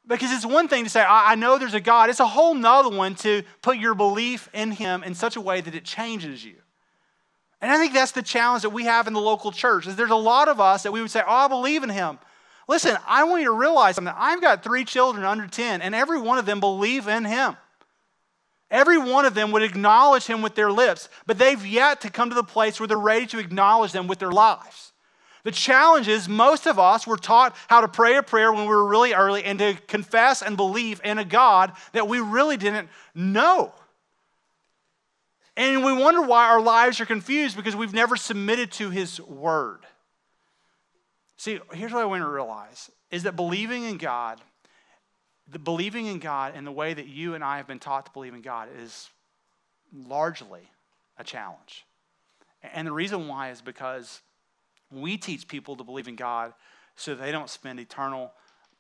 Because 0.07 0.31
it's 0.31 0.47
one 0.47 0.69
thing 0.69 0.85
to 0.85 0.91
say, 0.91 1.05
I, 1.07 1.35
know 1.35 1.59
there's 1.59 1.75
a 1.75 1.81
God. 1.81 2.11
It's 2.11 2.21
a 2.21 2.27
whole 2.27 2.55
nother 2.55 2.97
one 2.97 3.17
to 3.17 3.43
put 3.61 3.79
your 3.79 3.95
belief 3.95 4.49
in 4.55 4.71
Him 4.71 5.03
in 5.03 5.15
such 5.15 5.35
a 5.37 5.41
way 5.41 5.61
that 5.61 5.75
it 5.75 5.85
changes 5.85 6.45
you. 6.45 6.55
And 7.61 7.73
I 7.73 7.79
think 7.79 7.93
that's 7.93 8.13
the 8.13 8.23
challenge 8.23 8.63
that 8.63 8.71
we 8.71 8.85
have 8.85 9.09
in 9.09 9.15
the 9.15 9.21
local 9.21 9.51
church. 9.51 9.87
Is 9.87 9.97
there's 9.97 10.11
a 10.11 10.15
lot 10.15 10.49
of 10.49 10.61
us 10.61 10.85
that 10.85 10.93
we 10.93 11.01
would 11.01 11.11
say, 11.11 11.23
"Oh, 11.27 11.35
I 11.35 11.49
believe 11.49 11.83
in 11.83 11.91
Him." 11.91 12.19
Listen, 12.69 12.97
I 13.07 13.25
want 13.25 13.43
you 13.43 13.49
to 13.49 13.55
realize 13.55 13.95
something. 13.95 14.15
I've 14.17 14.41
got 14.41 14.63
three 14.63 14.85
children 14.85 15.25
under 15.25 15.47
10, 15.47 15.83
and 15.83 15.95
every 15.95 16.21
one 16.21 16.39
of 16.39 16.47
them 16.47 16.61
believe 16.61 17.07
in 17.09 17.25
Him. 17.25 17.57
Every 18.71 18.99
one 18.99 19.25
of 19.25 19.35
them 19.35 19.53
would 19.53 19.63
acknowledge 19.63 20.27
Him 20.27 20.43
with 20.43 20.57
their 20.57 20.73
lips, 20.73 21.09
but 21.27 21.39
they've 21.39 21.65
yet 21.65 22.01
to 22.01 22.11
come 22.11 22.29
to 22.29 22.35
the 22.35 22.43
place 22.43 22.81
where 22.81 22.87
they're 22.89 22.99
ready 22.99 23.27
to 23.27 23.39
acknowledge 23.39 23.93
them 23.93 24.09
with 24.09 24.19
their 24.19 24.33
lives. 24.33 24.93
The 25.47 25.53
challenge 25.53 26.09
is 26.09 26.29
most 26.29 26.67
of 26.67 26.77
us 26.77 27.07
were 27.07 27.17
taught 27.17 27.55
how 27.69 27.81
to 27.81 27.87
pray 27.87 28.17
a 28.17 28.23
prayer 28.25 28.53
when 28.53 28.63
we 28.63 28.75
were 28.75 28.85
really 28.85 29.15
early 29.15 29.45
and 29.45 29.61
to 29.61 29.75
confess 29.87 30.43
and 30.43 30.57
believe 30.57 31.01
in 31.05 31.19
a 31.19 31.25
God 31.25 31.71
that 31.93 32.09
we 32.09 32.19
really 32.19 32.57
didn't 32.57 32.89
know. 33.15 33.73
And 35.57 35.85
we 35.85 35.93
wonder 35.93 36.21
why 36.21 36.49
our 36.49 36.61
lives 36.61 37.01
are 37.01 37.07
confused 37.07 37.57
because 37.57 37.77
we've 37.77 37.95
never 37.95 38.17
submitted 38.17 38.73
to 38.73 38.91
His 38.91 39.21
Word. 39.21 39.87
See, 41.37 41.61
here's 41.73 41.93
what 41.93 42.03
I 42.03 42.07
want 42.07 42.25
to 42.25 42.29
realize 42.29 42.91
is 43.13 43.23
that 43.23 43.37
believing 43.37 43.85
in 43.85 43.99
God, 43.99 44.41
the 45.47 45.61
believing 45.61 46.07
in 46.07 46.19
God 46.19 46.57
in 46.57 46.65
the 46.65 46.73
way 46.73 46.93
that 46.93 47.07
you 47.07 47.37
and 47.37 47.45
I 47.45 47.59
have 47.59 47.69
been 47.69 47.79
taught 47.79 48.07
to 48.07 48.13
believe 48.13 48.35
in 48.35 48.43
God 48.43 48.69
is 48.83 49.11
largely 49.95 50.63
a 51.17 51.23
challenge. 51.23 51.87
And 52.75 52.89
the 52.89 52.93
reason 52.93 53.29
why 53.29 53.51
is 53.51 53.61
because 53.61 54.23
we 54.91 55.17
teach 55.17 55.49
people 55.49 55.77
to 55.77 55.85
believe 55.85 56.09
in 56.09 56.17
God 56.17 56.53
so 56.97 57.15
they 57.15 57.33
don't 57.33 57.51
spend 57.51 57.81
eternal 57.81 58.33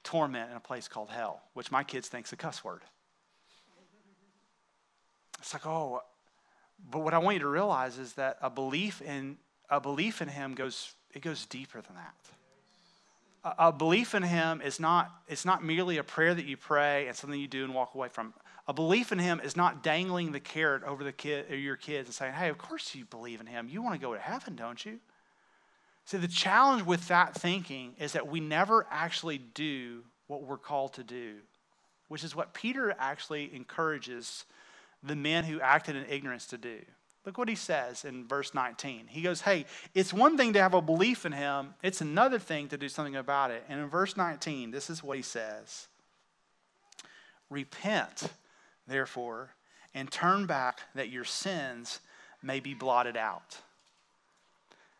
torment 0.02 0.50
in 0.50 0.56
a 0.56 0.60
place 0.60 0.88
called 0.88 1.10
hell, 1.10 1.42
which 1.54 1.70
my 1.70 1.82
kids 1.82 2.08
think's 2.08 2.32
a 2.32 2.36
cuss 2.36 2.64
word. 2.64 2.82
It's 5.38 5.52
like, 5.52 5.66
oh, 5.66 6.00
but 6.90 7.00
what 7.00 7.14
I 7.14 7.18
want 7.18 7.34
you 7.34 7.40
to 7.40 7.48
realize 7.48 7.98
is 7.98 8.14
that 8.14 8.38
a 8.40 8.50
belief 8.50 9.02
in 9.02 9.38
a 9.68 9.80
belief 9.80 10.22
in 10.22 10.28
him 10.28 10.54
goes 10.54 10.94
it 11.12 11.22
goes 11.22 11.46
deeper 11.46 11.80
than 11.80 11.96
that. 11.96 12.14
A, 13.58 13.72
belief 13.72 14.14
in 14.14 14.22
him 14.22 14.60
is 14.60 14.80
not 14.80 15.10
it's 15.28 15.44
not 15.44 15.64
merely 15.64 15.98
a 15.98 16.04
prayer 16.04 16.34
that 16.34 16.44
you 16.44 16.56
pray 16.56 17.06
and 17.06 17.16
something 17.16 17.38
you 17.38 17.48
do 17.48 17.64
and 17.64 17.74
walk 17.74 17.94
away 17.94 18.08
from. 18.08 18.34
A 18.68 18.72
belief 18.72 19.12
in 19.12 19.18
him 19.18 19.40
is 19.42 19.56
not 19.56 19.82
dangling 19.82 20.32
the 20.32 20.40
carrot 20.40 20.82
over 20.82 21.04
the 21.04 21.12
kid 21.12 21.50
or 21.50 21.56
your 21.56 21.76
kids 21.76 22.08
and 22.08 22.14
saying, 22.14 22.34
"Hey, 22.34 22.48
of 22.48 22.58
course 22.58 22.94
you 22.94 23.04
believe 23.04 23.40
in 23.40 23.46
him. 23.46 23.68
You 23.68 23.82
want 23.82 23.94
to 23.94 24.00
go 24.00 24.14
to 24.14 24.20
heaven, 24.20 24.56
don't 24.56 24.84
you?" 24.84 24.98
See, 26.06 26.18
the 26.18 26.28
challenge 26.28 26.84
with 26.84 27.08
that 27.08 27.34
thinking 27.34 27.94
is 27.98 28.12
that 28.12 28.28
we 28.28 28.38
never 28.38 28.86
actually 28.90 29.38
do 29.38 30.04
what 30.28 30.44
we're 30.44 30.56
called 30.56 30.94
to 30.94 31.02
do, 31.02 31.38
which 32.06 32.22
is 32.22 32.34
what 32.34 32.54
Peter 32.54 32.94
actually 32.96 33.54
encourages 33.54 34.44
the 35.02 35.16
men 35.16 35.42
who 35.44 35.60
acted 35.60 35.96
in 35.96 36.06
ignorance 36.08 36.46
to 36.46 36.58
do. 36.58 36.78
Look 37.24 37.38
what 37.38 37.48
he 37.48 37.56
says 37.56 38.04
in 38.04 38.28
verse 38.28 38.54
19. 38.54 39.08
He 39.08 39.20
goes, 39.20 39.40
Hey, 39.40 39.66
it's 39.94 40.12
one 40.12 40.36
thing 40.36 40.52
to 40.52 40.62
have 40.62 40.74
a 40.74 40.80
belief 40.80 41.26
in 41.26 41.32
him, 41.32 41.74
it's 41.82 42.00
another 42.00 42.38
thing 42.38 42.68
to 42.68 42.78
do 42.78 42.88
something 42.88 43.16
about 43.16 43.50
it. 43.50 43.64
And 43.68 43.80
in 43.80 43.88
verse 43.88 44.16
19, 44.16 44.70
this 44.70 44.88
is 44.88 45.02
what 45.02 45.16
he 45.16 45.24
says 45.24 45.88
Repent, 47.50 48.28
therefore, 48.86 49.50
and 49.92 50.08
turn 50.08 50.46
back 50.46 50.82
that 50.94 51.08
your 51.08 51.24
sins 51.24 51.98
may 52.44 52.60
be 52.60 52.74
blotted 52.74 53.16
out. 53.16 53.58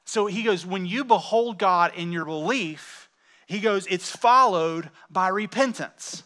So 0.07 0.27
he 0.27 0.45
goes, 0.45 0.65
when 0.65 0.87
you 0.87 1.05
behold 1.05 1.59
God 1.59 1.93
in 1.97 2.13
your 2.13 2.25
belief, 2.25 3.11
he 3.47 3.59
goes, 3.59 3.87
it's 3.89 4.11
followed 4.11 4.91
by 5.11 5.29
repentance. 5.29 6.23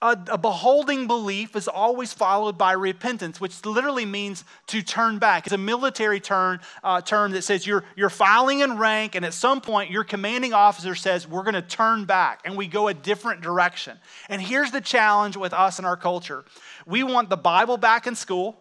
A, 0.00 0.16
a, 0.30 0.38
beholding 0.38 1.08
belief 1.08 1.56
is 1.56 1.66
always 1.66 2.12
followed 2.12 2.56
by 2.56 2.72
repentance, 2.72 3.40
which 3.40 3.64
literally 3.64 4.04
means 4.04 4.44
to 4.68 4.82
turn 4.82 5.18
back. 5.18 5.46
It's 5.46 5.54
a 5.54 5.58
military 5.58 6.20
term, 6.20 6.60
uh, 6.84 7.00
term 7.00 7.32
that 7.32 7.42
says 7.42 7.66
you're, 7.66 7.82
you're 7.96 8.10
filing 8.10 8.60
in 8.60 8.78
rank, 8.78 9.16
and 9.16 9.24
at 9.24 9.34
some 9.34 9.60
point, 9.60 9.90
your 9.90 10.04
commanding 10.04 10.52
officer 10.52 10.94
says, 10.94 11.26
We're 11.26 11.42
going 11.42 11.54
to 11.54 11.62
turn 11.62 12.04
back, 12.04 12.42
and 12.44 12.56
we 12.56 12.68
go 12.68 12.86
a 12.86 12.94
different 12.94 13.40
direction. 13.40 13.98
And 14.28 14.40
here's 14.40 14.70
the 14.70 14.80
challenge 14.80 15.36
with 15.36 15.52
us 15.52 15.80
in 15.80 15.84
our 15.84 15.96
culture 15.96 16.44
we 16.86 17.02
want 17.02 17.28
the 17.28 17.36
Bible 17.36 17.76
back 17.76 18.06
in 18.06 18.14
school, 18.14 18.60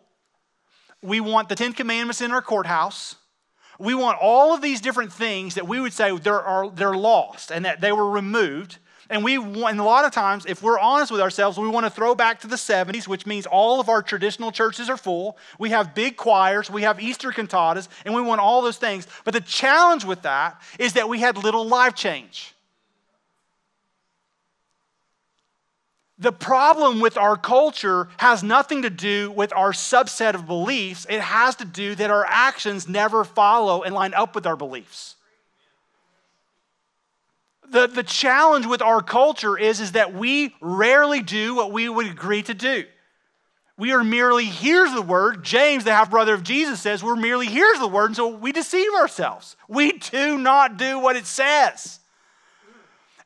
we 1.04 1.20
want 1.20 1.50
the 1.50 1.56
Ten 1.56 1.74
Commandments 1.74 2.22
in 2.22 2.32
our 2.32 2.42
courthouse. 2.42 3.16
We 3.80 3.94
want 3.94 4.18
all 4.20 4.54
of 4.54 4.62
these 4.62 4.82
different 4.82 5.14
things 5.14 5.56
that 5.56 5.68
we 5.68 5.80
would 5.80 5.94
say 5.94 6.16
they're, 6.18 6.42
are, 6.42 6.70
they're 6.70 6.96
lost 6.96 7.52
and 7.52 7.66
that 7.66 7.82
they 7.82 7.92
were 7.92 8.10
removed. 8.10 8.80
And 9.10 9.24
we 9.24 9.38
and 9.38 9.80
a 9.80 9.84
lot 9.84 10.04
of 10.04 10.12
times, 10.12 10.46
if 10.46 10.62
we're 10.62 10.80
honest 10.80 11.12
with 11.12 11.22
ourselves, 11.22 11.58
we 11.58 11.70
want 11.70 11.86
to 11.86 11.90
throw 11.90 12.14
back 12.14 12.42
to 12.42 12.48
the 12.48 12.58
70s, 12.58 13.08
which 13.08 13.26
means 13.26 13.46
all 13.46 13.80
of 13.80 13.88
our 13.88 14.02
traditional 14.02 14.52
churches 14.52 14.90
are 14.90 14.98
full. 14.98 15.38
We 15.60 15.70
have 15.70 15.96
big 15.96 16.18
choirs, 16.18 16.70
we 16.70 16.82
have 16.82 17.00
Easter 17.00 17.32
cantatas, 17.32 17.88
and 18.04 18.14
we 18.14 18.22
want 18.22 18.42
all 18.42 18.62
those 18.62 18.78
things. 18.78 19.08
But 19.24 19.34
the 19.34 19.42
challenge 19.42 20.04
with 20.04 20.24
that 20.24 20.62
is 20.78 20.94
that 20.94 21.08
we 21.08 21.20
had 21.20 21.38
little 21.38 21.66
life 21.66 21.96
change. 21.96 22.54
The 26.20 26.32
problem 26.32 27.00
with 27.00 27.16
our 27.18 27.38
culture 27.38 28.10
has 28.18 28.42
nothing 28.42 28.82
to 28.82 28.90
do 28.90 29.30
with 29.30 29.54
our 29.54 29.72
subset 29.72 30.34
of 30.34 30.48
beliefs. 30.48 31.06
It 31.10 31.22
has 31.22 31.56
to 31.58 31.66
do 31.66 31.94
that 31.96 32.10
our 32.10 32.26
actions 32.26 32.88
never 32.88 33.24
follow 33.24 33.84
and 33.84 33.94
line 33.94 34.16
up 34.16 34.34
with 34.34 34.48
our 34.48 34.56
beliefs. 34.56 35.16
The, 37.70 37.86
the 37.86 38.04
challenge 38.04 38.66
with 38.66 38.82
our 38.82 39.02
culture 39.02 39.58
is, 39.58 39.80
is 39.80 39.92
that 39.92 40.14
we 40.14 40.56
rarely 40.60 41.22
do 41.22 41.54
what 41.56 41.72
we 41.72 41.88
would 41.88 42.08
agree 42.08 42.42
to 42.44 42.54
do. 42.54 42.86
We 43.78 43.92
are 43.92 44.04
merely 44.04 44.46
hears 44.46 44.92
the 44.94 45.04
word. 45.04 45.44
James, 45.44 45.84
the 45.84 45.94
half 45.94 46.10
brother 46.10 46.34
of 46.34 46.42
Jesus, 46.44 46.82
says 46.82 47.04
we're 47.04 47.16
merely 47.16 47.46
hears 47.46 47.78
the 47.78 47.88
word, 47.88 48.08
and 48.08 48.16
so 48.16 48.28
we 48.28 48.52
deceive 48.52 48.92
ourselves. 48.96 49.56
We 49.68 49.92
do 49.92 50.40
not 50.40 50.78
do 50.78 50.98
what 50.98 51.16
it 51.16 51.28
says. 51.28 52.00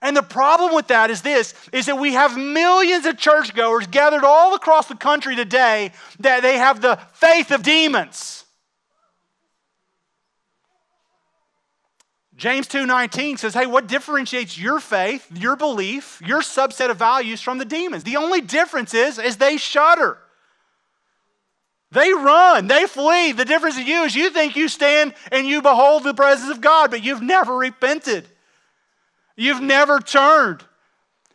And 0.02 0.18
the 0.18 0.24
problem 0.24 0.74
with 0.74 0.88
that 0.88 1.12
is 1.12 1.22
this 1.22 1.54
is 1.72 1.86
that 1.86 1.98
we 1.98 2.14
have 2.14 2.36
millions 2.36 3.06
of 3.06 3.18
churchgoers 3.18 3.86
gathered 3.88 4.24
all 4.24 4.56
across 4.56 4.88
the 4.88 4.96
country 4.96 5.36
today 5.36 5.92
that 6.20 6.42
they 6.42 6.58
have 6.58 6.82
the 6.82 7.00
faith 7.14 7.52
of 7.52 7.62
demons. 7.62 8.46
James 12.36 12.68
2:19 12.68 13.38
says, 13.38 13.54
"Hey, 13.54 13.68
what 13.68 13.86
differentiates 13.86 14.58
your 14.58 14.80
faith, 14.80 15.28
your 15.32 15.56
belief, 15.56 16.20
your 16.26 16.42
subset 16.42 16.90
of 16.90 16.98
values 16.98 17.40
from 17.40 17.60
the 17.60 17.66
demons? 17.66 18.04
The 18.04 18.18
only 18.18 18.42
difference 18.42 18.96
is 18.96 19.20
is 19.20 19.38
they 19.38 19.58
shudder. 19.58 20.18
They 21.92 22.12
run, 22.14 22.66
they 22.68 22.88
flee. 22.88 23.34
The 23.34 23.46
difference 23.46 23.78
in 23.78 23.86
you 23.86 24.04
is 24.04 24.16
you 24.16 24.32
think 24.32 24.56
you 24.56 24.70
stand 24.70 25.14
and 25.32 25.46
you 25.46 25.62
behold 25.62 26.04
the 26.04 26.16
presence 26.16 26.50
of 26.50 26.62
God, 26.62 26.90
but 26.90 27.04
you've 27.04 27.22
never 27.22 27.56
repented. 27.56 28.31
You've 29.36 29.62
never 29.62 30.00
turned. 30.00 30.63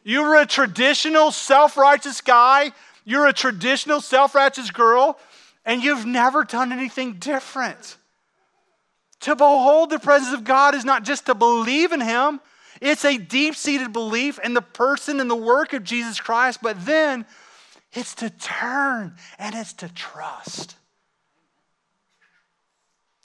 You 0.04 0.22
were 0.22 0.36
a 0.36 0.46
traditional 0.46 1.32
self 1.32 1.76
righteous 1.76 2.20
guy. 2.20 2.72
You're 3.04 3.26
a 3.26 3.32
traditional 3.32 4.00
self 4.00 4.34
righteous 4.34 4.70
girl, 4.70 5.18
and 5.64 5.82
you've 5.82 6.06
never 6.06 6.44
done 6.44 6.72
anything 6.72 7.14
different. 7.14 7.96
To 9.20 9.34
behold 9.34 9.90
the 9.90 9.98
presence 9.98 10.34
of 10.34 10.44
God 10.44 10.74
is 10.74 10.84
not 10.84 11.04
just 11.04 11.26
to 11.26 11.34
believe 11.34 11.92
in 11.92 12.00
Him, 12.00 12.40
it's 12.80 13.04
a 13.04 13.16
deep 13.16 13.56
seated 13.56 13.92
belief 13.92 14.38
in 14.38 14.54
the 14.54 14.62
person 14.62 15.20
and 15.20 15.30
the 15.30 15.34
work 15.34 15.72
of 15.72 15.82
Jesus 15.82 16.20
Christ, 16.20 16.60
but 16.62 16.84
then 16.84 17.24
it's 17.92 18.14
to 18.16 18.30
turn 18.30 19.16
and 19.38 19.54
it's 19.54 19.72
to 19.74 19.88
trust. 19.88 20.76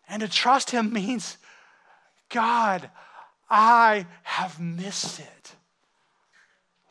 And 0.08 0.22
to 0.22 0.28
trust 0.28 0.72
Him 0.72 0.92
means, 0.94 1.38
God, 2.30 2.90
I 3.52 4.08
have 4.24 4.62
missed 4.62 5.20
it. 5.20 5.56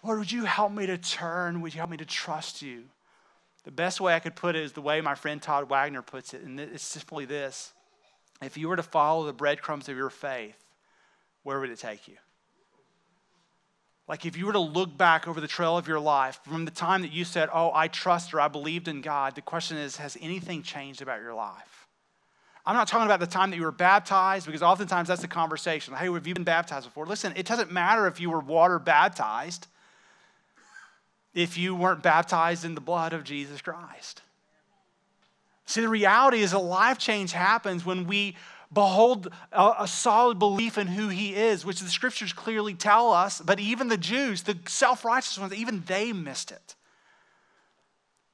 Lord, 0.05 0.18
would 0.18 0.31
you 0.31 0.44
help 0.44 0.73
me 0.73 0.87
to 0.87 0.99
turn? 0.99 1.62
Would 1.62 1.75
you 1.75 1.79
help 1.79 1.90
me 1.90 1.96
to 1.96 2.05
trust 2.05 2.61
you? 2.61 2.85
The 3.64 3.70
best 3.70 4.01
way 4.01 4.14
I 4.14 4.20
could 4.20 4.37
put 4.37 4.57
it 4.57 4.62
is 4.62 4.73
the 4.73 4.83
way 4.83 5.01
my 5.01 5.14
friend 5.14 5.40
Todd 5.40 5.68
Wagner 5.68 6.03
puts 6.03 6.35
it, 6.35 6.42
and 6.42 6.61
it's 6.61 6.85
simply 6.85 7.25
this 7.25 7.73
if 8.42 8.57
you 8.57 8.68
were 8.68 8.77
to 8.77 8.83
follow 8.83 9.27
the 9.27 9.33
breadcrumbs 9.33 9.88
of 9.88 9.96
your 9.96 10.11
faith, 10.11 10.57
where 11.42 11.61
would 11.61 11.70
it 11.70 11.79
take 11.79 12.09
you? 12.09 12.16
Like 14.09 14.27
if 14.27 14.37
you 14.37 14.46
were 14.46 14.53
to 14.53 14.59
look 14.59 14.96
back 14.96 15.29
over 15.29 15.40
the 15.40 15.46
trail 15.46 15.79
of 15.79 15.87
your 15.87 16.01
life 16.01 16.40
from 16.44 16.64
the 16.64 16.70
time 16.70 17.03
that 17.03 17.12
you 17.12 17.25
said, 17.25 17.49
Oh, 17.53 17.70
I 17.73 17.88
trust 17.88 18.35
or 18.35 18.40
I 18.40 18.49
believed 18.49 18.88
in 18.88 19.03
God, 19.03 19.35
the 19.35 19.40
question 19.40 19.77
is, 19.77 19.99
has 19.99 20.16
anything 20.20 20.62
changed 20.62 21.01
about 21.01 21.20
your 21.20 21.35
life? 21.35 21.80
I'm 22.71 22.77
not 22.77 22.87
talking 22.87 23.07
about 23.07 23.19
the 23.19 23.27
time 23.27 23.51
that 23.51 23.57
you 23.57 23.65
were 23.65 23.73
baptized, 23.73 24.47
because 24.47 24.63
oftentimes 24.63 25.09
that's 25.09 25.23
the 25.23 25.27
conversation. 25.27 25.93
Hey, 25.93 26.05
have 26.05 26.25
you 26.25 26.35
been 26.35 26.45
baptized 26.45 26.87
before? 26.87 27.05
Listen, 27.05 27.33
it 27.35 27.45
doesn't 27.45 27.73
matter 27.73 28.07
if 28.07 28.21
you 28.21 28.31
were 28.31 28.39
water 28.39 28.79
baptized 28.79 29.67
if 31.35 31.59
you 31.59 31.75
weren't 31.75 32.01
baptized 32.01 32.65
in 32.65 32.77
the 32.77 32.81
blood 32.81 33.13
of 33.13 33.25
Jesus 33.25 33.61
Christ. 33.61 34.23
See, 35.67 35.81
the 35.81 35.89
reality 35.89 36.43
is 36.43 36.53
a 36.53 36.61
life 36.61 36.97
change 36.97 37.33
happens 37.33 37.85
when 37.85 38.07
we 38.07 38.37
behold 38.73 39.33
a, 39.51 39.73
a, 39.81 39.89
solid 39.89 40.39
belief 40.39 40.79
in 40.79 40.87
who 40.87 41.09
he 41.09 41.35
is, 41.35 41.65
which 41.65 41.81
the 41.81 41.89
scriptures 41.89 42.33
clearly 42.33 42.75
tell 42.75 43.13
us, 43.13 43.41
but 43.41 43.59
even 43.59 43.89
the 43.89 43.97
Jews, 43.97 44.45
the 44.45 44.57
self 44.69 45.05
righteous 45.05 45.37
ones, 45.41 45.53
even 45.53 45.83
they 45.89 46.13
missed 46.13 46.53
it. 46.53 46.77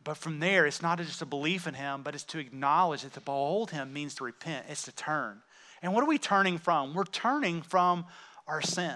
But 0.07 0.17
from 0.17 0.39
there, 0.39 0.67
it's 0.67 0.83
not 0.83 0.99
just 0.99 1.21
a 1.21 1.27
belief 1.27 1.67
in 1.67 1.75
him, 1.75 2.03
but 2.05 2.15
it's 2.15 2.23
to 2.27 2.39
acknowledge 2.39 3.03
that 3.03 3.15
to 3.15 3.21
behold 3.21 3.73
him 3.73 3.93
means 3.93 4.15
to 4.15 4.25
repent, 4.25 4.67
it's 4.69 4.85
to 4.85 4.93
turn. 4.93 5.43
And 5.83 5.93
what 5.93 6.05
are 6.05 6.07
we 6.07 6.17
turning 6.17 6.59
from? 6.59 6.95
We're 6.95 7.03
turning 7.03 7.61
from 7.61 8.07
our 8.47 8.63
sin. 8.63 8.95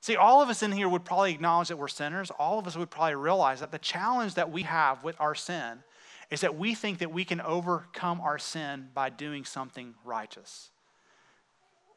See, 0.00 0.16
all 0.16 0.40
of 0.40 0.48
us 0.48 0.62
in 0.62 0.72
here 0.72 0.88
would 0.88 1.04
probably 1.04 1.32
acknowledge 1.32 1.68
that 1.68 1.76
we're 1.76 1.86
sinners. 1.86 2.30
All 2.38 2.58
of 2.58 2.66
us 2.66 2.78
would 2.78 2.88
probably 2.88 3.16
realize 3.16 3.60
that 3.60 3.72
the 3.72 3.78
challenge 3.78 4.34
that 4.34 4.50
we 4.50 4.62
have 4.62 5.04
with 5.04 5.20
our 5.20 5.34
sin 5.34 5.82
is 6.30 6.40
that 6.40 6.56
we 6.56 6.74
think 6.74 7.00
that 7.00 7.12
we 7.12 7.26
can 7.26 7.42
overcome 7.42 8.18
our 8.22 8.38
sin 8.38 8.88
by 8.94 9.10
doing 9.10 9.44
something 9.44 9.96
righteous. 10.02 10.70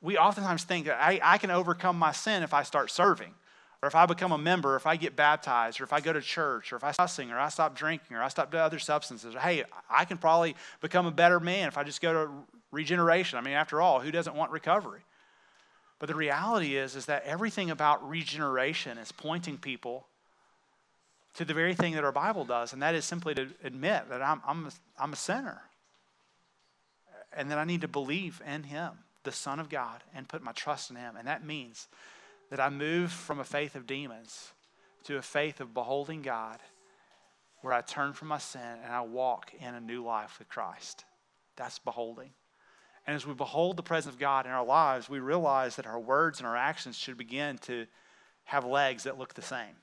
We 0.02 0.18
oftentimes 0.18 0.66
think 0.66 0.88
that 0.88 1.02
I, 1.02 1.22
I 1.24 1.38
can 1.38 1.52
overcome 1.52 1.98
my 1.98 2.12
sin 2.12 2.44
if 2.44 2.54
I 2.54 2.64
start 2.64 2.92
serving 2.92 3.34
or 3.82 3.88
if 3.88 3.96
I 3.96 4.06
become 4.06 4.32
a 4.32 4.38
member, 4.38 4.76
if 4.76 4.86
I 4.86 4.96
get 4.96 5.16
baptized, 5.16 5.82
or 5.82 5.84
if 5.84 5.94
I 5.94 6.02
go 6.02 6.14
to 6.14 6.22
church, 6.22 6.72
or 6.72 6.76
if 6.76 6.84
I 6.84 6.92
stop 6.92 7.10
singing, 7.10 7.34
or 7.34 7.40
I 7.40 7.50
stop 7.50 7.76
drinking, 7.76 8.16
or 8.16 8.22
I 8.22 8.28
stop 8.28 8.52
doing 8.52 8.62
other 8.62 8.78
substances, 8.78 9.34
hey, 9.40 9.64
I 9.90 10.06
can 10.06 10.18
probably 10.18 10.56
become 10.82 11.08
a 11.08 11.12
better 11.12 11.40
man 11.40 11.68
if 11.68 11.78
I 11.78 11.84
just 11.84 12.02
go 12.02 12.14
to 12.14 12.32
regeneration. 12.72 13.40
I 13.40 13.42
mean, 13.42 13.56
after 13.56 13.82
all, 13.82 14.00
who 14.00 14.12
doesn't 14.12 14.36
want 14.36 14.52
recovery? 14.52 15.02
But 15.98 16.08
the 16.08 16.16
reality 16.16 16.78
is, 16.78 16.96
is 16.96 17.08
that 17.08 17.24
everything 17.26 17.72
about 17.72 18.08
regeneration 18.08 18.98
is 18.98 19.12
pointing 19.12 19.58
people 19.58 20.06
to 21.36 21.46
the 21.46 21.54
very 21.54 21.74
thing 21.74 21.94
that 21.94 22.04
our 22.04 22.12
Bible 22.12 22.46
does, 22.46 22.74
and 22.74 22.82
that 22.82 22.94
is 22.94 23.06
simply 23.06 23.34
to 23.36 23.48
admit 23.64 24.10
that 24.10 24.22
I'm, 24.22 24.42
I'm, 24.46 24.66
a, 24.68 24.72
I'm 25.00 25.14
a 25.14 25.16
sinner 25.16 25.62
and 27.34 27.50
that 27.50 27.58
I 27.58 27.64
need 27.64 27.82
to 27.82 27.88
believe 27.88 28.42
in 28.46 28.64
Him, 28.64 28.92
the 29.24 29.32
Son 29.32 29.60
of 29.60 29.70
God, 29.70 30.04
and 30.14 30.28
put 30.28 30.44
my 30.44 30.52
trust 30.52 30.90
in 30.90 30.98
Him. 30.98 31.16
And 31.16 31.28
that 31.28 31.46
means 31.46 31.88
that 32.52 32.60
I 32.60 32.70
move 32.70 33.12
from 33.12 33.40
a 33.40 33.44
faith 33.44 33.76
of 33.76 33.88
demons 33.88 34.52
to 35.06 35.18
a 35.18 35.22
faith 35.22 35.60
of 35.60 35.74
beholding 35.74 36.22
God, 36.22 36.60
where 37.62 37.74
I 37.74 37.82
turn 37.82 38.14
from 38.14 38.28
my 38.28 38.38
sin 38.38 38.62
and 38.84 38.94
I 38.94 39.02
walk 39.02 39.54
in 39.60 39.74
a 39.74 39.80
new 39.80 40.04
life 40.04 40.38
with 40.38 40.50
Christ. 40.50 41.06
That's 41.56 41.80
beholding. 41.80 42.32
And 43.08 43.16
as 43.16 43.26
we 43.26 43.34
behold 43.34 43.78
the 43.78 43.84
presence 43.84 44.14
of 44.14 44.20
God 44.20 44.46
in 44.46 44.52
our 44.52 44.66
lives, 44.66 45.10
we 45.10 45.20
realize 45.20 45.78
that 45.78 45.88
our 45.88 46.00
words 46.00 46.40
and 46.40 46.48
our 46.48 46.58
actions 46.58 46.98
should 46.98 47.18
begin 47.18 47.58
to 47.60 47.88
have 48.44 48.66
legs 48.66 49.04
that 49.04 49.18
look 49.18 49.34
the 49.34 49.42
same. 49.42 49.76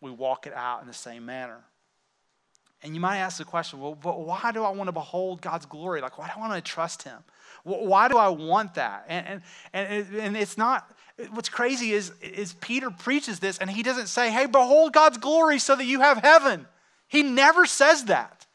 We 0.00 0.10
walk 0.10 0.46
it 0.46 0.52
out 0.52 0.82
in 0.82 0.88
the 0.88 0.92
same 0.92 1.24
manner. 1.24 1.60
And 2.82 2.94
you 2.94 3.00
might 3.00 3.18
ask 3.18 3.38
the 3.38 3.44
question, 3.44 3.80
well, 3.80 3.94
but 3.94 4.20
why 4.20 4.50
do 4.52 4.64
I 4.64 4.70
want 4.70 4.88
to 4.88 4.92
behold 4.92 5.40
God's 5.40 5.66
glory? 5.66 6.00
Like, 6.00 6.18
why 6.18 6.26
do 6.26 6.32
I 6.36 6.40
want 6.40 6.52
to 6.52 6.60
trust 6.60 7.04
Him? 7.04 7.18
Why 7.62 8.08
do 8.08 8.16
I 8.16 8.28
want 8.28 8.74
that? 8.74 9.04
And, 9.08 9.42
and, 9.72 9.88
and, 9.88 10.16
and 10.16 10.36
it's 10.36 10.58
not, 10.58 10.90
what's 11.32 11.48
crazy 11.48 11.92
is, 11.92 12.12
is 12.20 12.54
Peter 12.54 12.90
preaches 12.90 13.38
this 13.38 13.58
and 13.58 13.70
he 13.70 13.82
doesn't 13.82 14.08
say, 14.08 14.30
hey, 14.30 14.46
behold 14.46 14.92
God's 14.92 15.18
glory 15.18 15.58
so 15.58 15.76
that 15.76 15.84
you 15.84 16.00
have 16.00 16.18
heaven. 16.18 16.66
He 17.08 17.22
never 17.22 17.66
says 17.66 18.06
that. 18.06 18.46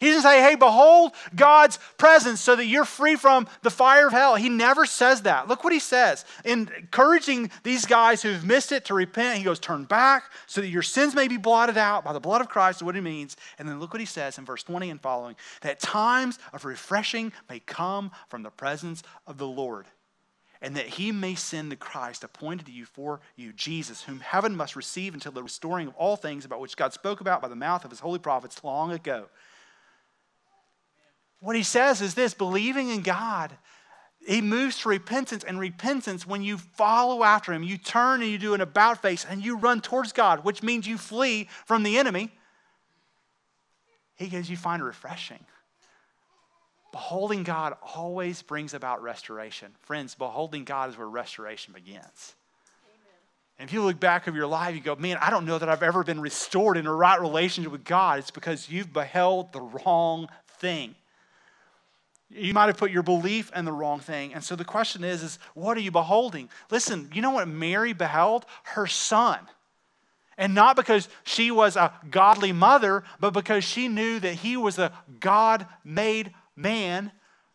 He 0.00 0.08
doesn't 0.08 0.22
say, 0.22 0.42
hey, 0.42 0.54
behold 0.54 1.12
God's 1.34 1.78
presence 1.96 2.40
so 2.40 2.56
that 2.56 2.66
you're 2.66 2.84
free 2.84 3.16
from 3.16 3.46
the 3.62 3.70
fire 3.70 4.08
of 4.08 4.12
hell. 4.12 4.34
He 4.34 4.48
never 4.48 4.84
says 4.84 5.22
that. 5.22 5.48
Look 5.48 5.64
what 5.64 5.72
he 5.72 5.78
says. 5.78 6.24
In 6.44 6.68
encouraging 6.76 7.50
these 7.62 7.86
guys 7.86 8.20
who've 8.20 8.44
missed 8.44 8.72
it 8.72 8.84
to 8.86 8.94
repent, 8.94 9.38
he 9.38 9.44
goes, 9.44 9.58
turn 9.58 9.84
back 9.84 10.24
so 10.46 10.60
that 10.60 10.68
your 10.68 10.82
sins 10.82 11.14
may 11.14 11.28
be 11.28 11.36
blotted 11.36 11.78
out 11.78 12.04
by 12.04 12.12
the 12.12 12.20
blood 12.20 12.40
of 12.40 12.48
Christ, 12.48 12.82
what 12.82 12.94
he 12.94 13.00
means. 13.00 13.36
And 13.58 13.68
then 13.68 13.80
look 13.80 13.94
what 13.94 14.00
he 14.00 14.06
says 14.06 14.36
in 14.36 14.44
verse 14.44 14.62
20 14.62 14.90
and 14.90 15.00
following 15.00 15.36
that 15.62 15.80
times 15.80 16.38
of 16.52 16.64
refreshing 16.64 17.32
may 17.48 17.60
come 17.60 18.10
from 18.28 18.42
the 18.42 18.50
presence 18.50 19.02
of 19.26 19.38
the 19.38 19.46
Lord 19.46 19.86
and 20.64 20.76
that 20.76 20.86
he 20.86 21.12
may 21.12 21.34
send 21.34 21.70
the 21.70 21.76
Christ 21.76 22.24
appointed 22.24 22.64
to 22.64 22.72
you 22.72 22.86
for 22.86 23.20
you, 23.36 23.52
Jesus, 23.52 24.02
whom 24.02 24.20
heaven 24.20 24.56
must 24.56 24.76
receive 24.76 25.12
until 25.12 25.30
the 25.30 25.42
restoring 25.42 25.88
of 25.88 25.94
all 25.96 26.16
things 26.16 26.46
about 26.46 26.58
which 26.58 26.74
God 26.74 26.94
spoke 26.94 27.20
about 27.20 27.42
by 27.42 27.48
the 27.48 27.54
mouth 27.54 27.84
of 27.84 27.90
his 27.90 28.00
holy 28.00 28.18
prophets 28.18 28.64
long 28.64 28.90
ago. 28.90 29.26
What 31.40 31.54
he 31.54 31.62
says 31.62 32.00
is 32.00 32.14
this 32.14 32.32
believing 32.32 32.88
in 32.88 33.02
God, 33.02 33.52
he 34.26 34.40
moves 34.40 34.78
to 34.78 34.88
repentance, 34.88 35.44
and 35.44 35.60
repentance, 35.60 36.26
when 36.26 36.42
you 36.42 36.56
follow 36.56 37.24
after 37.24 37.52
him, 37.52 37.62
you 37.62 37.76
turn 37.76 38.22
and 38.22 38.30
you 38.30 38.38
do 38.38 38.54
an 38.54 38.62
about 38.62 39.02
face 39.02 39.26
and 39.28 39.44
you 39.44 39.58
run 39.58 39.82
towards 39.82 40.12
God, 40.12 40.46
which 40.46 40.62
means 40.62 40.86
you 40.86 40.96
flee 40.96 41.46
from 41.66 41.82
the 41.82 41.98
enemy. 41.98 42.32
He 44.14 44.28
gives 44.28 44.48
you 44.48 44.56
find 44.56 44.82
refreshing. 44.82 45.44
Beholding 46.94 47.42
God 47.42 47.74
always 47.96 48.40
brings 48.42 48.72
about 48.72 49.02
restoration. 49.02 49.72
Friends, 49.80 50.14
beholding 50.14 50.62
God 50.62 50.90
is 50.90 50.96
where 50.96 51.08
restoration 51.08 51.74
begins. 51.74 52.36
And 53.58 53.68
if 53.68 53.74
you 53.74 53.82
look 53.82 53.98
back 53.98 54.28
of 54.28 54.36
your 54.36 54.46
life, 54.46 54.76
you 54.76 54.80
go, 54.80 54.94
man, 54.94 55.18
I 55.20 55.30
don't 55.30 55.44
know 55.44 55.58
that 55.58 55.68
I've 55.68 55.82
ever 55.82 56.04
been 56.04 56.20
restored 56.20 56.76
in 56.76 56.86
a 56.86 56.94
right 56.94 57.20
relationship 57.20 57.72
with 57.72 57.82
God. 57.82 58.20
It's 58.20 58.30
because 58.30 58.70
you've 58.70 58.92
beheld 58.92 59.52
the 59.52 59.60
wrong 59.60 60.28
thing. 60.60 60.94
You 62.30 62.54
might 62.54 62.66
have 62.66 62.76
put 62.76 62.92
your 62.92 63.02
belief 63.02 63.50
in 63.56 63.64
the 63.64 63.72
wrong 63.72 63.98
thing. 63.98 64.32
And 64.32 64.44
so 64.44 64.54
the 64.54 64.64
question 64.64 65.02
is, 65.02 65.24
is 65.24 65.40
what 65.54 65.76
are 65.76 65.80
you 65.80 65.90
beholding? 65.90 66.48
Listen, 66.70 67.10
you 67.12 67.22
know 67.22 67.32
what 67.32 67.48
Mary 67.48 67.92
beheld? 67.92 68.46
Her 68.62 68.86
son. 68.86 69.40
And 70.38 70.54
not 70.54 70.76
because 70.76 71.08
she 71.24 71.50
was 71.50 71.74
a 71.74 71.92
godly 72.08 72.52
mother, 72.52 73.02
but 73.18 73.32
because 73.32 73.64
she 73.64 73.88
knew 73.88 74.20
that 74.20 74.34
he 74.34 74.56
was 74.56 74.78
a 74.78 74.92
God 75.18 75.66
made 75.84 76.32
man, 76.56 77.12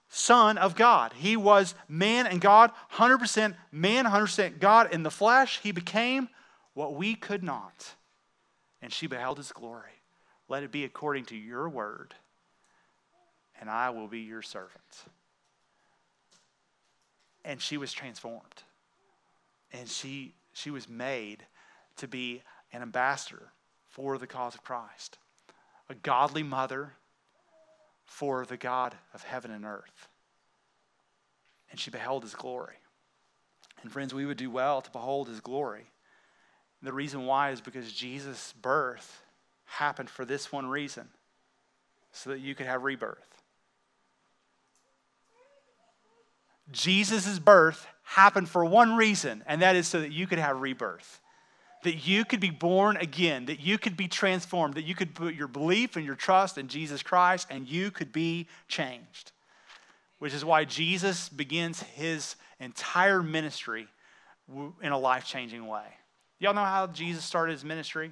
son 0.09 0.57
of 0.57 0.75
God. 0.75 1.13
He 1.13 1.37
was 1.37 1.75
man 1.87 2.27
and 2.27 2.41
God, 2.41 2.71
100% 2.93 3.55
man, 3.71 4.05
100% 4.05 4.59
God 4.59 4.93
in 4.93 5.03
the 5.03 5.11
flesh. 5.11 5.59
He 5.61 5.71
became 5.71 6.29
what 6.73 6.95
we 6.95 7.15
could 7.15 7.43
not. 7.43 7.95
And 8.81 8.91
she 8.91 9.07
beheld 9.07 9.37
his 9.37 9.51
glory. 9.51 9.91
Let 10.47 10.63
it 10.63 10.71
be 10.71 10.83
according 10.83 11.25
to 11.25 11.35
your 11.35 11.69
word, 11.69 12.15
and 13.59 13.69
I 13.69 13.91
will 13.91 14.07
be 14.07 14.21
your 14.21 14.41
servant. 14.41 15.05
And 17.45 17.61
she 17.61 17.77
was 17.77 17.93
transformed. 17.93 18.63
And 19.71 19.87
she, 19.87 20.33
she 20.53 20.71
was 20.71 20.89
made 20.89 21.45
to 21.97 22.07
be 22.07 22.41
an 22.73 22.81
ambassador 22.81 23.51
for 23.89 24.17
the 24.17 24.27
cause 24.27 24.55
of 24.55 24.63
Christ, 24.63 25.19
a 25.87 25.95
godly 25.95 26.43
mother 26.43 26.93
for 28.09 28.43
the 28.43 28.57
God 28.57 28.95
of 29.13 29.21
heaven 29.21 29.51
and 29.51 29.63
earth. 29.63 30.07
And 31.69 31.79
she 31.79 31.91
beheld 31.91 32.23
his 32.23 32.33
glory. 32.33 32.75
And 33.83 33.91
friends, 33.91 34.15
we 34.15 34.25
would 34.25 34.35
do 34.35 34.49
well 34.49 34.81
to 34.81 34.89
behold 34.89 35.27
his 35.27 35.39
glory. 35.39 35.85
The 36.81 36.91
reason 36.91 37.25
why 37.27 37.51
is 37.51 37.61
because 37.61 37.93
Jesus' 37.93 38.53
birth 38.59 39.21
happened 39.65 40.09
for 40.09 40.25
this 40.25 40.51
one 40.51 40.67
reason 40.67 41.07
so 42.11 42.31
that 42.31 42.39
you 42.39 42.55
could 42.55 42.65
have 42.65 42.83
rebirth. 42.83 43.43
Jesus' 46.71 47.37
birth 47.37 47.85
happened 48.03 48.49
for 48.49 48.65
one 48.65 48.95
reason, 48.95 49.43
and 49.45 49.61
that 49.61 49.75
is 49.75 49.87
so 49.87 50.01
that 50.01 50.11
you 50.11 50.25
could 50.25 50.39
have 50.39 50.61
rebirth 50.61 51.21
that 51.83 52.07
you 52.07 52.25
could 52.25 52.39
be 52.39 52.49
born 52.49 52.97
again, 52.97 53.45
that 53.45 53.59
you 53.59 53.77
could 53.77 53.95
be 53.95 54.07
transformed, 54.07 54.73
that 54.73 54.83
you 54.83 54.95
could 54.95 55.15
put 55.15 55.33
your 55.33 55.47
belief 55.47 55.95
and 55.95 56.05
your 56.05 56.15
trust 56.15 56.57
in 56.57 56.67
Jesus 56.67 57.01
Christ 57.01 57.47
and 57.49 57.67
you 57.67 57.91
could 57.91 58.11
be 58.11 58.47
changed. 58.67 59.31
Which 60.19 60.33
is 60.33 60.43
why 60.43 60.65
Jesus 60.65 61.29
begins 61.29 61.81
his 61.81 62.35
entire 62.59 63.23
ministry 63.23 63.87
in 64.81 64.91
a 64.91 64.97
life 64.97 65.25
changing 65.25 65.65
way. 65.65 65.85
Y'all 66.39 66.53
know 66.53 66.63
how 66.63 66.87
Jesus 66.87 67.23
started 67.23 67.53
his 67.53 67.63
ministry? 67.63 68.11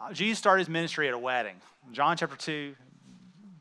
Uh, 0.00 0.12
Jesus 0.12 0.38
started 0.38 0.60
his 0.60 0.68
ministry 0.68 1.08
at 1.08 1.14
a 1.14 1.18
wedding. 1.18 1.56
John 1.92 2.16
chapter 2.16 2.36
2, 2.36 2.74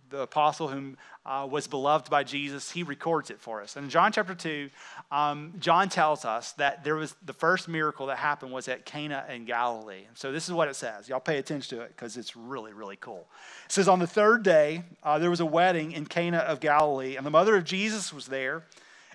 the 0.09 0.21
apostle 0.21 0.67
whom 0.67 0.97
uh, 1.25 1.47
was 1.49 1.67
beloved 1.67 2.09
by 2.09 2.23
Jesus, 2.23 2.71
he 2.71 2.83
records 2.83 3.29
it 3.29 3.39
for 3.39 3.61
us. 3.61 3.75
And 3.75 3.85
in 3.85 3.89
John 3.89 4.11
chapter 4.11 4.35
2, 4.35 4.69
um, 5.11 5.53
John 5.59 5.89
tells 5.89 6.25
us 6.25 6.51
that 6.53 6.83
there 6.83 6.95
was 6.95 7.15
the 7.25 7.33
first 7.33 7.67
miracle 7.67 8.07
that 8.07 8.17
happened 8.17 8.51
was 8.51 8.67
at 8.67 8.85
Cana 8.85 9.25
in 9.29 9.45
Galilee. 9.45 10.03
So 10.13 10.31
this 10.31 10.47
is 10.47 10.53
what 10.53 10.67
it 10.67 10.75
says. 10.75 11.09
Y'all 11.09 11.19
pay 11.19 11.37
attention 11.37 11.77
to 11.77 11.83
it 11.83 11.89
because 11.89 12.17
it's 12.17 12.35
really, 12.35 12.73
really 12.73 12.97
cool. 12.97 13.27
It 13.65 13.71
says, 13.71 13.87
On 13.87 13.99
the 13.99 14.07
third 14.07 14.43
day, 14.43 14.83
uh, 15.03 15.19
there 15.19 15.29
was 15.29 15.39
a 15.39 15.45
wedding 15.45 15.91
in 15.91 16.05
Cana 16.05 16.39
of 16.39 16.59
Galilee, 16.59 17.15
and 17.15 17.25
the 17.25 17.31
mother 17.31 17.55
of 17.55 17.63
Jesus 17.63 18.13
was 18.13 18.27
there. 18.27 18.63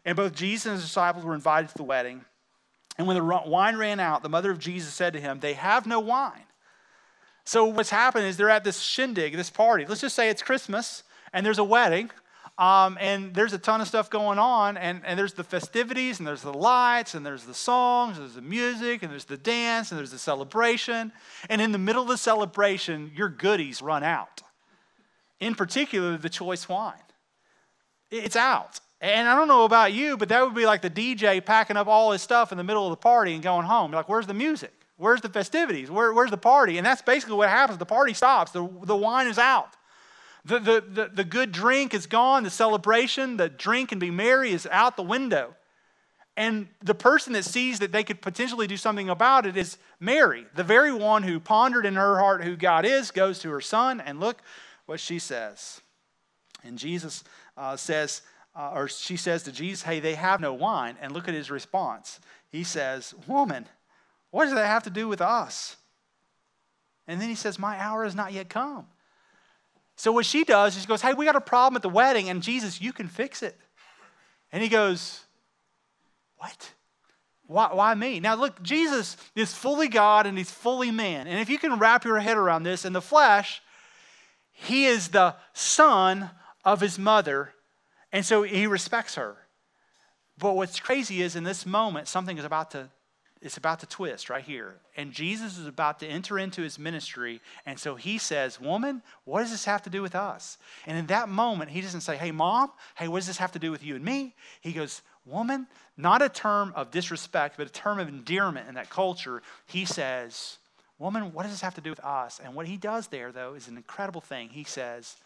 And 0.05 0.17
both 0.17 0.35
Jesus 0.35 0.67
and 0.67 0.75
his 0.75 0.85
disciples 0.85 1.25
were 1.25 1.35
invited 1.35 1.71
to 1.71 1.77
the 1.77 1.85
wedding. 1.85 2.25
And 2.99 3.07
when 3.07 3.17
the 3.17 3.43
wine 3.47 3.77
ran 3.77 4.01
out, 4.01 4.23
the 4.23 4.29
mother 4.29 4.51
of 4.51 4.59
Jesus 4.59 4.93
said 4.93 5.13
to 5.13 5.21
him, 5.21 5.41
They 5.41 5.55
have 5.55 5.87
no 5.87 6.01
wine. 6.01 6.45
So 7.51 7.65
what's 7.65 7.91
happened 7.91 8.27
is 8.27 8.37
they're 8.37 8.49
at 8.49 8.63
this 8.63 8.79
shindig, 8.79 9.35
this 9.35 9.51
party. 9.51 9.85
Let's 9.85 10.01
just 10.01 10.15
say 10.15 10.29
it's 10.29 10.41
Christmas 10.41 11.03
and 11.33 11.45
there's 11.45 11.59
a 11.59 11.65
wedding, 11.65 12.13
um, 12.59 12.97
and 13.01 13.35
there's 13.35 13.53
a 13.53 13.59
ton 13.59 13.81
of 13.81 13.89
stuff 13.89 14.09
going 14.09 14.39
on, 14.39 14.77
and, 14.77 15.03
and 15.05 15.19
there's 15.19 15.33
the 15.33 15.43
festivities, 15.43 16.21
and 16.21 16.29
there's 16.29 16.43
the 16.43 16.53
lights, 16.53 17.17
and 17.17 17.27
there's 17.27 17.43
the 17.43 17.55
songs, 17.55 18.19
and 18.19 18.25
there's 18.25 18.37
the 18.37 18.41
music, 18.41 19.03
and 19.03 19.11
there's 19.11 19.25
the 19.25 19.37
dance, 19.37 19.91
and 19.91 19.99
there's 19.99 20.13
the 20.13 20.19
celebration. 20.19 21.11
And 21.49 21.61
in 21.61 21.73
the 21.73 21.79
middle 21.79 22.03
of 22.03 22.09
the 22.09 22.19
celebration, 22.19 23.11
your 23.17 23.29
goodies 23.29 23.83
run 23.83 24.05
out. 24.05 24.43
In 25.41 25.57
particular, 25.57 26.17
the 26.17 26.29
choice 26.29 26.69
wine. 26.69 27.03
It's 28.13 28.37
out. 28.37 28.79
And 29.01 29.29
I 29.29 29.35
don't 29.35 29.49
know 29.49 29.65
about 29.65 29.93
you, 29.93 30.17
but 30.17 30.29
that 30.29 30.45
would 30.45 30.55
be 30.55 30.67
like 30.67 30.83
the 30.83 30.91
DJ 30.91 31.45
packing 31.45 31.77
up 31.77 31.89
all 31.89 32.13
his 32.13 32.23
stuff 32.23 32.53
in 32.53 32.59
the 32.59 32.65
middle 32.65 32.87
of 32.87 32.93
the 32.93 33.03
party 33.03 33.35
and 33.35 33.43
going 33.43 33.67
home. 33.67 33.91
Like, 33.91 34.09
where's 34.09 34.29
the 34.29 34.35
music? 34.35 34.80
Where's 35.01 35.23
the 35.23 35.31
festivities? 35.31 35.91
Where, 35.91 36.13
where's 36.13 36.31
the 36.31 36.37
party? 36.37 36.77
And 36.77 36.87
that's 36.87 37.01
basically 37.01 37.37
what 37.37 37.49
happens. 37.49 37.79
The 37.79 37.87
party 37.87 38.13
stops, 38.13 38.53
the, 38.53 38.69
the 38.83 38.97
wine 38.97 39.29
is 39.29 39.39
out. 39.39 39.71
The, 40.45 40.59
the, 40.59 40.85
the, 40.87 41.11
the 41.15 41.25
good 41.25 41.53
drink 41.53 41.95
is 41.95 42.07
gone, 42.07 42.43
the 42.43 42.51
celebration, 42.51 43.39
the 43.39 43.49
drink 43.49 43.93
and 43.93 44.01
be 44.01 44.11
merry 44.11 44.53
is 44.53 44.69
out 44.71 44.99
the 44.99 45.03
window. 45.03 45.57
And 46.37 46.69
the 46.83 46.95
person 46.95 47.33
that 47.33 47.47
sees 47.47 47.79
that 47.79 47.93
they 47.93 48.05
could 48.05 48.21
potentially 48.21 48.67
do 48.67 48.77
something 48.77 49.09
about 49.09 49.47
it 49.47 49.57
is 49.57 49.79
Mary, 50.01 50.45
the 50.55 50.65
very 50.65 50.93
one 50.93 51.23
who 51.23 51.41
pondered 51.41 51.87
in 51.87 51.95
her 51.95 52.19
heart 52.19 52.45
who 52.45 52.55
God 52.55 52.85
is, 52.85 53.11
goes 53.11 53.39
to 53.39 53.51
her 53.51 53.61
son, 53.63 54.03
and 54.03 54.21
look 54.21 54.43
what 54.85 55.01
she 55.01 55.19
says. 55.19 55.81
And 56.63 56.79
Jesus 56.79 57.25
uh, 57.57 57.77
says, 57.77 58.21
uh, 58.55 58.73
or 58.75 58.89
she 58.89 59.17
says 59.17 59.45
to 59.45 59.53
Jesus, 59.53 59.83
Hey, 59.83 59.99
they 59.99 60.15
have 60.15 60.41
no 60.41 60.53
wine. 60.53 60.97
And 61.01 61.13
look 61.13 61.27
at 61.27 61.35
his 61.35 61.51
response. 61.51 62.21
He 62.51 62.65
says, 62.65 63.15
Woman, 63.27 63.67
what 64.31 64.45
does 64.45 64.55
that 64.55 64.67
have 64.67 64.85
to 64.85 64.91
do 64.91 65.09
with 65.09 65.21
us? 65.21 65.77
And 67.07 67.21
then 67.21 67.29
he 67.29 67.35
says, 67.35 67.59
My 67.59 67.79
hour 67.79 68.05
has 68.05 68.15
not 68.15 68.33
yet 68.33 68.49
come. 68.49 68.87
So 69.97 70.13
what 70.13 70.25
she 70.25 70.45
does 70.45 70.77
is 70.77 70.83
she 70.83 70.89
goes, 70.89 71.03
Hey, 71.03 71.13
we 71.13 71.25
got 71.25 71.37
a 71.37 71.41
problem 71.41 71.77
at 71.77 71.83
the 71.83 71.89
wedding, 71.89 72.29
and 72.29 72.43
Jesus, 72.43 72.81
you 72.81 72.93
can 72.93 73.09
fix 73.09 73.43
it. 73.43 73.59
And 74.53 74.63
he 74.63 74.69
goes, 74.69 75.21
What? 76.37 76.73
Why, 77.47 77.75
why 77.75 77.95
me? 77.95 78.21
Now, 78.21 78.37
look, 78.37 78.63
Jesus 78.63 79.17
is 79.35 79.53
fully 79.53 79.89
God 79.89 80.25
and 80.25 80.39
he's 80.39 80.53
fully 80.53 80.93
man. 80.93 81.27
And 81.27 81.41
if 81.41 81.51
you 81.51 81.59
can 81.59 81.81
wrap 81.81 82.05
your 82.05 82.21
head 82.21 82.37
around 82.37 82.63
this, 82.63 82.85
in 82.85 82.93
the 82.93 83.03
flesh, 83.03 83.61
he 84.53 84.85
is 84.85 85.09
the 85.09 85.35
son 85.53 86.31
of 86.65 86.81
his 86.81 86.97
mother, 86.97 87.55
and 88.13 88.25
so 88.25 88.45
he 88.45 88.69
respects 88.69 89.17
her. 89.17 89.37
But 90.39 90.55
what's 90.55 90.79
crazy 90.79 91.23
is 91.23 91.35
in 91.35 91.43
this 91.43 91.67
moment, 91.67 92.07
something 92.07 92.39
is 92.39 92.45
about 92.45 92.71
to 92.71 92.89
it's 93.43 93.57
about 93.57 93.81
to 93.81 93.87
twist 93.87 94.29
right 94.29 94.45
here. 94.45 94.75
And 94.97 95.13
Jesus 95.13 95.57
is 95.57 95.67
about 95.67 95.99
to 96.01 96.07
enter 96.07 96.39
into 96.39 96.61
his 96.61 96.79
ministry. 96.79 97.41
And 97.65 97.79
so 97.79 97.95
he 97.95 98.19
says, 98.19 98.61
Woman, 98.61 99.03
what 99.25 99.41
does 99.41 99.51
this 99.51 99.65
have 99.65 99.83
to 99.83 99.91
do 99.91 100.03
with 100.03 100.15
us? 100.15 100.59
And 100.87 100.99
in 100.99 101.07
that 101.07 101.31
moment, 101.31 101.71
he 101.71 101.81
doesn't 101.81 102.03
say, 102.03 102.17
Hey, 102.17 102.33
mom, 102.33 102.71
hey, 102.97 103.09
what 103.09 103.19
does 103.19 103.27
this 103.27 103.39
have 103.39 103.53
to 103.53 103.59
do 103.59 103.71
with 103.71 103.83
you 103.83 103.97
and 103.97 104.05
me? 104.05 104.35
He 104.61 104.73
goes, 104.73 105.01
Woman, 105.25 105.67
not 105.97 106.21
a 106.21 106.29
term 106.29 106.73
of 106.77 106.91
disrespect, 106.91 107.57
but 107.57 107.67
a 107.67 107.73
term 107.73 107.99
of 107.99 108.09
endearment 108.09 108.69
in 108.69 108.75
that 108.75 108.91
culture. 108.91 109.43
He 109.67 109.87
says, 109.87 110.59
Woman, 110.99 111.33
what 111.33 111.45
does 111.45 111.53
this 111.53 111.63
have 111.63 111.77
to 111.77 111.81
do 111.81 111.91
with 111.91 112.01
us? 112.01 112.41
And 112.45 112.55
what 112.55 112.67
he 112.67 112.77
does 112.77 113.07
there, 113.07 113.33
though, 113.33 113.55
is 113.55 113.69
an 113.69 113.79
incredible 113.79 114.21
thing. 114.21 114.51
He 114.51 114.65
says, 114.65 115.17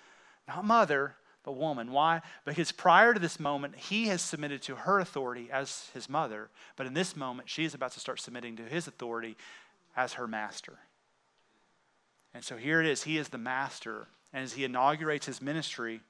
Not 0.47 0.65
mother, 0.65 1.17
but 1.45 1.53
woman. 1.53 1.93
Why? 1.93 2.23
Because 2.45 2.73
prior 2.73 3.15
to 3.15 3.21
this 3.21 3.39
moment, 3.39 3.77
he 3.77 4.09
has 4.09 4.23
submitted 4.23 4.63
to 4.63 4.77
her 4.77 4.99
authority 4.99 5.49
as 5.53 5.91
his 5.95 6.09
mother, 6.09 6.49
but 6.77 6.87
in 6.87 6.95
this 6.95 7.15
moment, 7.15 7.49
she 7.49 7.65
is 7.65 7.75
about 7.75 7.93
to 7.93 8.01
start 8.01 8.21
submitting 8.21 8.57
to 8.57 8.63
his 8.63 8.89
authority 8.89 9.37
as 9.97 10.15
her 10.15 10.27
master. 10.27 10.79
And 12.33 12.43
so 12.43 12.57
here 12.57 12.81
it 12.81 12.87
is. 12.87 13.05
He 13.05 13.19
is 13.19 13.29
the 13.29 13.39
master. 13.39 14.09
And 14.33 14.43
as 14.43 14.55
he 14.55 14.65
inaugurates 14.65 15.27
his 15.27 15.41
ministry, 15.41 16.01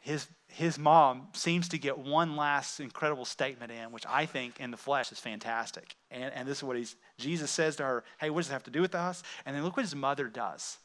his, 0.00 0.26
his 0.48 0.78
mom 0.78 1.28
seems 1.32 1.68
to 1.68 1.78
get 1.78 1.98
one 1.98 2.36
last 2.36 2.80
incredible 2.80 3.24
statement 3.24 3.72
in, 3.72 3.92
which 3.92 4.04
I 4.06 4.26
think 4.26 4.60
in 4.60 4.70
the 4.70 4.76
flesh 4.76 5.12
is 5.12 5.18
fantastic. 5.18 5.94
And, 6.10 6.32
and 6.34 6.48
this 6.48 6.58
is 6.58 6.64
what 6.64 6.76
he's, 6.76 6.96
Jesus 7.16 7.50
says 7.50 7.76
to 7.76 7.84
her, 7.84 8.04
Hey, 8.18 8.28
what 8.28 8.40
does 8.40 8.50
it 8.50 8.52
have 8.52 8.64
to 8.64 8.70
do 8.70 8.82
with 8.82 8.94
us? 8.94 9.22
And 9.46 9.56
then 9.56 9.62
look 9.62 9.76
what 9.76 9.84
his 9.84 9.94
mother 9.94 10.28
does. 10.28 10.78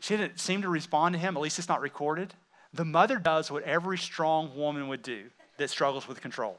She 0.00 0.16
didn't 0.16 0.40
seem 0.40 0.62
to 0.62 0.68
respond 0.68 1.12
to 1.14 1.18
him, 1.18 1.36
at 1.36 1.42
least 1.42 1.58
it's 1.58 1.68
not 1.68 1.80
recorded. 1.80 2.34
The 2.72 2.84
mother 2.84 3.18
does 3.18 3.50
what 3.50 3.62
every 3.64 3.98
strong 3.98 4.56
woman 4.56 4.88
would 4.88 5.02
do 5.02 5.24
that 5.58 5.70
struggles 5.70 6.08
with 6.08 6.20
control. 6.20 6.58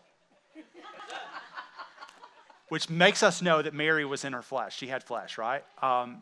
Which 2.69 2.89
makes 2.89 3.21
us 3.23 3.41
know 3.41 3.61
that 3.61 3.73
Mary 3.73 4.05
was 4.05 4.23
in 4.23 4.31
her 4.33 4.41
flesh. 4.41 4.77
She 4.77 4.87
had 4.87 5.03
flesh, 5.03 5.37
right? 5.37 5.63
Um, 5.81 6.21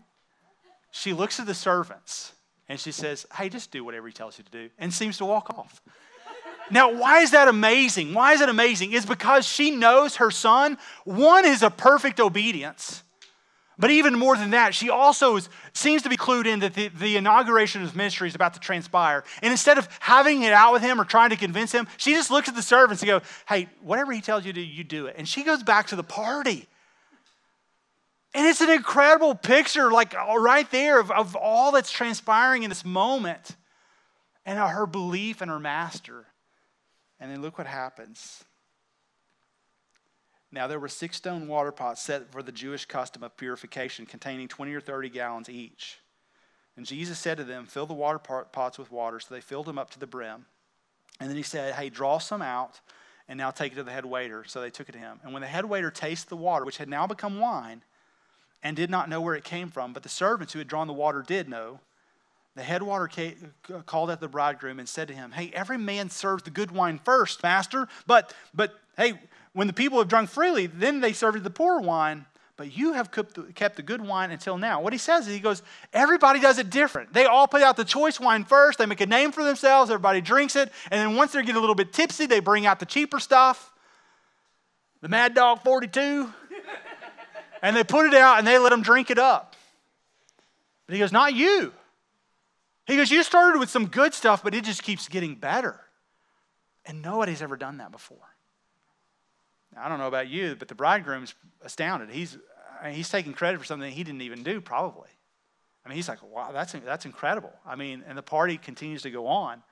she 0.92 1.14
looks 1.14 1.40
at 1.40 1.46
the 1.46 1.54
servants 1.54 2.32
and 2.68 2.80
she 2.80 2.92
says, 2.92 3.28
Hey, 3.36 3.50
just 3.50 3.72
do 3.72 3.84
whatever 3.84 4.08
he 4.08 4.14
tells 4.14 4.38
you 4.38 4.44
to 4.46 4.52
do, 4.52 4.70
and 4.80 4.94
seems 4.94 5.18
to 5.18 5.26
walk 5.26 5.50
off. 5.58 5.82
Now, 6.72 6.94
why 6.94 7.20
is 7.20 7.32
that 7.32 7.48
amazing? 7.48 8.14
Why 8.14 8.34
is 8.34 8.42
it 8.42 8.50
amazing? 8.50 8.94
It's 8.94 9.06
because 9.06 9.46
she 9.46 9.72
knows 9.72 10.18
her 10.18 10.32
son, 10.32 10.78
one 11.04 11.46
is 11.46 11.64
a 11.64 11.70
perfect 11.70 12.20
obedience. 12.20 13.04
But 13.80 13.92
even 13.92 14.20
more 14.20 14.36
than 14.36 14.50
that, 14.50 14.76
she 14.76 14.90
also 14.90 15.38
is, 15.38 15.48
seems 15.72 16.02
to 16.02 16.10
be 16.10 16.18
clued 16.18 16.46
in 16.46 16.60
that 16.60 16.74
the, 16.74 16.90
the 16.90 17.16
inauguration 17.16 17.82
of 17.82 17.88
his 17.88 17.96
ministry 17.96 18.28
is 18.28 18.36
about 18.36 18.54
to 18.56 18.60
transpire. 18.60 19.24
And 19.42 19.52
instead 19.52 19.78
of 19.78 19.88
having 20.02 20.44
it 20.44 20.52
out 20.52 20.74
with 20.74 20.82
him 20.82 21.00
or 21.00 21.06
trying 21.06 21.30
to 21.30 21.38
convince 21.38 21.72
him, 21.72 21.88
she 21.96 22.12
just 22.12 22.30
looks 22.30 22.50
at 22.50 22.56
the 22.56 22.62
servants 22.62 23.02
and 23.02 23.08
goes, 23.08 23.22
Hey, 23.48 23.70
whatever 23.82 24.12
he 24.12 24.20
tells 24.20 24.46
you 24.46 24.52
to, 24.52 24.62
you 24.62 24.84
do 24.84 25.06
it. 25.06 25.16
And 25.18 25.26
she 25.26 25.44
goes 25.46 25.64
back 25.64 25.88
to 25.88 25.96
the 25.96 26.04
party. 26.04 26.68
And 28.34 28.46
it's 28.46 28.60
an 28.60 28.70
incredible 28.70 29.34
picture, 29.34 29.90
like 29.92 30.14
uh, 30.14 30.38
right 30.38 30.70
there, 30.72 31.00
of, 31.00 31.10
of 31.10 31.38
all 31.38 31.72
that's 31.72 31.90
transpiring 31.90 32.64
in 32.64 32.70
this 32.70 32.84
moment 32.84 33.56
and 34.46 34.60
her 34.60 34.86
belief 34.86 35.42
in 35.42 35.48
her 35.48 35.60
master. 35.60 36.26
And 37.18 37.32
then 37.32 37.42
look 37.42 37.58
what 37.58 37.66
happens. 37.66 38.44
Now 40.52 40.68
there 40.68 40.80
were 40.80 40.88
six 40.88 41.18
stone 41.18 41.48
water 41.48 41.72
pots 41.72 42.02
set 42.02 42.32
for 42.32 42.42
the 42.42 42.52
Jewish 42.52 42.86
custom 42.86 43.24
of 43.24 43.38
purification, 43.38 44.06
containing 44.06 44.48
20 44.48 44.74
or 44.74 44.82
30 44.82 45.10
gallons 45.10 45.50
each. 45.50 46.00
And 46.76 46.86
Jesus 46.86 47.20
said 47.20 47.38
to 47.38 47.44
them, 47.44 47.66
Fill 47.66 47.86
the 47.86 47.94
water 47.94 48.20
pots 48.20 48.78
with 48.78 48.92
water. 48.92 49.20
So 49.20 49.34
they 49.34 49.42
filled 49.42 49.66
them 49.66 49.78
up 49.78 49.92
to 49.92 50.00
the 50.00 50.08
brim. 50.08 50.46
And 51.20 51.30
then 51.30 51.38
he 51.38 51.44
said, 51.44 51.76
Hey, 51.76 51.90
draw 51.90 52.18
some 52.18 52.42
out 52.42 52.80
and 53.28 53.38
now 53.38 53.52
take 53.52 53.74
it 53.74 53.76
to 53.76 53.84
the 53.84 53.92
head 53.92 54.06
waiter. 54.06 54.44
So 54.48 54.60
they 54.60 54.72
took 54.72 54.90
it 54.90 54.94
to 54.94 54.98
him. 54.98 55.20
And 55.24 55.34
when 55.34 55.42
the 55.42 55.48
head 55.48 55.66
waiter 55.66 55.92
tasted 55.92 56.30
the 56.30 56.36
water, 56.36 56.66
which 56.66 56.78
had 56.78 56.90
now 56.90 57.06
become 57.06 57.40
wine, 57.40 57.84
and 58.64 58.76
did 58.76 58.90
not 58.90 59.08
know 59.08 59.22
where 59.22 59.36
it 59.36 59.44
came 59.44 59.70
from, 59.70 59.94
but 59.94 60.04
the 60.04 60.10
servants 60.10 60.52
who 60.54 60.60
had 60.60 60.68
drawn 60.68 60.88
the 60.88 60.94
water 60.94 61.24
did 61.26 61.48
know, 61.48 61.80
the 62.56 62.64
head 62.64 62.84
waiter 62.84 63.32
called 63.86 64.10
out 64.10 64.20
the 64.20 64.28
bridegroom 64.28 64.80
and 64.80 64.90
said 64.90 65.08
to 65.08 65.14
him, 65.14 65.32
Hey, 65.32 65.52
every 65.54 65.78
man 65.78 66.10
serves 66.10 66.44
the 66.44 66.50
good 66.50 66.72
wine 66.72 67.00
first, 67.04 67.44
master. 67.44 67.88
But, 68.08 68.34
but 68.54 68.74
hey, 68.98 69.20
when 69.54 69.68
the 69.68 69.74
people 69.74 70.00
have 70.00 70.08
drunk 70.08 70.30
freely, 70.30 70.68
then 70.68 71.02
they 71.02 71.14
serve 71.14 71.42
the 71.44 71.50
poor 71.50 71.80
wine. 71.80 72.26
But 72.56 72.76
you 72.76 72.92
have 72.94 73.10
kept 73.12 73.76
the 73.78 73.82
good 73.82 74.02
wine 74.02 74.32
until 74.32 74.58
now. 74.58 74.82
What 74.82 74.92
he 74.92 75.00
says 75.00 75.28
is, 75.28 75.34
he 75.34 75.40
goes, 75.40 75.64
everybody 75.94 76.42
does 76.42 76.58
it 76.60 76.70
different. 76.70 77.14
They 77.14 77.24
all 77.24 77.48
put 77.48 77.62
out 77.62 77.78
the 77.78 77.86
choice 77.86 78.20
wine 78.20 78.44
first. 78.44 78.80
They 78.80 78.86
make 78.86 79.00
a 79.00 79.06
name 79.06 79.32
for 79.32 79.46
themselves. 79.46 79.90
Everybody 79.90 80.20
drinks 80.20 80.58
it. 80.58 80.70
And 80.92 81.00
then 81.00 81.16
once 81.16 81.32
they 81.32 81.42
get 81.44 81.56
a 81.56 81.60
little 81.60 81.76
bit 81.76 81.94
tipsy, 81.94 82.26
they 82.26 82.42
bring 82.42 82.66
out 82.66 82.80
the 82.82 82.86
cheaper 82.86 83.20
stuff. 83.20 83.72
The 85.00 85.08
Mad 85.08 85.36
Dog 85.36 85.64
42. 85.64 86.34
and 87.62 87.76
they 87.78 87.86
put 87.86 88.08
it 88.08 88.14
out 88.14 88.40
and 88.40 88.46
they 88.46 88.58
let 88.58 88.72
them 88.72 88.82
drink 88.82 89.10
it 89.10 89.20
up. 89.20 89.56
But 90.86 90.96
he 90.96 91.00
goes, 91.00 91.14
not 91.14 91.34
you. 91.34 91.72
He 92.90 92.98
goes, 92.98 93.12
You 93.12 93.22
started 93.22 93.60
with 93.60 93.70
some 93.70 93.86
good 93.86 94.16
stuff, 94.16 94.44
but 94.44 94.56
it 94.56 94.64
just 94.64 94.82
keeps 94.82 95.08
getting 95.08 95.36
better. 95.36 95.80
And 96.86 97.04
nobody's 97.04 97.44
ever 97.44 97.56
done 97.56 97.78
that 97.78 97.92
before. 97.92 98.18
I 99.78 99.90
don't 99.90 100.00
know 100.00 100.08
about 100.08 100.28
you, 100.28 100.56
but 100.58 100.68
the 100.68 100.76
bridegroom's 100.76 101.36
astounded. 101.62 102.10
He's, 102.10 102.38
I 102.82 102.88
mean, 102.88 102.96
he's 102.96 103.10
taking 103.10 103.34
credit 103.34 103.60
for 103.60 103.66
something 103.66 103.92
he 103.92 104.04
didn't 104.04 104.22
even 104.22 104.44
do, 104.44 104.62
probably. 104.62 105.10
I 105.86 105.90
mean, 105.90 105.96
he's 105.96 106.10
like, 106.10 106.20
wow, 106.24 106.52
that's, 106.52 106.74
that's 106.74 107.06
incredible. 107.06 107.54
I 107.66 107.76
mean, 107.76 108.04
and 108.08 108.18
the 108.18 108.24
party 108.24 108.58
continues 108.58 109.04
to 109.04 109.12
go 109.12 109.28
on. 109.28 109.64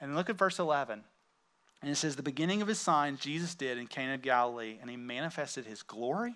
And 0.00 0.14
look 0.14 0.30
at 0.30 0.36
verse 0.36 0.58
11. 0.58 1.02
And 1.82 1.90
it 1.90 1.96
says, 1.96 2.16
The 2.16 2.22
beginning 2.22 2.62
of 2.62 2.68
his 2.68 2.78
signs 2.78 3.20
Jesus 3.20 3.54
did 3.54 3.78
in 3.78 3.86
Cana 3.86 4.14
of 4.14 4.22
Galilee, 4.22 4.78
and 4.80 4.88
he 4.88 4.96
manifested 4.96 5.66
his 5.66 5.82
glory, 5.82 6.34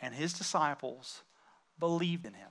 and 0.00 0.14
his 0.14 0.32
disciples 0.32 1.22
believed 1.78 2.26
in 2.26 2.34
him. 2.34 2.48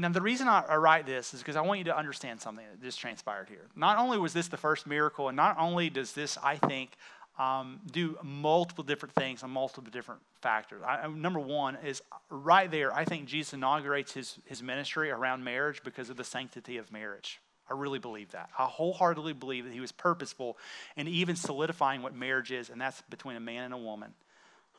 Now, 0.00 0.08
the 0.08 0.22
reason 0.22 0.48
I, 0.48 0.76
write 0.76 1.04
this 1.04 1.34
is 1.34 1.40
because 1.40 1.56
I 1.56 1.60
want 1.60 1.78
you 1.78 1.84
to 1.84 1.96
understand 1.96 2.40
something 2.40 2.64
that 2.64 2.82
just 2.82 2.98
transpired 2.98 3.48
here. 3.48 3.66
Not 3.76 3.98
only 3.98 4.18
was 4.18 4.32
this 4.32 4.48
the 4.48 4.56
first 4.56 4.86
miracle, 4.86 5.28
and 5.28 5.36
not 5.36 5.56
only 5.58 5.90
does 5.90 6.12
this, 6.12 6.38
I 6.42 6.56
think, 6.56 6.92
um, 7.38 7.80
do 7.90 8.18
multiple 8.22 8.82
different 8.82 9.14
things 9.14 9.42
on 9.42 9.50
multiple 9.50 9.90
different 9.90 10.20
factors. 10.40 10.82
I, 10.86 11.06
number 11.08 11.38
one 11.38 11.76
is 11.84 12.02
right 12.30 12.70
there, 12.70 12.94
I 12.94 13.04
think 13.04 13.26
Jesus 13.26 13.52
inaugurates 13.52 14.12
his, 14.12 14.38
his 14.46 14.62
ministry 14.62 15.10
around 15.10 15.44
marriage 15.44 15.82
because 15.84 16.10
of 16.10 16.16
the 16.16 16.24
sanctity 16.24 16.78
of 16.78 16.90
marriage. 16.90 17.40
I 17.70 17.74
really 17.74 17.98
believe 17.98 18.32
that. 18.32 18.50
I 18.58 18.64
wholeheartedly 18.64 19.34
believe 19.34 19.64
that 19.64 19.72
he 19.72 19.80
was 19.80 19.92
purposeful 19.92 20.58
in 20.96 21.08
even 21.08 21.36
solidifying 21.36 22.02
what 22.02 22.14
marriage 22.14 22.50
is, 22.52 22.68
and 22.68 22.80
that's 22.80 23.00
between 23.02 23.36
a 23.36 23.40
man 23.40 23.64
and 23.64 23.74
a 23.74 23.78
woman, 23.78 24.12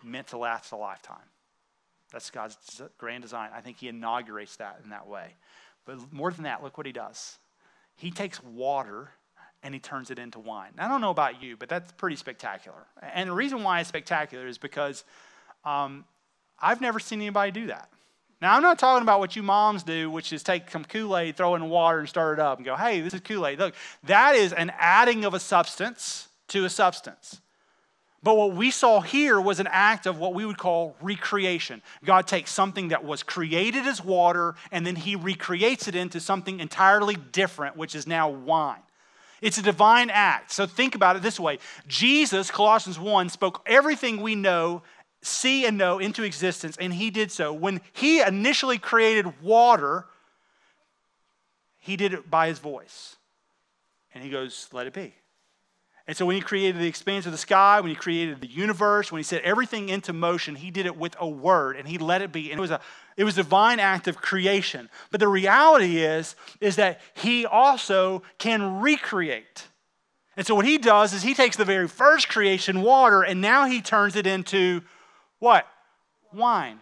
meant 0.04 0.28
to 0.28 0.38
last 0.38 0.72
a 0.72 0.76
lifetime. 0.76 1.18
That's 2.12 2.30
God's 2.30 2.82
grand 2.98 3.24
design. 3.24 3.50
I 3.56 3.62
think 3.62 3.78
he 3.78 3.88
inaugurates 3.88 4.58
that 4.58 4.82
in 4.84 4.90
that 4.90 5.08
way. 5.08 5.36
But 5.86 6.12
more 6.12 6.32
than 6.32 6.44
that, 6.44 6.62
look 6.64 6.78
what 6.78 6.86
he 6.86 6.92
does. 6.92 7.38
He 7.96 8.12
takes 8.12 8.44
water 8.44 9.12
and 9.64 9.74
he 9.74 9.80
turns 9.80 10.12
it 10.12 10.20
into 10.20 10.40
wine. 10.40 10.72
Now, 10.78 10.86
I 10.86 10.88
don't 10.90 11.02
know 11.02 11.12
about 11.12 11.42
you, 11.42 11.56
but 11.56 11.70
that's 11.70 11.92
pretty 11.94 12.16
spectacular. 12.16 12.86
And 13.02 13.30
the 13.30 13.34
reason 13.34 13.64
why 13.64 13.80
it's 13.80 13.90
spectacular 13.90 14.48
is 14.48 14.58
because 14.58 15.04
um, 15.64 16.06
I've 16.60 16.82
never 16.82 17.00
seen 17.00 17.22
anybody 17.22 17.52
do 17.52 17.68
that. 17.68 17.90
Now, 18.42 18.56
I'm 18.56 18.64
not 18.64 18.80
talking 18.80 19.04
about 19.04 19.20
what 19.20 19.36
you 19.36 19.44
moms 19.44 19.84
do, 19.84 20.10
which 20.10 20.34
is 20.34 20.42
take 20.42 20.72
some 20.72 20.84
Kool 20.84 21.16
Aid, 21.16 21.38
throw 21.38 21.54
it 21.54 21.58
in 21.58 21.70
water, 21.70 22.00
and 22.00 22.10
stir 22.10 22.34
it 22.34 22.40
up 22.40 22.58
and 22.58 22.66
go, 22.66 22.76
hey, 22.76 23.02
this 23.02 23.14
is 23.14 23.22
Kool 23.22 23.46
Aid. 23.46 23.60
Look, 23.60 23.76
that 24.04 24.34
is 24.34 24.52
an 24.52 24.72
adding 24.80 25.26
of 25.26 25.36
a 25.36 25.40
substance 25.40 26.28
to 26.48 26.66
a 26.66 26.70
substance. 26.70 27.40
But 28.24 28.38
what 28.38 28.54
we 28.54 28.70
saw 28.70 29.02
here 29.02 29.42
was 29.42 29.60
an 29.60 29.68
act 29.72 30.06
of 30.06 30.20
what 30.20 30.36
we 30.36 30.46
would 30.46 30.58
call 30.58 30.96
recreation. 31.02 31.82
God 32.06 32.28
takes 32.28 32.52
something 32.52 32.90
that 32.90 33.04
was 33.04 33.24
created 33.24 33.88
as 33.88 34.04
water 34.04 34.56
and 34.72 34.86
then 34.86 34.96
he 34.96 35.16
recreates 35.16 35.88
it 35.88 35.96
into 35.96 36.20
something 36.20 36.60
entirely 36.60 37.16
different, 37.16 37.78
which 37.78 37.96
is 37.96 38.06
now 38.06 38.30
wine. 38.30 38.82
It's 39.42 39.58
a 39.58 39.64
divine 39.64 40.12
act. 40.12 40.52
So 40.52 40.68
think 40.68 40.94
about 40.94 41.16
it 41.16 41.24
this 41.24 41.40
way 41.40 41.58
Jesus, 41.88 42.52
Colossians 42.52 43.00
1, 43.00 43.30
spoke 43.30 43.64
everything 43.66 44.22
we 44.22 44.36
know, 44.36 44.84
see, 45.24 45.66
and 45.66 45.78
know 45.78 45.98
into 45.98 46.22
existence, 46.22 46.78
and 46.80 46.94
he 46.94 47.10
did 47.10 47.32
so. 47.32 47.52
When 47.52 47.82
he 47.92 48.22
initially 48.22 48.78
created 48.78 49.42
water, 49.42 50.06
he 51.80 51.96
did 51.96 52.14
it 52.14 52.30
by 52.30 52.48
his 52.48 52.60
voice. 52.60 53.16
And 54.14 54.24
he 54.24 54.30
goes, 54.30 54.70
Let 54.72 54.86
it 54.86 54.94
be. 54.94 55.16
And 56.08 56.18
so 56.18 56.26
when 56.26 56.36
he 56.36 56.42
created 56.42 56.82
the 56.82 56.88
expanse 56.88 57.26
of 57.26 57.32
the 57.32 57.38
sky, 57.38 57.80
when 57.80 57.90
he 57.90 57.96
created 57.96 58.42
the 58.42 58.48
universe, 58.48 59.12
when 59.12 59.20
he 59.20 59.24
set 59.24 59.44
everything 59.44 59.90
into 59.90 60.14
motion, 60.14 60.56
he 60.56 60.72
did 60.72 60.86
it 60.86 60.98
with 60.98 61.16
a 61.20 61.28
word 61.28 61.78
and 61.78 61.88
he 61.88 61.98
let 61.98 62.22
it 62.22 62.32
be. 62.32 62.52
And 62.52 62.58
it 62.58 62.62
was 62.62 62.72
a 62.72 62.82
it 63.18 63.24
was 63.24 63.38
a 63.38 63.44
divine 63.44 63.80
act 63.80 64.08
of 64.08 64.18
creation. 64.18 64.90
But 65.12 65.20
the 65.20 65.28
reality 65.28 66.00
is 66.00 66.36
is 66.60 66.76
that 66.78 67.02
he 67.14 67.46
also 67.46 68.24
can 68.40 68.82
recreate. 68.82 69.68
And 70.36 70.48
so 70.48 70.56
what 70.56 70.66
he 70.66 70.78
does 70.78 71.14
is 71.14 71.22
he 71.22 71.34
takes 71.34 71.58
the 71.58 71.66
very 71.66 71.88
first 71.88 72.30
creation, 72.30 72.82
water, 72.82 73.22
and 73.22 73.42
now 73.42 73.66
he 73.66 73.82
turns 73.82 74.16
it 74.16 74.26
into 74.26 74.82
what? 75.40 75.68
Wine. 76.34 76.80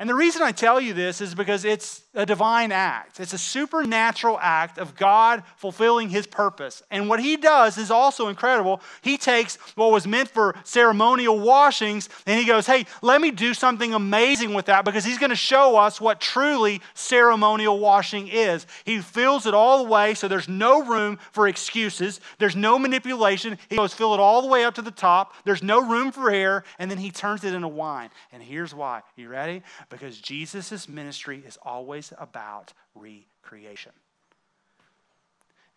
And 0.00 0.10
the 0.10 0.14
reason 0.14 0.42
I 0.42 0.50
tell 0.50 0.80
you 0.80 0.92
this 0.92 1.20
is 1.20 1.36
because 1.36 1.64
it's 1.64 2.02
a 2.14 2.26
divine 2.26 2.72
act. 2.72 3.20
It's 3.20 3.32
a 3.32 3.38
supernatural 3.38 4.38
act 4.40 4.76
of 4.76 4.96
God 4.96 5.44
fulfilling 5.56 6.08
his 6.08 6.26
purpose. 6.26 6.82
And 6.90 7.08
what 7.08 7.20
he 7.20 7.36
does 7.36 7.78
is 7.78 7.92
also 7.92 8.26
incredible. 8.26 8.80
He 9.02 9.16
takes 9.16 9.54
what 9.76 9.92
was 9.92 10.04
meant 10.04 10.28
for 10.28 10.56
ceremonial 10.64 11.38
washings 11.38 12.08
and 12.26 12.40
he 12.40 12.44
goes, 12.44 12.66
Hey, 12.66 12.86
let 13.02 13.20
me 13.20 13.30
do 13.30 13.54
something 13.54 13.94
amazing 13.94 14.52
with 14.52 14.66
that 14.66 14.84
because 14.84 15.04
he's 15.04 15.18
going 15.18 15.30
to 15.30 15.36
show 15.36 15.76
us 15.76 16.00
what 16.00 16.20
truly 16.20 16.80
ceremonial 16.94 17.78
washing 17.78 18.26
is. 18.26 18.66
He 18.84 18.98
fills 18.98 19.46
it 19.46 19.54
all 19.54 19.84
the 19.84 19.90
way 19.90 20.14
so 20.14 20.26
there's 20.26 20.48
no 20.48 20.84
room 20.84 21.18
for 21.30 21.46
excuses, 21.46 22.20
there's 22.38 22.56
no 22.56 22.80
manipulation. 22.80 23.58
He 23.68 23.76
goes, 23.76 23.94
Fill 23.94 24.14
it 24.14 24.20
all 24.20 24.42
the 24.42 24.48
way 24.48 24.64
up 24.64 24.74
to 24.74 24.82
the 24.82 24.90
top, 24.90 25.34
there's 25.44 25.62
no 25.62 25.88
room 25.88 26.10
for 26.10 26.30
air, 26.30 26.64
and 26.80 26.90
then 26.90 26.98
he 26.98 27.12
turns 27.12 27.44
it 27.44 27.54
into 27.54 27.68
wine. 27.68 28.10
And 28.32 28.42
here's 28.42 28.74
why. 28.74 29.02
You 29.16 29.28
ready? 29.28 29.62
Because 29.90 30.18
Jesus' 30.18 30.88
ministry 30.88 31.42
is 31.46 31.58
always 31.62 32.12
about 32.18 32.72
recreation. 32.94 33.92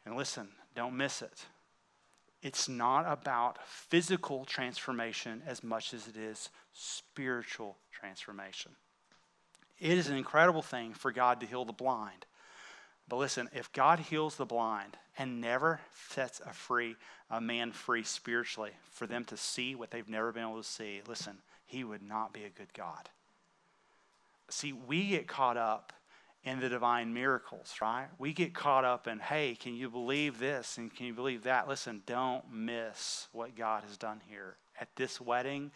And 0.06 0.16
listen, 0.16 0.48
don't 0.76 0.96
miss 0.96 1.22
it. 1.22 1.46
It's 2.42 2.70
not 2.70 3.12
about 3.12 3.58
physical 3.68 4.46
transformation 4.46 5.42
as 5.46 5.64
much 5.64 5.94
as 5.94 6.08
it 6.08 6.16
is 6.16 6.50
spiritual 6.72 7.78
transformation. 7.92 8.72
It 9.80 9.98
is 9.98 10.08
an 10.08 10.18
incredible 10.18 10.62
thing 10.62 10.94
for 10.94 11.12
God 11.12 11.40
to 11.42 11.46
heal 11.46 11.66
the 11.66 11.74
blind. 11.74 12.26
But 13.10 13.18
listen, 13.18 13.50
if 13.54 13.72
God 13.72 14.00
heals 14.00 14.36
the 14.36 14.46
blind 14.46 14.98
and 15.18 15.42
never 15.42 15.80
sets 16.10 16.42
a 16.46 16.54
free 16.54 16.96
a 17.30 17.42
man 17.42 17.72
free 17.72 18.04
spiritually 18.04 18.72
for 18.92 19.06
them 19.06 19.26
to 19.26 19.38
see 19.38 19.76
what 19.76 19.92
they've 19.92 20.08
never 20.08 20.32
been 20.32 20.44
able 20.44 20.62
to 20.62 20.68
see, 20.68 21.02
listen, 21.08 21.38
he 21.66 21.84
would 21.84 22.02
not 22.02 22.34
be 22.34 22.44
a 22.44 22.50
good 22.50 22.74
God. 22.74 23.10
See, 24.50 24.74
we 24.74 25.10
get 25.10 25.28
caught 25.28 25.58
up 25.58 25.94
in 26.44 26.60
the 26.60 26.70
divine 26.70 27.14
miracles, 27.14 27.76
right? 27.82 28.08
We 28.18 28.32
get 28.32 28.54
caught 28.54 28.86
up 28.86 29.08
in, 29.08 29.20
hey, 29.20 29.56
can 29.56 29.76
you 29.76 29.90
believe 29.90 30.40
this 30.40 30.78
and 30.78 30.94
can 30.94 31.06
you 31.06 31.14
believe 31.14 31.44
that? 31.44 31.68
Listen, 31.68 32.02
don't 32.06 32.44
miss 32.52 33.28
what 33.34 33.56
God 33.56 33.84
has 33.84 33.98
done 33.98 34.22
here. 34.30 34.56
At 34.80 34.88
this 34.96 35.20
wedding 35.20 35.72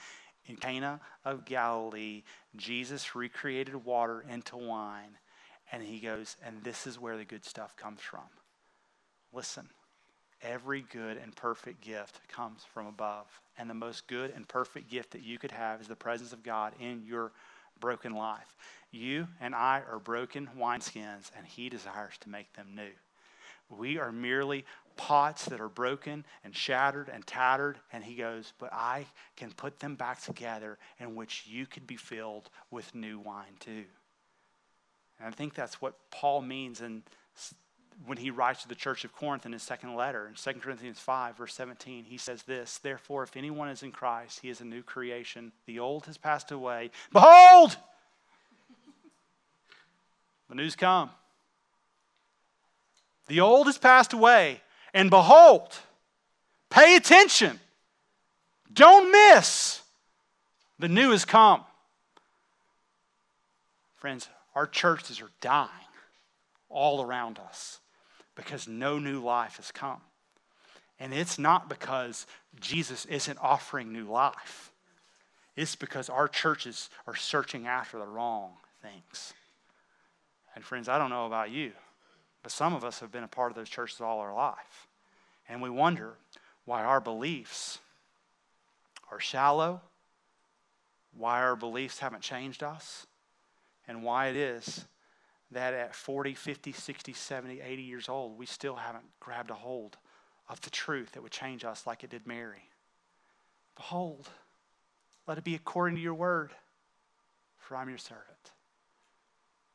in 0.45 0.55
Cana 0.55 1.01
of 1.25 1.43
Galilee, 1.43 2.23
Jesus 2.55 3.15
recreated 3.15 3.83
water 3.83 4.23
into 4.29 4.55
wine, 4.55 5.17
and 5.71 5.83
he 5.83 5.99
goes, 5.99 6.37
and 6.45 6.63
this 6.63 6.87
is 6.87 6.99
where 6.99 7.17
the 7.17 7.25
good 7.25 7.43
stuff 7.43 7.75
comes 7.75 7.99
from. 7.99 8.23
Listen, 9.33 9.67
every 10.41 10.85
good 10.91 11.17
and 11.17 11.35
perfect 11.35 11.81
gift 11.81 12.19
comes 12.29 12.63
from 12.73 12.87
above. 12.87 13.27
And 13.57 13.69
the 13.69 13.73
most 13.73 14.07
good 14.07 14.31
and 14.35 14.47
perfect 14.47 14.89
gift 14.89 15.11
that 15.11 15.23
you 15.23 15.37
could 15.37 15.51
have 15.51 15.81
is 15.81 15.87
the 15.87 15.95
presence 15.95 16.33
of 16.33 16.43
God 16.43 16.73
in 16.79 17.03
your 17.05 17.31
broken 17.81 18.13
life. 18.13 18.55
You 18.91 19.27
and 19.41 19.53
I 19.53 19.81
are 19.89 19.99
broken 19.99 20.49
wineskins, 20.57 21.31
and 21.37 21.45
He 21.45 21.67
desires 21.67 22.13
to 22.21 22.29
make 22.29 22.53
them 22.53 22.69
new. 22.73 22.91
We 23.69 23.97
are 23.99 24.11
merely 24.11 24.65
pots 24.95 25.45
that 25.45 25.61
are 25.61 25.69
broken 25.69 26.25
and 26.43 26.55
shattered 26.55 27.09
and 27.09 27.25
tattered, 27.25 27.79
and 27.91 28.03
He 28.03 28.15
goes, 28.15 28.53
But 28.57 28.71
I 28.71 29.05
can 29.35 29.51
put 29.51 29.79
them 29.79 29.95
back 29.95 30.21
together 30.21 30.77
in 30.99 31.15
which 31.15 31.45
you 31.47 31.65
could 31.65 31.87
be 31.87 31.97
filled 31.97 32.49
with 32.69 32.95
new 32.95 33.19
wine 33.19 33.55
too. 33.59 33.85
And 35.19 35.27
I 35.27 35.31
think 35.31 35.53
that's 35.53 35.81
what 35.81 35.95
Paul 36.09 36.41
means 36.41 36.81
in 36.81 37.03
when 38.05 38.17
he 38.17 38.31
writes 38.31 38.63
to 38.63 38.67
the 38.67 38.75
church 38.75 39.05
of 39.05 39.13
Corinth 39.13 39.45
in 39.45 39.51
his 39.51 39.63
second 39.63 39.95
letter, 39.95 40.27
in 40.27 40.33
2 40.33 40.59
Corinthians 40.59 40.99
5, 40.99 41.37
verse 41.37 41.53
17, 41.53 42.05
he 42.05 42.17
says 42.17 42.43
this 42.43 42.79
Therefore, 42.79 43.23
if 43.23 43.37
anyone 43.37 43.69
is 43.69 43.83
in 43.83 43.91
Christ, 43.91 44.39
he 44.41 44.49
is 44.49 44.61
a 44.61 44.65
new 44.65 44.81
creation. 44.81 45.51
The 45.65 45.79
old 45.79 46.05
has 46.07 46.17
passed 46.17 46.51
away. 46.51 46.91
Behold! 47.11 47.77
The 50.49 50.55
news 50.55 50.75
come. 50.75 51.09
The 53.27 53.39
old 53.39 53.67
has 53.67 53.77
passed 53.77 54.11
away, 54.11 54.61
and 54.93 55.09
behold, 55.09 55.77
pay 56.69 56.95
attention. 56.95 57.59
Don't 58.73 59.11
miss. 59.11 59.81
The 60.79 60.89
new 60.89 61.11
has 61.11 61.23
come. 61.23 61.63
Friends, 63.95 64.27
our 64.55 64.65
churches 64.65 65.21
are 65.21 65.29
dying 65.39 65.69
all 66.71 67.01
around 67.01 67.39
us 67.39 67.79
because 68.35 68.67
no 68.67 68.99
new 68.99 69.21
life 69.21 69.57
has 69.57 69.71
come. 69.71 70.01
And 70.99 71.13
it's 71.13 71.39
not 71.39 71.69
because 71.69 72.27
Jesus 72.59 73.05
isn't 73.05 73.39
offering 73.41 73.91
new 73.91 74.05
life, 74.05 74.71
it's 75.55 75.75
because 75.75 76.09
our 76.09 76.27
churches 76.27 76.89
are 77.07 77.15
searching 77.15 77.67
after 77.67 77.97
the 77.97 78.05
wrong 78.05 78.51
things. 78.81 79.33
And, 80.55 80.63
friends, 80.63 80.89
I 80.89 80.97
don't 80.97 81.09
know 81.09 81.25
about 81.25 81.49
you, 81.49 81.71
but 82.43 82.51
some 82.51 82.73
of 82.73 82.83
us 82.83 82.99
have 82.99 83.11
been 83.11 83.23
a 83.23 83.27
part 83.27 83.51
of 83.51 83.55
those 83.55 83.69
churches 83.69 84.01
all 84.01 84.19
our 84.19 84.33
life. 84.33 84.87
And 85.47 85.61
we 85.61 85.69
wonder 85.69 86.13
why 86.65 86.83
our 86.83 87.01
beliefs 87.01 87.79
are 89.11 89.19
shallow, 89.19 89.81
why 91.17 91.41
our 91.41 91.55
beliefs 91.55 91.99
haven't 91.99 92.21
changed 92.21 92.63
us, 92.63 93.05
and 93.87 94.03
why 94.03 94.27
it 94.27 94.35
is 94.35 94.85
that 95.51 95.73
at 95.73 95.95
40, 95.95 96.33
50, 96.33 96.71
60, 96.71 97.13
70, 97.13 97.61
80 97.61 97.81
years 97.81 98.09
old, 98.09 98.37
we 98.37 98.45
still 98.45 98.75
haven't 98.75 99.03
grabbed 99.19 99.49
a 99.49 99.55
hold 99.55 99.97
of 100.49 100.61
the 100.61 100.69
truth 100.69 101.11
that 101.13 101.23
would 101.23 101.31
change 101.31 101.63
us 101.63 101.85
like 101.85 102.03
it 102.03 102.09
did 102.09 102.25
Mary. 102.25 102.69
Behold, 103.75 104.29
let 105.27 105.37
it 105.37 105.43
be 105.43 105.55
according 105.55 105.95
to 105.95 106.01
your 106.01 106.13
word, 106.13 106.51
for 107.57 107.75
I'm 107.75 107.89
your 107.89 107.97
servant. 107.97 108.51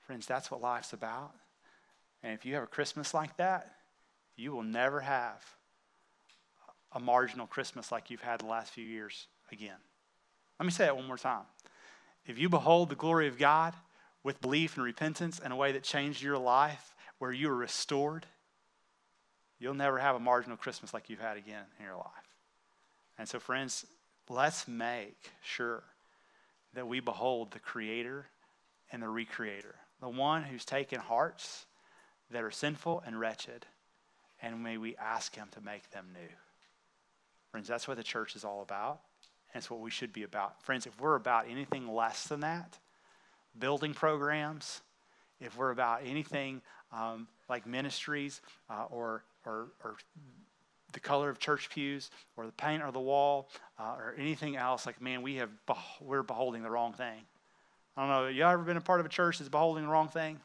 Friends, 0.01 0.27
that's 0.27 0.51
what 0.51 0.61
life's 0.61 0.93
about. 0.93 1.33
And 2.23 2.33
if 2.33 2.45
you 2.45 2.55
have 2.55 2.63
a 2.63 2.69
Christmas 2.69 3.13
like 3.13 3.37
that, 3.37 3.73
you 4.37 4.53
will 4.53 4.63
never 4.63 5.01
have 5.01 5.45
a 6.93 7.01
marginal 7.01 7.47
Christmas 7.47 7.91
like 7.91 8.11
you've 8.11 8.23
had 8.23 8.41
the 8.41 8.47
last 8.47 8.73
few 8.73 8.85
years 8.85 9.29
again. 9.51 9.77
Let 10.59 10.67
me 10.67 10.73
say 10.73 10.87
it 10.87 10.97
one 10.97 11.07
more 11.07 11.19
time. 11.19 11.45
If 12.27 12.39
you 12.39 12.49
behold 12.49 12.89
the 12.89 12.95
glory 12.95 13.29
of 13.29 13.39
God, 13.39 13.75
with 14.27 14.41
belief 14.41 14.75
and 14.75 14.85
repentance 14.85 15.39
in 15.39 15.53
a 15.53 15.57
way 15.57 15.71
that 15.71 15.85
changed 15.85 16.21
your 16.21 16.37
life, 16.37 16.97
where 17.21 17.31
you 17.31 17.47
were 17.47 17.55
restored, 17.55 18.27
you'll 19.61 19.73
never 19.73 20.01
have 20.01 20.17
a 20.17 20.19
marginal 20.19 20.57
Christmas 20.57 20.93
like 20.93 21.09
you've 21.09 21.21
had 21.21 21.37
again 21.37 21.63
in 21.79 21.85
your 21.85 21.95
life. 21.95 22.35
And 23.17 23.29
so, 23.29 23.39
friends, 23.39 23.87
let's 24.29 24.67
make 24.67 25.31
sure 25.45 25.85
that 26.75 26.89
we 26.89 26.99
behold 26.99 27.53
the 27.53 27.61
Creator 27.61 28.27
and 28.91 29.01
the 29.01 29.07
Recreator, 29.07 29.75
the 30.01 30.09
one 30.09 30.43
who's 30.43 30.65
taken 30.65 30.99
hearts 30.99 31.65
that 32.33 32.43
are 32.43 32.51
sinful 32.51 33.05
and 33.07 33.21
wretched, 33.21 33.65
and 34.43 34.61
may 34.61 34.77
we 34.77 34.97
ask 34.97 35.37
Him 35.37 35.47
to 35.53 35.61
make 35.61 35.89
them 35.93 36.07
new. 36.13 36.35
Friends, 37.53 37.69
that's 37.69 37.87
what 37.87 37.97
the 37.97 38.03
church 38.03 38.35
is 38.35 38.45
all 38.45 38.61
about, 38.61 39.03
and 39.55 39.61
it's 39.61 39.71
what 39.71 39.79
we 39.79 39.91
should 39.93 40.13
be 40.13 40.25
about. 40.25 40.61
Friends, 40.65 40.85
if 40.85 41.01
we're 41.01 41.15
about 41.15 41.49
anything 41.49 41.87
less 41.87 42.25
than 42.27 42.41
that, 42.41 42.77
building 43.59 43.95
programs, 43.95 44.81
if 45.41 45.57
we're 45.57 45.71
about 45.71 46.01
anything 46.05 46.63
um, 46.93 47.29
like 47.49 47.67
ministries 47.67 48.41
uh, 48.71 48.85
or, 48.91 49.25
or, 49.45 49.69
or, 49.85 49.97
the 50.93 51.01
color 51.01 51.29
of 51.29 51.39
church 51.39 51.69
pews 51.69 52.11
or 52.39 52.47
the 52.47 52.53
paint 52.53 52.83
or 52.83 52.91
the 52.91 53.01
wall 53.01 53.51
uh, 53.79 53.95
or 53.99 54.15
anything 54.17 54.57
else, 54.57 54.87
like, 54.87 54.99
man, 55.03 55.21
we 55.21 55.35
have, 55.35 55.51
we're 56.01 56.23
beholding 56.23 56.63
the 56.63 56.71
wrong 56.71 56.95
thing. 56.95 57.21
I 57.97 58.01
don't 58.01 58.11
know, 58.11 58.29
you 58.29 58.45
ever 58.45 58.63
been 58.63 58.79
a 58.79 58.81
part 58.81 59.01
of 59.01 59.05
a 59.05 59.11
church 59.11 59.39
that's 59.39 59.51
beholding 59.51 59.85
the 59.85 59.91
wrong 59.91 60.09
thing? 60.09 60.41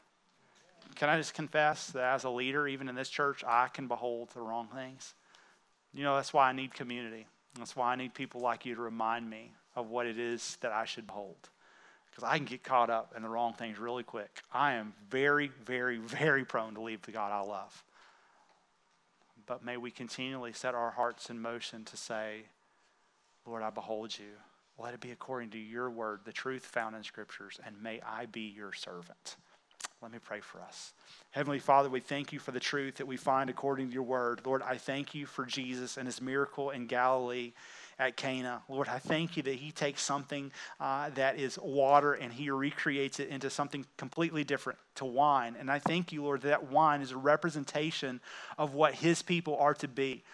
Can 0.96 1.08
I 1.08 1.16
just 1.16 1.32
confess 1.32 1.86
that 1.92 2.02
as 2.02 2.24
a 2.24 2.30
leader, 2.30 2.68
even 2.68 2.90
in 2.90 2.94
this 2.94 3.08
church, 3.08 3.42
I 3.46 3.68
can 3.68 3.88
behold 3.88 4.28
the 4.34 4.42
wrong 4.42 4.68
things? 4.74 5.14
You 5.94 6.04
know, 6.04 6.16
that's 6.16 6.34
why 6.34 6.50
I 6.50 6.52
need 6.52 6.74
community. 6.74 7.26
That's 7.58 7.74
why 7.74 7.92
I 7.92 7.96
need 7.96 8.12
people 8.12 8.42
like 8.42 8.66
you 8.66 8.74
to 8.74 8.80
remind 8.82 9.30
me 9.30 9.52
of 9.74 9.88
what 9.88 10.06
it 10.06 10.18
is 10.18 10.58
that 10.60 10.72
I 10.72 10.84
should 10.84 11.06
behold 11.06 11.48
because 12.12 12.28
I 12.28 12.36
can 12.36 12.44
get 12.44 12.62
caught 12.62 12.90
up 12.90 13.14
in 13.16 13.22
the 13.22 13.28
wrong 13.28 13.54
things 13.54 13.78
really 13.78 14.02
quick. 14.02 14.42
I 14.52 14.74
am 14.74 14.92
very, 15.10 15.50
very, 15.64 15.96
very 15.96 16.44
prone 16.44 16.74
to 16.74 16.82
leave 16.82 17.02
the 17.02 17.10
God 17.12 17.32
I 17.32 17.40
love. 17.40 17.82
But 19.46 19.64
may 19.64 19.78
we 19.78 19.90
continually 19.90 20.52
set 20.52 20.74
our 20.74 20.90
hearts 20.90 21.30
in 21.30 21.40
motion 21.40 21.84
to 21.86 21.96
say, 21.96 22.42
Lord, 23.46 23.62
I 23.62 23.70
behold 23.70 24.16
you. 24.18 24.26
Let 24.78 24.94
it 24.94 25.00
be 25.00 25.10
according 25.10 25.50
to 25.50 25.58
your 25.58 25.90
word, 25.90 26.20
the 26.24 26.32
truth 26.32 26.64
found 26.64 26.94
in 26.94 27.02
scriptures, 27.02 27.58
and 27.64 27.82
may 27.82 28.00
I 28.00 28.26
be 28.26 28.52
your 28.54 28.72
servant. 28.72 29.36
Let 30.02 30.10
me 30.10 30.18
pray 30.18 30.40
for 30.40 30.60
us. 30.60 30.94
Heavenly 31.30 31.60
Father, 31.60 31.88
we 31.88 32.00
thank 32.00 32.32
you 32.32 32.40
for 32.40 32.50
the 32.50 32.58
truth 32.58 32.96
that 32.96 33.06
we 33.06 33.16
find 33.16 33.48
according 33.48 33.86
to 33.88 33.94
your 33.94 34.02
word. 34.02 34.40
Lord, 34.44 34.60
I 34.60 34.76
thank 34.76 35.14
you 35.14 35.26
for 35.26 35.46
Jesus 35.46 35.96
and 35.96 36.08
his 36.08 36.20
miracle 36.20 36.70
in 36.70 36.88
Galilee 36.88 37.52
at 38.00 38.16
Cana. 38.16 38.62
Lord, 38.68 38.88
I 38.88 38.98
thank 38.98 39.36
you 39.36 39.44
that 39.44 39.54
He 39.54 39.70
takes 39.70 40.02
something 40.02 40.50
uh, 40.80 41.10
that 41.10 41.38
is 41.38 41.56
water 41.62 42.14
and 42.14 42.32
He 42.32 42.50
recreates 42.50 43.20
it 43.20 43.28
into 43.28 43.48
something 43.48 43.86
completely 43.96 44.42
different 44.42 44.80
to 44.96 45.04
wine. 45.04 45.54
And 45.56 45.70
I 45.70 45.78
thank 45.78 46.12
you, 46.12 46.24
Lord, 46.24 46.42
that, 46.42 46.48
that 46.48 46.70
wine 46.70 47.00
is 47.00 47.12
a 47.12 47.16
representation 47.16 48.20
of 48.58 48.74
what 48.74 48.94
His 48.94 49.22
people 49.22 49.56
are 49.58 49.74
to 49.74 49.86
be 49.86 50.24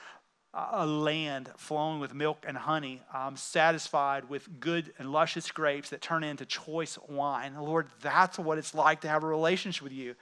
a 0.54 0.86
land 0.86 1.50
flowing 1.56 2.00
with 2.00 2.14
milk 2.14 2.44
and 2.46 2.56
honey, 2.56 3.02
um, 3.12 3.36
satisfied 3.36 4.28
with 4.28 4.60
good 4.60 4.92
and 4.98 5.12
luscious 5.12 5.50
grapes 5.50 5.90
that 5.90 6.00
turn 6.00 6.24
into 6.24 6.46
choice 6.46 6.98
wine. 7.08 7.54
Lord, 7.54 7.88
that's 8.00 8.38
what 8.38 8.58
it's 8.58 8.74
like 8.74 9.02
to 9.02 9.08
have 9.08 9.22
a 9.24 9.26
relationship 9.26 9.82
with 9.82 9.92
you. 9.92 10.14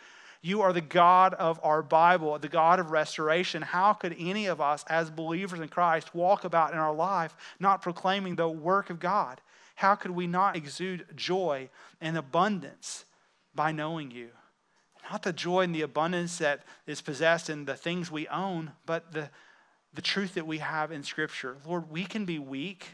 You 0.42 0.62
are 0.62 0.72
the 0.72 0.80
God 0.80 1.34
of 1.34 1.58
our 1.62 1.82
Bible, 1.82 2.38
the 2.38 2.48
God 2.48 2.78
of 2.78 2.90
restoration. 2.90 3.62
How 3.62 3.92
could 3.92 4.14
any 4.18 4.46
of 4.46 4.60
us, 4.60 4.84
as 4.88 5.10
believers 5.10 5.60
in 5.60 5.68
Christ, 5.68 6.14
walk 6.14 6.44
about 6.44 6.72
in 6.72 6.78
our 6.78 6.94
life 6.94 7.34
not 7.58 7.82
proclaiming 7.82 8.36
the 8.36 8.48
work 8.48 8.90
of 8.90 9.00
God? 9.00 9.40
How 9.76 9.94
could 9.94 10.10
we 10.10 10.26
not 10.26 10.56
exude 10.56 11.06
joy 11.14 11.68
and 12.00 12.16
abundance 12.16 13.04
by 13.54 13.72
knowing 13.72 14.10
you? 14.10 14.28
Not 15.10 15.22
the 15.22 15.32
joy 15.32 15.62
and 15.62 15.74
the 15.74 15.82
abundance 15.82 16.38
that 16.38 16.64
is 16.86 17.00
possessed 17.00 17.48
in 17.48 17.64
the 17.64 17.76
things 17.76 18.10
we 18.10 18.26
own, 18.28 18.72
but 18.86 19.12
the, 19.12 19.30
the 19.96 20.02
truth 20.02 20.34
that 20.34 20.46
we 20.46 20.58
have 20.58 20.92
in 20.92 21.02
Scripture. 21.02 21.56
Lord, 21.66 21.90
we 21.90 22.04
can 22.04 22.24
be 22.24 22.38
weak 22.38 22.86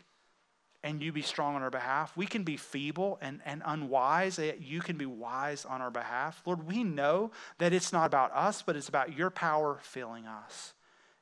and 0.84 1.02
you 1.02 1.12
be 1.12 1.22
strong 1.22 1.54
on 1.54 1.62
our 1.62 1.70
behalf. 1.70 2.16
We 2.16 2.26
can 2.26 2.44
be 2.44 2.56
feeble 2.56 3.18
and, 3.20 3.40
and 3.44 3.62
unwise, 3.64 4.38
yet 4.38 4.62
you 4.62 4.80
can 4.80 4.96
be 4.96 5.06
wise 5.06 5.64
on 5.64 5.80
our 5.80 5.90
behalf. 5.90 6.42
Lord, 6.46 6.66
we 6.66 6.82
know 6.82 7.30
that 7.58 7.72
it's 7.72 7.92
not 7.92 8.06
about 8.06 8.32
us, 8.32 8.62
but 8.62 8.76
it's 8.76 8.88
about 8.88 9.16
your 9.16 9.30
power 9.30 9.78
filling 9.82 10.26
us. 10.26 10.74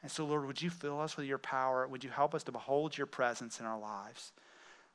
And 0.02 0.10
so, 0.10 0.24
Lord, 0.24 0.46
would 0.46 0.62
you 0.62 0.70
fill 0.70 1.00
us 1.00 1.16
with 1.16 1.26
your 1.26 1.38
power? 1.38 1.86
Would 1.86 2.04
you 2.04 2.10
help 2.10 2.34
us 2.34 2.42
to 2.44 2.52
behold 2.52 2.96
your 2.96 3.06
presence 3.06 3.60
in 3.60 3.66
our 3.66 3.78
lives 3.78 4.32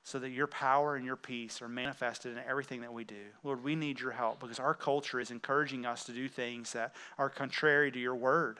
so 0.03 0.17
that 0.19 0.29
your 0.29 0.47
power 0.47 0.95
and 0.95 1.05
your 1.05 1.15
peace 1.15 1.61
are 1.61 1.69
manifested 1.69 2.31
in 2.31 2.43
everything 2.47 2.81
that 2.81 2.93
we 2.93 3.03
do? 3.03 3.25
Lord, 3.43 3.63
we 3.63 3.75
need 3.75 3.99
your 3.99 4.11
help 4.11 4.39
because 4.39 4.59
our 4.59 4.73
culture 4.73 5.19
is 5.19 5.29
encouraging 5.29 5.85
us 5.85 6.05
to 6.05 6.11
do 6.11 6.27
things 6.27 6.73
that 6.73 6.95
are 7.19 7.29
contrary 7.29 7.91
to 7.91 7.99
your 7.99 8.15
word. 8.15 8.59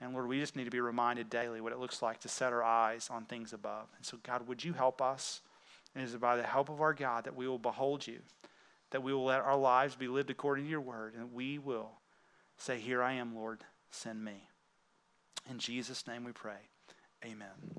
And 0.00 0.12
Lord, 0.12 0.28
we 0.28 0.40
just 0.40 0.56
need 0.56 0.64
to 0.64 0.70
be 0.70 0.80
reminded 0.80 1.30
daily 1.30 1.60
what 1.60 1.72
it 1.72 1.78
looks 1.78 2.02
like 2.02 2.20
to 2.20 2.28
set 2.28 2.52
our 2.52 2.62
eyes 2.62 3.08
on 3.10 3.24
things 3.24 3.52
above. 3.52 3.86
And 3.96 4.04
so, 4.04 4.18
God, 4.22 4.46
would 4.46 4.62
you 4.62 4.74
help 4.74 5.00
us? 5.00 5.40
And 5.94 6.02
it 6.02 6.06
is 6.06 6.16
by 6.16 6.36
the 6.36 6.42
help 6.42 6.68
of 6.68 6.82
our 6.82 6.92
God 6.92 7.24
that 7.24 7.34
we 7.34 7.48
will 7.48 7.58
behold 7.58 8.06
you, 8.06 8.18
that 8.90 9.02
we 9.02 9.14
will 9.14 9.24
let 9.24 9.40
our 9.40 9.56
lives 9.56 9.94
be 9.96 10.08
lived 10.08 10.28
according 10.28 10.66
to 10.66 10.70
your 10.70 10.82
word, 10.82 11.14
and 11.14 11.32
we 11.32 11.58
will 11.58 11.92
say, 12.58 12.78
Here 12.78 13.02
I 13.02 13.14
am, 13.14 13.34
Lord, 13.34 13.64
send 13.90 14.22
me. 14.22 14.48
In 15.48 15.58
Jesus' 15.58 16.06
name 16.06 16.24
we 16.24 16.32
pray. 16.32 16.68
Amen. 17.24 17.76